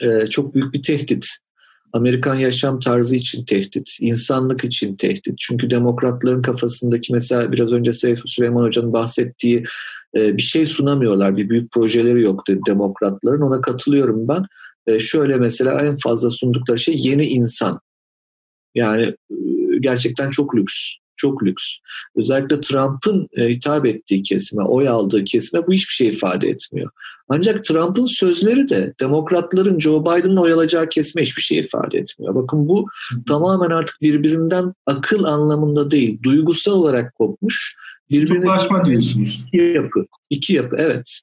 [0.03, 1.27] e, çok büyük bir tehdit.
[1.93, 5.35] Amerikan yaşam tarzı için tehdit, insanlık için tehdit.
[5.39, 9.65] Çünkü demokratların kafasındaki mesela biraz önce Seyfi Süleyman Hoca'nın bahsettiği
[10.17, 11.37] e, bir şey sunamıyorlar.
[11.37, 13.41] Bir büyük projeleri yok dedi demokratların.
[13.41, 14.45] Ona katılıyorum ben.
[14.87, 17.81] E, şöyle mesela en fazla sundukları şey yeni insan.
[18.75, 19.37] Yani e,
[19.81, 20.75] gerçekten çok lüks
[21.21, 21.65] çok lüks.
[22.17, 26.91] Özellikle Trump'ın e, hitap ettiği kesime, oy aldığı kesime bu hiçbir şey ifade etmiyor.
[27.29, 32.35] Ancak Trump'ın sözleri de demokratların Joe Biden'ın oy alacağı kesime hiçbir şey ifade etmiyor.
[32.35, 32.87] Bakın bu
[33.29, 37.77] tamamen artık birbirinden akıl anlamında değil, duygusal olarak kopmuş.
[38.11, 39.45] Birbirine Kutuplaşma diyorsunuz.
[39.47, 40.07] İki yapı.
[40.31, 41.21] İki yapı evet.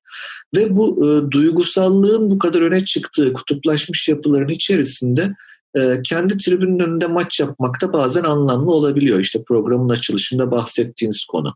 [0.55, 5.35] Ve bu e, duygusallığın bu kadar öne çıktığı kutuplaşmış yapıların içerisinde
[5.77, 9.19] ee, kendi tribünün önünde maç yapmak da bazen anlamlı olabiliyor.
[9.19, 11.53] İşte programın açılışında bahsettiğiniz konu.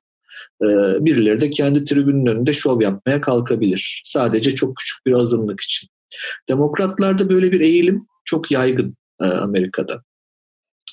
[0.64, 0.65] Ee,
[1.06, 4.02] birileri de kendi tribünün önünde şov yapmaya kalkabilir.
[4.03, 5.89] Sadece çok küçük bir azınlık için.
[6.49, 10.03] Demokratlarda böyle bir eğilim çok yaygın e, Amerika'da.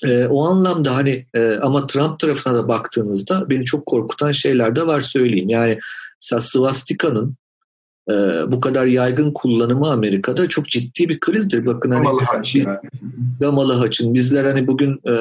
[0.05, 4.87] E, o anlamda hani e, ama Trump tarafına da baktığınızda beni çok korkutan şeyler de
[4.87, 5.49] var söyleyeyim.
[5.49, 5.79] Yani
[6.23, 7.35] mesela swastika'nın
[8.09, 8.13] e,
[8.51, 11.65] bu kadar yaygın kullanımı Amerika'da çok ciddi bir krizdir.
[11.65, 12.77] Bakın hani Gamalı haç biz, yani.
[13.39, 15.13] Gamalı haçın bizler hani bugün e,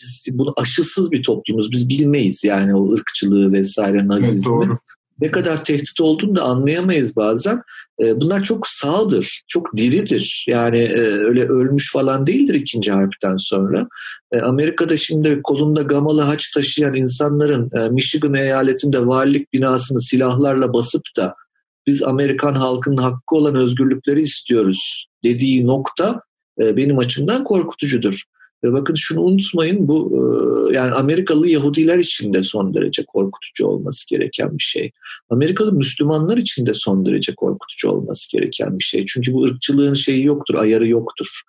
[0.00, 1.72] biz bunu aşısız bir toplumuz.
[1.72, 4.64] Biz bilmeyiz yani o ırkçılığı vesaire nazizmi.
[4.66, 4.78] Evet,
[5.20, 7.62] ne kadar tehdit olduğunu da anlayamayız bazen.
[8.00, 10.44] E, bunlar çok sağdır, çok diridir.
[10.48, 13.88] Yani e, öyle ölmüş falan değildir ikinci harpten sonra.
[14.32, 21.02] E, Amerika'da şimdi kolunda gamalı haç taşıyan insanların e, Michigan eyaletinde valilik binasını silahlarla basıp
[21.16, 21.34] da
[21.86, 26.20] biz Amerikan halkının hakkı olan özgürlükleri istiyoruz dediği nokta
[26.60, 28.22] e, benim açımdan korkutucudur.
[28.64, 34.08] Ve bakın şunu unutmayın bu e, yani Amerikalı Yahudiler için de son derece korkutucu olması
[34.08, 34.90] gereken bir şey.
[35.30, 39.04] Amerikalı Müslümanlar için de son derece korkutucu olması gereken bir şey.
[39.04, 41.42] Çünkü bu ırkçılığın şeyi yoktur, ayarı yoktur.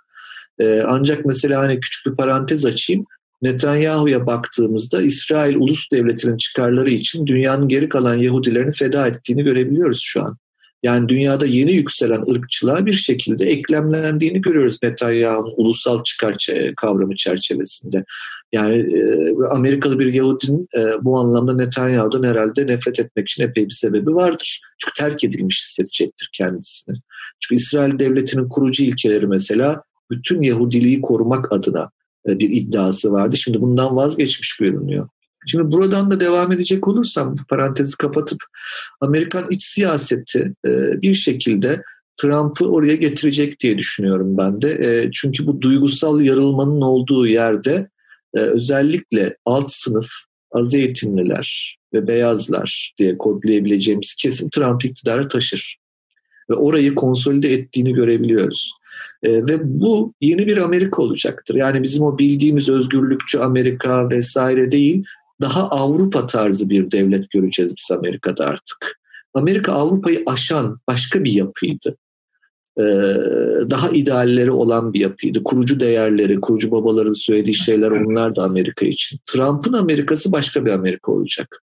[0.59, 3.05] E, ancak mesela hani küçük bir parantez açayım.
[3.41, 10.23] Netanyahu'ya baktığımızda İsrail ulus devletinin çıkarları için dünyanın geri kalan Yahudilerini feda ettiğini görebiliyoruz şu
[10.23, 10.37] an.
[10.83, 16.47] Yani dünyada yeni yükselen ırkçılığa bir şekilde eklemlendiğini görüyoruz Netanyahu'nun ulusal çıkar
[16.77, 18.03] kavramı çerçevesinde.
[18.51, 23.73] Yani e, Amerikalı bir Yahudinin e, bu anlamda Netanyahu'dan herhalde nefret etmek için epey bir
[23.73, 24.61] sebebi vardır.
[24.77, 26.95] Çünkü terk edilmiş hissedecektir kendisini.
[27.39, 31.89] Çünkü İsrail devletinin kurucu ilkeleri mesela bütün Yahudiliği korumak adına
[32.27, 33.37] bir iddiası vardı.
[33.37, 35.09] Şimdi bundan vazgeçmiş görünüyor.
[35.47, 38.39] Şimdi buradan da devam edecek olursam bu parantezi kapatıp
[39.01, 41.81] Amerikan iç siyaseti e, bir şekilde
[42.21, 44.71] Trump'ı oraya getirecek diye düşünüyorum ben de.
[44.71, 47.89] E, çünkü bu duygusal yarılmanın olduğu yerde
[48.33, 50.07] özellikle alt sınıf
[50.51, 55.77] az eğitimliler ve beyazlar diye kodlayabileceğimiz kesim Trump iktidarı taşır.
[56.49, 58.71] Ve orayı konsolide ettiğini görebiliyoruz.
[59.23, 61.55] E, ve bu yeni bir Amerika olacaktır.
[61.55, 65.03] Yani bizim o bildiğimiz özgürlükçü Amerika vesaire değil,
[65.41, 68.99] daha Avrupa tarzı bir devlet göreceğiz biz Amerika'da artık.
[69.33, 71.97] Amerika Avrupa'yı aşan başka bir yapıydı.
[72.79, 72.83] Ee,
[73.69, 75.43] daha idealleri olan bir yapıydı.
[75.43, 79.19] Kurucu değerleri, kurucu babaların söylediği şeyler onlar da Amerika için.
[79.25, 81.63] Trump'ın Amerikası başka bir Amerika olacak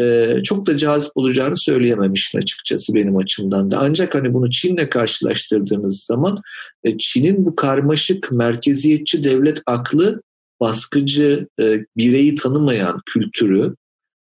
[0.00, 3.78] e, çok da cazip olacağını söyleyemem işin açıkçası benim açımdan da.
[3.78, 6.42] Ancak hani bunu Çin'le karşılaştırdığınız zaman
[6.84, 10.22] e, Çin'in bu karmaşık merkeziyetçi devlet aklı
[10.60, 13.74] baskıcı e, bireyi tanımayan kültürü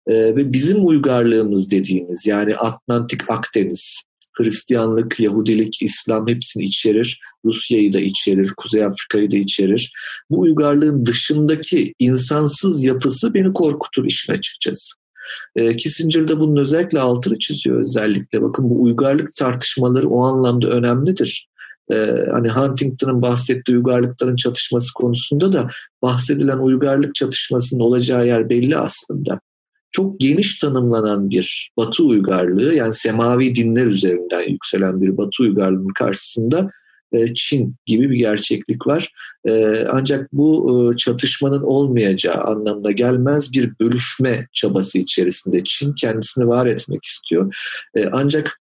[0.06, 4.02] E, ve bizim uygarlığımız dediğimiz yani Atlantik Akdeniz,
[4.32, 7.20] Hristiyanlık, Yahudilik, İslam hepsini içerir.
[7.44, 9.92] Rusya'yı da içerir, Kuzey Afrika'yı da içerir.
[10.30, 14.99] Bu uygarlığın dışındaki insansız yapısı beni korkutur işin açıkçası.
[15.56, 18.42] E, Kissinger de bunun özellikle altını çiziyor özellikle.
[18.42, 21.46] Bakın bu uygarlık tartışmaları o anlamda önemlidir.
[21.92, 21.96] E,
[22.30, 25.68] hani Huntington'ın bahsettiği uygarlıkların çatışması konusunda da
[26.02, 29.40] bahsedilen uygarlık çatışmasının olacağı yer belli aslında
[29.92, 36.68] çok geniş tanımlanan bir Batı uygarlığı yani semavi dinler üzerinden yükselen bir Batı uygarlığının karşısında
[37.34, 39.12] Çin gibi bir gerçeklik var.
[39.44, 46.66] E, ancak bu e, çatışmanın olmayacağı anlamına gelmez bir bölüşme çabası içerisinde Çin kendisini var
[46.66, 47.54] etmek istiyor.
[48.12, 48.60] Ancak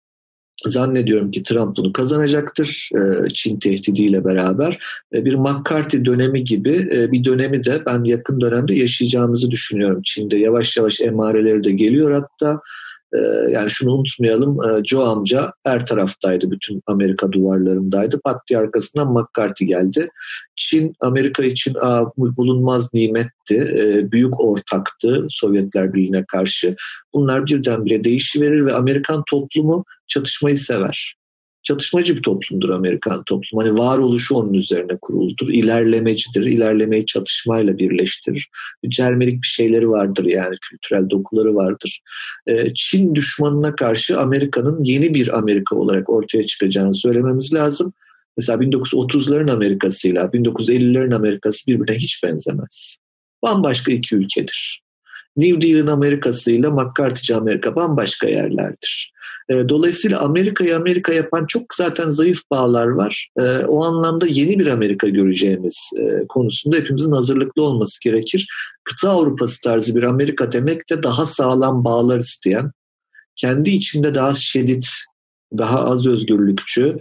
[0.63, 4.77] Zannediyorum ki Trump bunu kazanacaktır e, Çin tehdidiyle beraber.
[5.13, 10.37] E, bir McCarthy dönemi gibi e, bir dönemi de ben yakın dönemde yaşayacağımızı düşünüyorum Çin'de.
[10.37, 12.59] Yavaş yavaş emareleri de geliyor hatta.
[13.15, 18.19] Ee, yani şunu unutmayalım e, Joe amca her taraftaydı bütün Amerika duvarlarındaydı.
[18.21, 20.09] Pat diye arkasından McCarthy geldi.
[20.55, 21.73] Çin Amerika için
[22.17, 23.55] bulunmaz nimetti.
[23.55, 26.75] E, büyük ortaktı Sovyetler Birliği'ne karşı.
[27.13, 31.15] Bunlar birdenbire değişiverir ve Amerikan toplumu çatışmayı sever
[31.65, 33.63] çatışmacı bir toplumdur Amerikan toplumu.
[33.63, 35.49] Hani varoluşu onun üzerine kuruludur.
[35.49, 36.45] İlerlemecidir.
[36.45, 38.49] İlerlemeyi çatışmayla birleştirir.
[38.89, 41.99] Cermelik bir şeyleri vardır yani kültürel dokuları vardır.
[42.47, 47.93] Ee, Çin düşmanına karşı Amerika'nın yeni bir Amerika olarak ortaya çıkacağını söylememiz lazım.
[48.37, 52.97] Mesela 1930'ların Amerika'sıyla 1950'lerin Amerika'sı birbirine hiç benzemez.
[53.43, 54.84] Bambaşka iki ülkedir.
[55.37, 59.15] New Deal'in Amerika'sı ile McCarthy'ci Amerika bambaşka yerlerdir.
[59.49, 63.29] E, dolayısıyla Amerika'yı Amerika yapan çok zaten zayıf bağlar var.
[63.37, 68.47] E, o anlamda yeni bir Amerika göreceğimiz e, konusunda hepimizin hazırlıklı olması gerekir.
[68.83, 72.71] Kıta Avrupası tarzı bir Amerika demek de daha sağlam bağlar isteyen,
[73.35, 74.87] kendi içinde daha şiddet,
[75.57, 76.97] daha az özgürlükçü,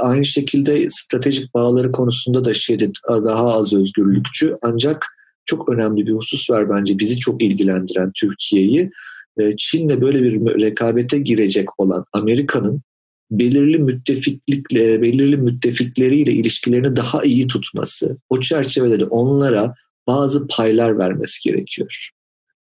[0.00, 5.15] aynı şekilde stratejik bağları konusunda da şiddet, daha az özgürlükçü ancak
[5.46, 8.90] çok önemli bir husus var bence bizi çok ilgilendiren Türkiye'yi.
[9.38, 12.82] Ee, Çin'le böyle bir rekabete girecek olan Amerika'nın
[13.30, 19.74] belirli müttefiklikle, belirli müttefikleriyle ilişkilerini daha iyi tutması, o çerçevede de onlara
[20.06, 22.10] bazı paylar vermesi gerekiyor.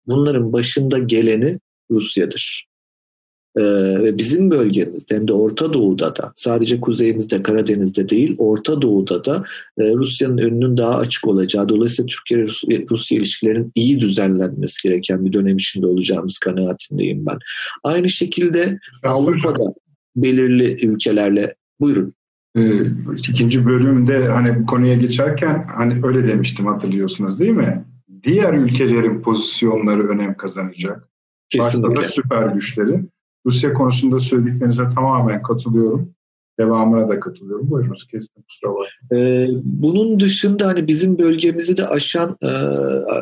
[0.08, 1.60] Bunların başında geleni
[1.92, 2.73] Rusya'dır.
[3.58, 3.64] Ee,
[4.04, 9.44] ve bizim bölgemizde hem de Orta Doğu'da da sadece kuzeyimizde Karadeniz'de değil Orta Doğu'da da
[9.78, 15.88] e, Rusya'nın önünün daha açık olacağı dolayısıyla Türkiye-Rusya ilişkilerin iyi düzenlenmesi gereken bir dönem içinde
[15.88, 17.38] olacağımız kanaatindeyim ben.
[17.84, 19.74] Aynı şekilde Avrupa'da
[20.16, 22.14] belirli ülkelerle buyurun.
[22.58, 22.82] Ee,
[23.18, 27.86] ikinci bölümde hani bu konuya geçerken hani öyle demiştim hatırlıyorsunuz değil mi?
[28.24, 31.10] Diğer ülkelerin pozisyonları önem kazanacak.
[31.50, 31.90] Kesinlikle.
[31.90, 33.00] Başta da süper güçleri.
[33.46, 36.14] Rusya konusunda söylediklerinize tamamen katılıyorum.
[36.60, 37.70] Devamına da katılıyorum.
[37.72, 39.26] Buyurunuz kestim kusura bakmayın.
[39.26, 42.48] Ee, bunun dışında hani bizim bölgemizi de aşan e,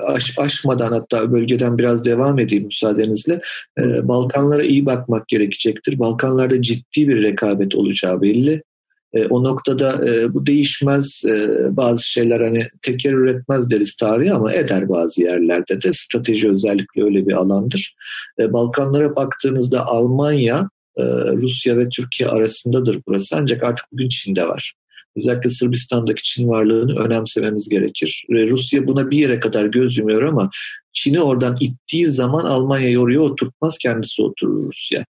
[0.06, 3.42] aş, aşmadan hatta bölgeden biraz devam edeyim müsaadenizle.
[3.80, 6.00] E, Balkanlara iyi bakmak gerekecektir.
[6.00, 8.64] Balkanlarda ciddi bir rekabet olacağı belli.
[9.14, 11.48] E, o noktada e, bu değişmez e,
[11.78, 17.28] bazı şeyler hani teker üretmez deriz tarihi ama eder bazı yerlerde de strateji özellikle öyle
[17.28, 17.96] bir alandır.
[18.40, 24.74] E, Balkanlara baktığınızda Almanya, e, Rusya ve Türkiye arasındadır burası ancak artık bugün Çin'de var.
[25.18, 28.26] Özellikle Sırbistan'daki Çin varlığını önemsememiz gerekir.
[28.30, 30.50] Rusya buna bir yere kadar göz yumuyor ama
[30.94, 35.06] Çin'i oradan ittiği zaman Almanya'yı oraya oturtmaz kendisi oturur Rusya.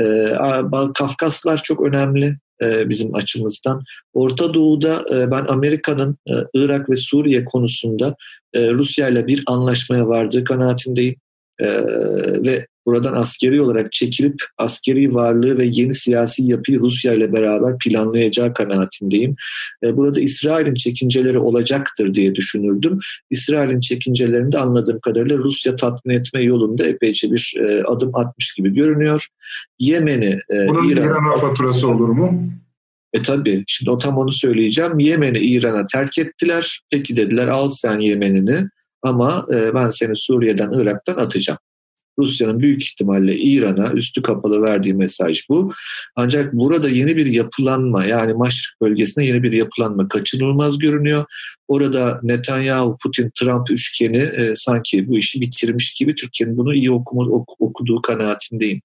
[0.00, 0.32] Ee,
[0.94, 2.38] Kafkaslar çok önemli.
[2.62, 3.80] E, bizim açımızdan.
[4.12, 8.14] Orta Doğu'da e, ben Amerika'nın e, Irak ve Suriye konusunda
[8.56, 11.16] Rusya ile bir anlaşmaya vardığı kanaatindeyim.
[12.44, 18.54] Ve buradan askeri olarak çekilip askeri varlığı ve yeni siyasi yapıyı Rusya ile beraber planlayacağı
[18.54, 19.36] kanaatindeyim.
[19.82, 22.98] Burada İsrail'in çekinceleri olacaktır diye düşünürdüm.
[23.30, 27.56] İsrail'in çekincelerinde anladığım kadarıyla Rusya tatmin etme yolunda epeyce bir
[27.86, 29.26] adım atmış gibi görünüyor.
[29.78, 31.08] Yemen'i, Bunun İran...
[31.08, 32.50] İran'a faturası olur mu?
[33.12, 34.98] E tabii şimdi o tam onu söyleyeceğim.
[34.98, 36.80] Yemen'i İran'a terk ettiler.
[36.90, 38.68] Peki dediler al sen Yemen'ini
[39.02, 41.58] ama e, ben seni Suriye'den Irak'tan atacağım.
[42.18, 45.72] Rusya'nın büyük ihtimalle İran'a üstü kapalı verdiği mesaj bu.
[46.16, 51.24] Ancak burada yeni bir yapılanma yani Maşrik bölgesinde yeni bir yapılanma kaçınılmaz görünüyor.
[51.68, 57.22] Orada Netanyahu, Putin, Trump üçgeni e, sanki bu işi bitirmiş gibi Türkiye'nin bunu iyi okuma,
[57.30, 58.80] ok, okuduğu kanaatindeyim.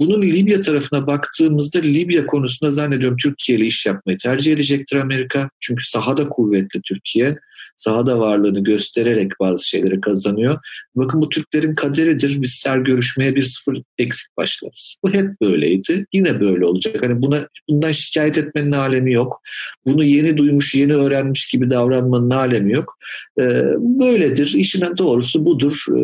[0.00, 5.50] Bunun Libya tarafına baktığımızda Libya konusunda zannediyorum Türkiye ile iş yapmayı tercih edecektir Amerika.
[5.60, 7.36] Çünkü sahada kuvvetli Türkiye.
[7.76, 10.58] Sahada varlığını göstererek bazı şeyleri kazanıyor.
[10.96, 12.42] Bakın bu Türklerin kaderidir.
[12.42, 14.96] Biz ser görüşmeye bir sıfır eksik başlarız.
[15.04, 16.06] Bu hep böyleydi.
[16.12, 17.02] Yine böyle olacak.
[17.02, 19.40] Hani buna bundan şikayet etmenin alemi yok.
[19.86, 22.98] Bunu yeni duymuş, yeni öğrenmiş gibi davranmanın alemi yok.
[23.38, 23.42] Ee,
[23.78, 24.54] böyledir.
[24.56, 25.84] İşin doğrusu budur.
[25.96, 26.00] Ee,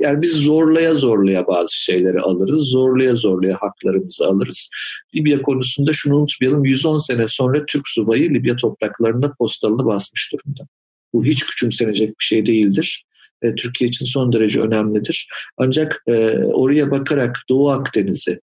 [0.00, 2.60] yani biz zorlaya zorlaya bazı şeyleri alırız.
[2.70, 4.70] Zorlaya zorlaya haklarımızı alırız.
[5.16, 6.64] Libya konusunda şunu unutmayalım.
[6.64, 10.68] 110 sene sonra Türk subayı Libya topraklarında postalını basmış durumda.
[11.14, 13.04] Bu hiç küçümsenecek bir şey değildir.
[13.42, 15.28] E, Türkiye için son derece önemlidir.
[15.56, 18.40] Ancak e, oraya bakarak Doğu Akdeniz'i,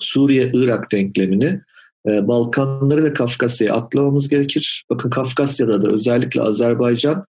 [0.00, 1.60] Suriye-Irak denklemini
[2.06, 4.84] e, Balkanları ve Kafkasya'yı atlamamız gerekir.
[4.90, 7.24] Bakın Kafkasya'da da özellikle Azerbaycan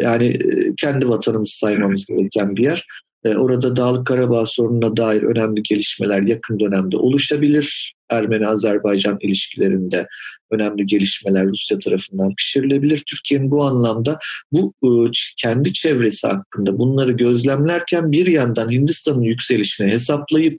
[0.00, 2.84] yani e, kendi vatanımız saymamız gereken bir yer.
[3.24, 7.94] E, orada Dağlık Karabağ sorununa dair önemli gelişmeler yakın dönemde oluşabilir.
[8.10, 10.06] Ermeni-Azerbaycan ilişkilerinde
[10.50, 13.02] önemli gelişmeler Rusya tarafından pişirilebilir.
[13.10, 14.18] Türkiye'nin bu anlamda
[14.52, 20.58] bu e, kendi çevresi hakkında bunları gözlemlerken bir yandan Hindistan'ın yükselişini hesaplayıp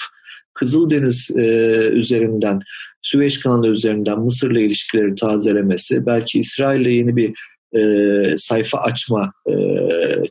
[0.53, 1.41] Kızıldeniz e,
[1.93, 2.59] üzerinden,
[3.01, 7.33] Süveyş kanalı üzerinden Mısır'la ilişkileri tazelemesi, belki İsrail'le yeni bir
[7.77, 7.81] e,
[8.37, 9.53] sayfa açma e,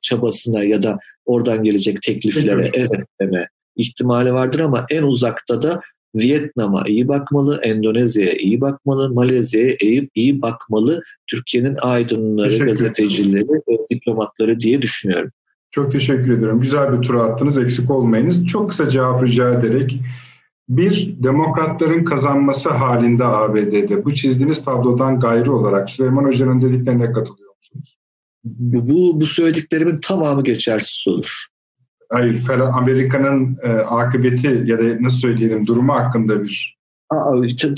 [0.02, 5.80] çabasına ya da oradan gelecek tekliflere evet deme ihtimali vardır ama en uzakta da
[6.14, 13.46] Vietnam'a iyi bakmalı, Endonezya'ya iyi bakmalı, Malezya'ya iyi, iyi bakmalı Türkiye'nin aydınları, gazetecileri,
[13.90, 15.30] diplomatları diye düşünüyorum.
[15.70, 16.60] Çok teşekkür ederim.
[16.60, 17.58] Güzel bir tur attınız.
[17.58, 18.46] Eksik olmayınız.
[18.46, 20.00] Çok kısa cevap rica ederek
[20.68, 27.98] bir, demokratların kazanması halinde ABD'de bu çizdiğiniz tablodan gayrı olarak Süleyman Hoca'nın dediklerine katılıyor musunuz?
[28.44, 31.46] Bu, bu söylediklerimin tamamı geçersiz olur.
[32.10, 36.77] Hayır, Amerika'nın e, akıbeti ya da nasıl söyleyelim durumu hakkında bir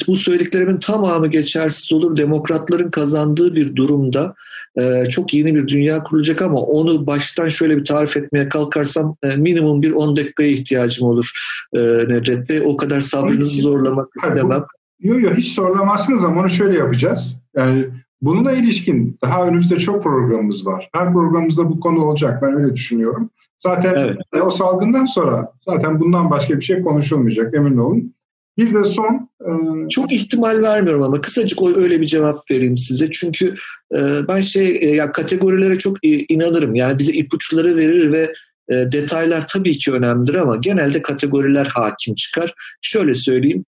[0.09, 2.17] bu söylediklerimin tamamı geçersiz olur.
[2.17, 4.35] Demokratların kazandığı bir durumda
[4.77, 9.37] e, çok yeni bir dünya kurulacak ama onu baştan şöyle bir tarif etmeye kalkarsam e,
[9.37, 11.31] minimum bir 10 dakikaya ihtiyacım olur
[11.75, 12.63] e, Nedret Bey.
[12.67, 14.65] O kadar sabrınızı zorlamak istemem.
[15.01, 17.41] Yok yok hiç zorlamazsınız ama onu şöyle yapacağız.
[17.57, 17.87] Yani
[18.23, 20.89] bununla ilişkin daha önümüzde çok programımız var.
[20.93, 23.31] Her programımızda bu konu olacak ben öyle düşünüyorum.
[23.59, 24.43] Zaten evet.
[24.43, 28.15] o salgından sonra zaten bundan başka bir şey konuşulmayacak emin olun.
[28.59, 29.31] Bir de son...
[29.41, 29.51] E...
[29.89, 33.11] Çok ihtimal vermiyorum ama kısacık öyle bir cevap vereyim size.
[33.11, 33.55] Çünkü
[33.95, 33.99] e,
[34.29, 36.75] ben şey e, ya kategorilere çok inanırım.
[36.75, 38.33] Yani bize ipuçları verir ve
[38.69, 42.55] e, detaylar tabii ki önemlidir ama genelde kategoriler hakim çıkar.
[42.83, 43.65] Şöyle söyleyeyim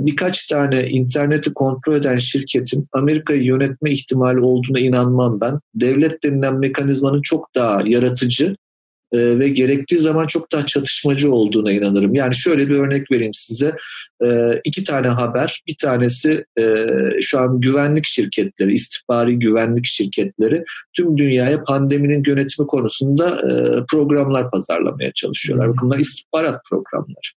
[0.00, 5.60] birkaç tane interneti kontrol eden şirketin Amerika'yı yönetme ihtimali olduğuna inanmam ben.
[5.74, 8.54] Devlet denilen mekanizmanın çok daha yaratıcı
[9.12, 12.14] e, ve gerektiği zaman çok daha çatışmacı olduğuna inanırım.
[12.14, 13.76] Yani şöyle bir örnek vereyim size.
[14.22, 15.60] E, iki tane haber.
[15.68, 16.76] Bir tanesi e,
[17.20, 20.64] şu an güvenlik şirketleri, istihbari güvenlik şirketleri
[20.96, 25.68] tüm dünyaya pandeminin yönetimi konusunda e, programlar pazarlamaya çalışıyorlar.
[25.68, 27.30] Bakın bunlar istihbarat programları.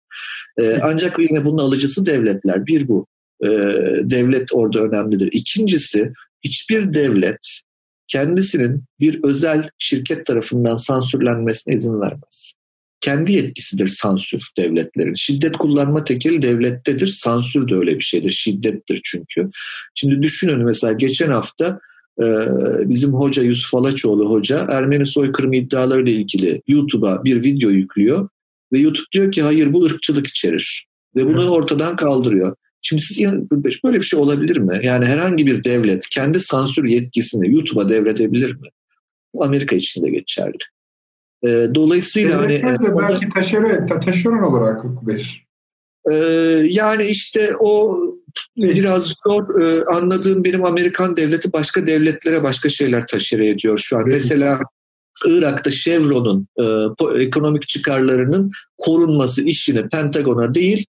[0.60, 2.66] E, ancak yine bunun alıcısı devletler.
[2.66, 3.08] Bir bu.
[3.44, 3.48] E,
[4.04, 5.30] devlet orada önemlidir.
[5.32, 6.14] İkincisi
[6.44, 7.62] hiçbir devlet
[8.08, 12.54] kendisinin bir özel şirket tarafından sansürlenmesine izin vermez.
[13.02, 15.14] Kendi yetkisidir sansür devletlerin.
[15.14, 17.08] Şiddet kullanma tekil devlettedir.
[17.08, 18.32] Sansür de öyle bir şeydir.
[18.32, 19.50] Şiddettir çünkü.
[19.96, 21.80] Şimdi düşünün mesela geçen hafta
[22.22, 22.26] e,
[22.90, 28.30] bizim hoca Yusuf Alaçoğlu hoca Ermeni soykırımı iddialarıyla ilgili YouTube'a bir video yüklüyor
[28.74, 32.56] ve YouTube diyor ki hayır bu ırkçılık içerir ve bunu ortadan kaldırıyor.
[32.82, 33.32] Şimdi siz
[33.84, 34.80] böyle bir şey olabilir mi?
[34.84, 38.68] Yani herhangi bir devlet kendi sansür yetkisini YouTube'a devredebilir mi?
[39.34, 40.58] Bu Amerika için de geçerli.
[41.44, 42.62] E, dolayısıyla hani...
[42.64, 45.46] De belki taşeron, taşeron olarak verir.
[46.12, 46.14] E,
[46.72, 48.00] yani işte o
[48.58, 54.02] biraz zor e, anladığım benim Amerikan devleti başka devletlere başka şeyler taşere ediyor şu an.
[54.02, 54.14] Evet.
[54.14, 54.60] Mesela
[55.26, 56.64] Irak'ta Chevron'un e,
[57.24, 60.86] ekonomik çıkarlarının korunması işini Pentagon'a değil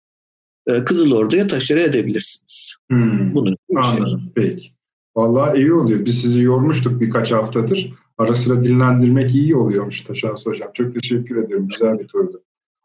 [0.84, 2.76] Kızıl Ordu'ya taşere edebilirsiniz.
[2.90, 3.34] Hmm.
[3.34, 4.20] Bunun Anladım.
[4.20, 4.32] Şey.
[4.34, 4.70] Peki.
[5.16, 6.04] Vallahi iyi oluyor.
[6.04, 7.94] Biz sizi yormuştuk birkaç haftadır.
[8.18, 10.70] Ara sıra dinlendirmek iyi oluyormuş Taşans Hocam.
[10.74, 11.66] Çok teşekkür ederim.
[11.66, 12.42] Güzel bir turdu.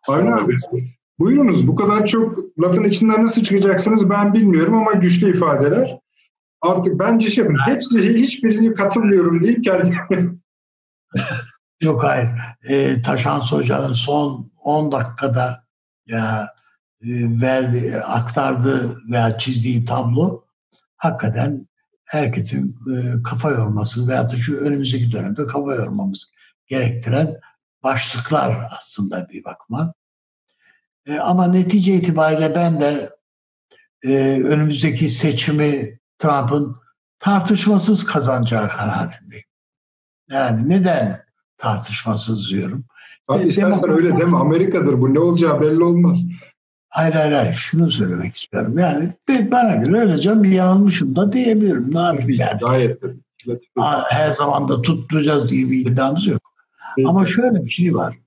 [0.09, 0.55] Aynen abi.
[1.19, 1.67] Buyurunuz.
[1.67, 5.99] Bu kadar çok lafın içinden nasıl çıkacaksınız ben bilmiyorum ama güçlü ifadeler.
[6.61, 7.57] Artık bence şey yapın.
[7.65, 9.97] Hepsi hiçbirini katılmıyorum deyip geldi.
[11.81, 12.29] Yok hayır.
[12.69, 15.63] E, Taşans Hoca'nın son 10 dakikada
[16.07, 16.62] ya e,
[17.41, 20.43] verdi, aktardığı veya çizdiği tablo
[20.97, 21.67] hakikaten
[22.05, 26.31] herkesin e, kafa yorması veya da şu önümüzdeki dönemde kafa yormamız
[26.67, 27.39] gerektiren
[27.83, 29.93] başlıklar aslında bir bakma.
[31.05, 33.15] E, ama netice itibariyle ben de
[34.43, 36.77] önümüzdeki seçimi Trump'ın
[37.19, 39.45] tartışmasız kazanacağı kanaatindeyim.
[40.29, 41.23] Yani neden
[41.57, 42.85] tartışmasız diyorum?
[43.27, 44.37] Abi istersen öyle deme.
[44.37, 45.13] Amerika'dır bu.
[45.13, 46.19] Ne olacağı belli olmaz.
[46.93, 47.53] Hayır hayır hayır.
[47.53, 48.77] Şunu söylemek istiyorum.
[48.79, 49.13] Yani
[49.51, 51.93] bana göre öyle canım yanılmışım da diyebilirim.
[51.93, 52.59] Ne yapayım yani?
[52.59, 53.07] Gayet de.
[54.09, 56.41] Her zaman da tutturacağız diye bir iddiamız yok.
[56.97, 57.07] Evet.
[57.09, 58.17] Ama şöyle bir şey var.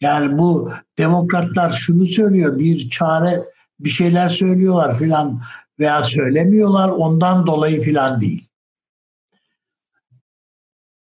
[0.00, 2.58] Yani bu demokratlar şunu söylüyor.
[2.58, 3.42] Bir çare
[3.80, 5.42] bir şeyler söylüyorlar filan
[5.78, 8.48] veya söylemiyorlar ondan dolayı filan değil.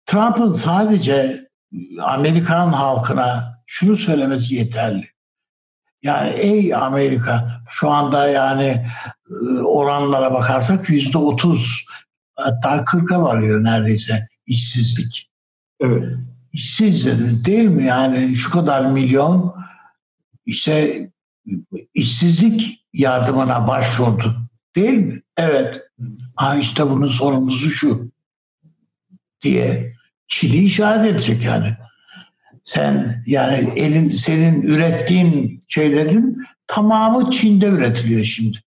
[0.07, 1.49] Trump'ın sadece
[2.03, 5.16] Amerikan halkına şunu söylemesi yeterli.
[6.03, 8.87] Yani ey Amerika şu anda yani
[9.31, 11.85] ıı, oranlara bakarsak yüzde otuz
[12.35, 15.31] hatta kırka varıyor neredeyse işsizlik.
[15.81, 16.05] Evet.
[16.53, 17.07] İşsiz
[17.45, 19.55] değil mi yani şu kadar milyon
[20.47, 21.09] işte
[21.95, 24.37] işsizlik yardımına başvurdu.
[24.77, 25.23] Değil mi?
[25.37, 25.83] Evet.
[26.37, 28.11] Ha işte bunun sorumlusu şu
[29.43, 29.95] diye
[30.29, 31.77] Çin'i işaret edecek yani.
[32.67, 38.59] Sen yani elin senin ürettiğin şeylerin tamamı Çin'de üretiliyor şimdi.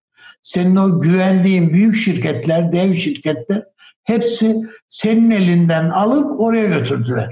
[0.43, 3.65] Senin o güvendiğin büyük şirketler, dev şirketler
[4.05, 4.57] hepsi
[4.89, 7.29] senin elinden alıp oraya götürdüler.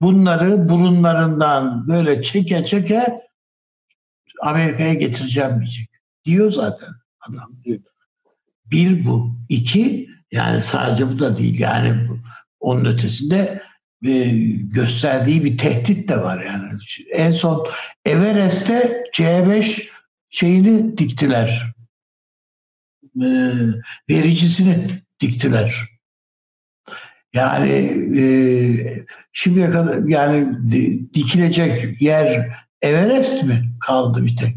[0.00, 3.20] Bunları burunlarından böyle çeke çeke
[4.42, 5.88] Amerika'ya getireceğim diyecek.
[6.24, 6.88] Diyor zaten
[7.28, 7.52] adam.
[8.70, 9.36] Bir bu.
[9.48, 11.58] iki yani sadece bu da değil.
[11.60, 12.08] Yani
[12.60, 13.62] onun ötesinde
[14.72, 16.78] gösterdiği bir tehdit de var yani.
[17.12, 17.68] En son
[18.04, 19.88] Everest'te C5
[20.30, 21.74] şeyini diktiler.
[23.22, 23.28] E,
[24.10, 25.88] vericisini diktiler.
[27.32, 27.72] Yani
[28.20, 28.26] e,
[29.32, 30.58] şimdiye kadar yani
[31.14, 34.56] dikilecek yer Everest mi kaldı bir tek?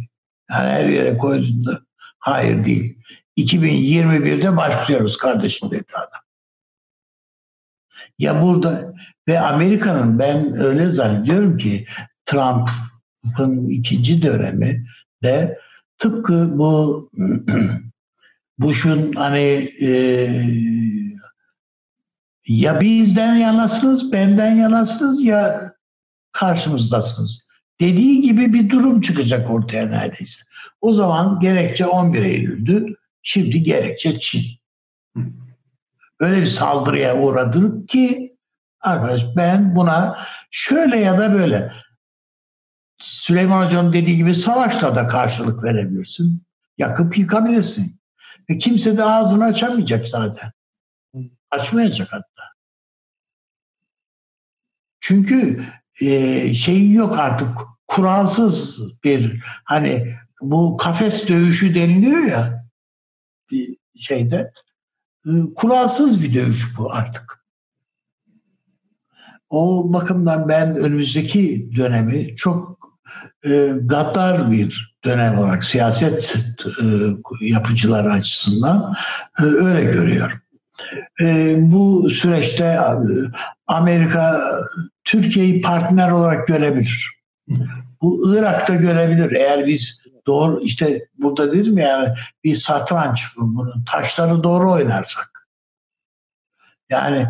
[0.51, 1.81] Yani her yere koyduğunda
[2.19, 2.97] hayır değil.
[3.37, 6.26] 2021'de başlıyoruz kardeşim dedi adam.
[8.19, 8.93] Ya burada
[9.27, 11.87] ve Amerika'nın ben öyle zannediyorum ki
[12.25, 14.85] Trump'ın ikinci dönemi
[15.23, 15.59] de
[15.97, 17.09] tıpkı bu
[18.57, 19.91] Bush'un hani e,
[22.47, 25.73] ya bizden yanasınız, benden yanasınız ya
[26.31, 27.47] karşımızdasınız.
[27.79, 30.41] Dediği gibi bir durum çıkacak ortaya neredeyse.
[30.81, 32.95] O zaman gerekçe 11 Eylül'dü.
[33.23, 34.43] Şimdi gerekçe Çin.
[36.19, 38.37] Öyle bir saldırıya uğradık ki
[38.81, 40.17] arkadaş ben buna
[40.51, 41.73] şöyle ya da böyle
[42.99, 46.43] Süleyman Hoca'nın dediği gibi savaşla da karşılık verebilirsin.
[46.77, 47.99] Yakıp yıkabilirsin.
[48.49, 50.51] Ve kimse de ağzını açamayacak zaten.
[51.51, 52.43] Açmayacak hatta.
[54.99, 55.67] Çünkü
[56.01, 57.57] e, şeyi yok artık
[57.87, 62.65] kuralsız bir hani bu kafes dövüşü deniliyor ya
[63.51, 64.51] bir şeyde
[65.55, 67.45] kuralsız bir dövüş bu artık.
[69.49, 72.77] O bakımdan ben önümüzdeki dönemi çok
[73.45, 76.35] e, gaddar bir dönem olarak siyaset
[76.65, 76.85] e,
[77.41, 78.95] yapıcıları açısından
[79.39, 80.37] e, öyle görüyorum.
[81.21, 82.81] E, bu süreçte e,
[83.67, 84.41] Amerika
[85.03, 87.11] Türkiye'yi partner olarak görebilir.
[88.01, 89.31] Bu Irak'ta görebilir.
[89.31, 92.09] Eğer biz doğru işte burada dedim ya yani
[92.43, 95.47] bir satranç bu, bunun taşları doğru oynarsak.
[96.89, 97.27] Yani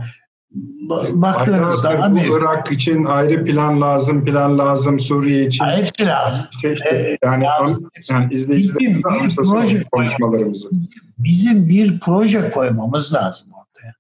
[1.12, 2.34] baktığınızda Amerika...
[2.34, 5.66] Bu Irak için ayrı plan lazım, plan lazım, Suriye için.
[5.66, 6.46] Hepsi lazım.
[6.62, 7.90] Şey işte, ee, yani, lazım.
[8.10, 10.70] yani izleyicilerimiz proje konuşmalarımızı.
[11.18, 13.94] Bizim bir proje koymamız lazım ortaya.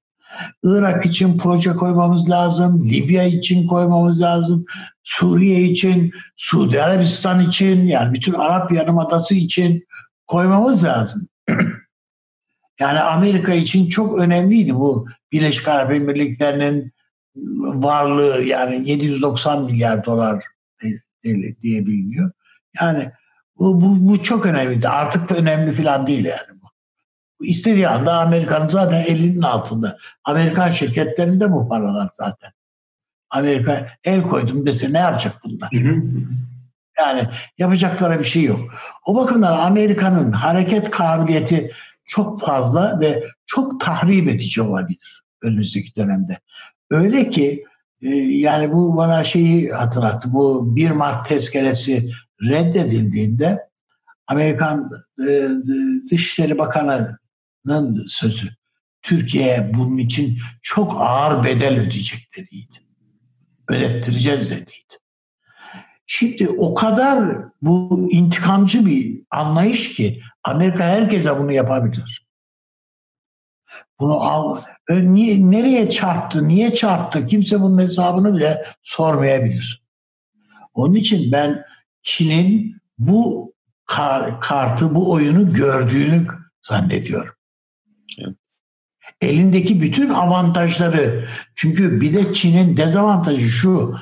[0.64, 4.66] Irak için proje koymamız lazım, Libya için koymamız lazım,
[5.10, 9.86] Suriye için, Suudi Arabistan için, yani bütün Arap Yarımadası için
[10.28, 11.28] koymamız lazım.
[12.80, 16.92] Yani Amerika için çok önemliydi bu Birleşik Arap Emirlikleri'nin
[17.84, 20.44] varlığı yani 790 milyar dolar
[21.62, 22.32] diye biliniyor.
[22.82, 23.12] Yani
[23.60, 24.90] bu, bu, bu çok önemliydi.
[24.90, 27.46] Artık da önemli falan değil yani bu.
[27.46, 29.98] istediği anda Amerika'nın zaten elinin altında.
[30.24, 32.52] Amerikan şirketlerinde bu paralar zaten.
[33.30, 35.70] Amerika el koydum dese ne yapacak bunlar?
[37.00, 38.74] Yani yapacaklara bir şey yok.
[39.06, 41.72] O bakımdan Amerika'nın hareket kabiliyeti
[42.06, 46.40] çok fazla ve çok tahrip edici olabilir önümüzdeki dönemde.
[46.90, 47.66] Öyle ki
[48.02, 50.34] e, yani bu bana şeyi hatırlattı.
[50.34, 53.60] Bu 1 Mart tezkeresi reddedildiğinde
[54.28, 55.50] Amerikan e,
[56.12, 58.48] Dışişleri Bakanı'nın sözü
[59.02, 62.87] Türkiye bunun için çok ağır bedel ödeyecek dediydi.
[63.70, 64.96] Ödettireceğiz dediydi.
[66.06, 72.28] Şimdi o kadar bu intikamcı bir anlayış ki Amerika herkese bunu yapabilir.
[74.00, 79.84] Bunu al, niye, nereye çarptı, niye çarptı kimse bunun hesabını bile sormayabilir.
[80.74, 81.66] Onun için ben
[82.04, 83.54] Çin'in bu
[83.86, 86.28] kar, kartı, bu oyunu gördüğünü
[86.62, 87.34] zannediyorum.
[88.18, 88.38] Evet.
[89.22, 91.28] Elindeki bütün avantajları.
[91.56, 93.96] Çünkü bir de Çin'in dezavantajı şu.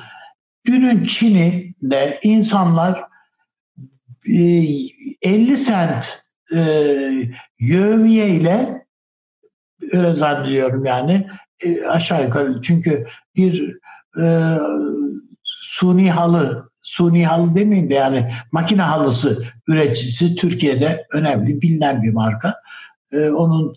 [0.66, 3.04] Dünün Çin'i de insanlar
[4.26, 6.22] 50 e, sent
[6.54, 6.60] e,
[7.58, 8.86] yövmiye ile
[9.92, 11.26] öyle zannediyorum yani
[11.64, 12.60] e, aşağı yukarı.
[12.62, 13.06] Çünkü
[13.36, 13.76] bir
[14.22, 14.56] e,
[15.42, 22.54] suni halı suni halı demeyeyim de yani makine halısı üreticisi Türkiye'de önemli bilinen bir marka.
[23.12, 23.74] E, onun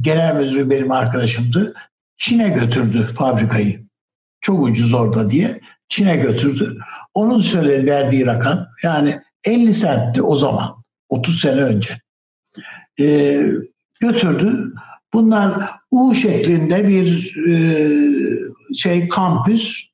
[0.00, 1.74] genel müdürü benim arkadaşımdı.
[2.16, 3.86] Çin'e götürdü fabrikayı.
[4.40, 5.60] Çok ucuz orada diye.
[5.88, 6.78] Çin'e götürdü.
[7.14, 10.84] Onun söyledi verdiği rakam yani 50 sentti o zaman.
[11.08, 12.00] 30 sene önce.
[13.00, 13.42] Ee,
[14.00, 14.72] götürdü.
[15.12, 17.54] Bunlar U şeklinde bir e,
[18.74, 19.88] şey kampüs.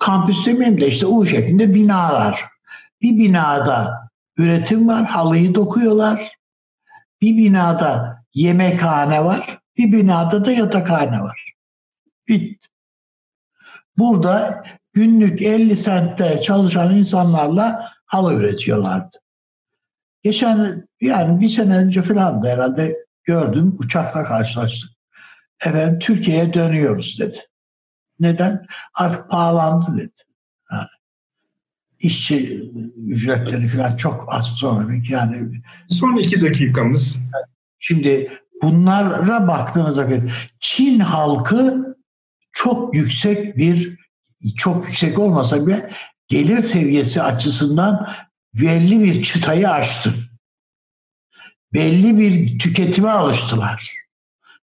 [0.00, 2.44] Kampüs demeyeyim de işte U şeklinde binalar.
[3.02, 6.36] Bir binada üretim var, halıyı dokuyorlar.
[7.22, 11.54] Bir binada yemekhane var, bir binada da yatakhane var.
[12.28, 12.68] Bitti.
[13.98, 19.16] Burada günlük 50 sentte çalışan insanlarla halı üretiyorlardı.
[20.22, 24.90] Geçen yani bir sene önce falan da herhalde gördüm uçakla karşılaştık.
[25.66, 27.38] Efendim Türkiye'ye dönüyoruz dedi.
[28.20, 28.66] Neden?
[28.94, 30.12] Artık pahalandı dedi.
[30.72, 30.88] Yani
[31.98, 32.70] işçi
[33.06, 35.62] ücretleri falan çok astronomik yani.
[35.88, 37.18] Son iki dakikamız.
[37.84, 40.08] Şimdi bunlara baktığınızda
[40.60, 41.96] Çin halkı
[42.52, 43.98] çok yüksek bir
[44.56, 45.90] çok yüksek olmasa bile
[46.28, 48.08] gelir seviyesi açısından
[48.54, 50.14] belli bir çıtayı aştı.
[51.74, 53.92] Belli bir tüketime alıştılar.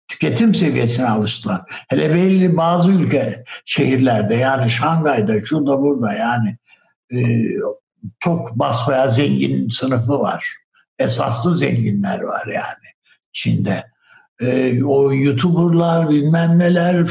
[0.09, 1.63] Tüketim seviyesine alıştılar.
[1.89, 6.57] Hele belli bazı ülke şehirlerde yani Şangay'da şurada burada yani
[7.13, 7.19] e,
[8.19, 10.55] çok basbaya zengin sınıfı var.
[10.99, 12.98] Esaslı zenginler var yani
[13.33, 13.85] Çin'de.
[14.41, 17.07] E, o YouTuber'lar bilmem neler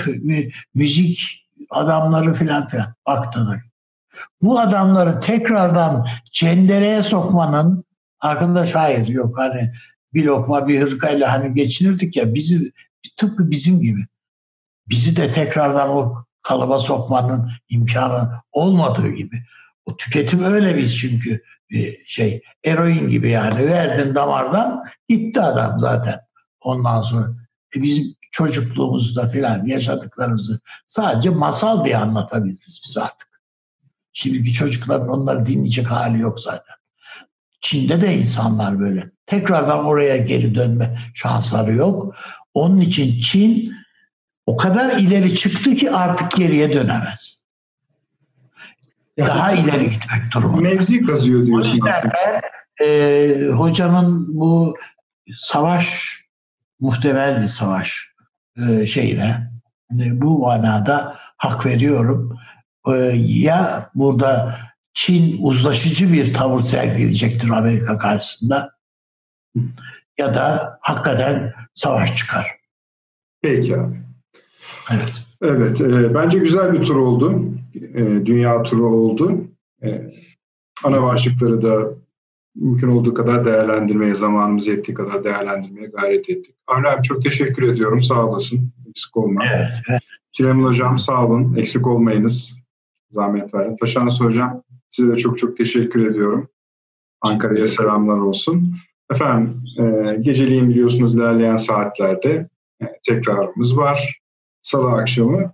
[0.75, 3.55] müzik adamları filan filan baktığında.
[4.41, 7.83] Bu adamları tekrardan cendereye sokmanın
[8.19, 9.71] arkadaş hayır yok hani
[10.13, 12.71] bir lokma bir hırkayla hani geçinirdik ya bizi
[13.17, 14.07] tıpkı bizim gibi.
[14.87, 19.43] Bizi de tekrardan o kalıba sokmanın imkanı olmadığı gibi.
[19.85, 21.41] O tüketim öyle biz çünkü
[22.05, 26.19] şey eroin gibi yani verdin damardan gitti adam zaten.
[26.61, 27.35] Ondan sonra
[27.77, 33.41] e bizim çocukluğumuzda filan yaşadıklarımızı sadece masal diye anlatabiliriz biz artık.
[34.13, 36.75] Şimdiki çocukların onları dinleyecek hali yok zaten.
[37.61, 39.11] Çin'de de insanlar böyle.
[39.25, 42.15] Tekrardan oraya geri dönme şansları yok.
[42.53, 43.73] Onun için Çin
[44.45, 47.36] o kadar ileri çıktı ki artık geriye dönemez.
[49.17, 50.61] Daha ileri gitmek durumunda.
[50.61, 51.71] Mevzi kazıyor diyorsun.
[51.71, 52.41] O yüzden ben
[52.85, 54.75] e, hocanın bu
[55.37, 56.17] savaş
[56.79, 58.11] muhtemel bir savaş
[58.69, 59.51] e, şeyine
[59.91, 62.39] e, bu manada hak veriyorum.
[62.87, 62.91] E,
[63.23, 64.59] ya burada
[64.93, 68.71] Çin uzlaşıcı bir tavır sergileyecektir Amerika karşısında
[70.17, 72.57] ya da hakikaten savaş çıkar.
[73.41, 74.01] Peki abi.
[74.91, 75.13] Evet.
[75.41, 77.56] Evet, e, bence güzel bir tur oldu.
[77.83, 79.47] E, dünya turu oldu.
[79.83, 80.11] E,
[80.83, 81.93] ana başlıkları da
[82.55, 86.55] mümkün olduğu kadar değerlendirmeye, zamanımız yettiği kadar değerlendirmeye gayret ettik.
[86.67, 88.01] Avni abi çok teşekkür ediyorum.
[88.01, 88.73] Sağ olasın.
[88.89, 89.43] Eksik olma.
[89.55, 89.69] Evet.
[89.89, 90.01] evet.
[90.55, 91.55] Hocam sağ olun.
[91.55, 92.63] Eksik olmayınız.
[93.09, 93.77] Zahmet verin.
[93.77, 96.49] Taşansı Hocam size de çok çok teşekkür ediyorum.
[97.21, 98.75] Ankara'ya selamlar olsun.
[99.11, 102.49] Efendim e, geceliğin biliyorsunuz ilerleyen saatlerde
[102.81, 104.19] e, tekrarımız var.
[104.61, 105.53] Salı akşamı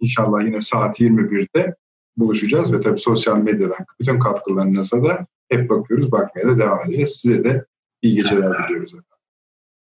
[0.00, 1.74] inşallah yine saat 21'de
[2.16, 7.20] buluşacağız ve tabii sosyal medyadan bütün katkılarınıza da hep bakıyoruz, bakmaya da devam edeceğiz.
[7.22, 7.64] Size de
[8.02, 9.17] iyi geceler diliyoruz efendim.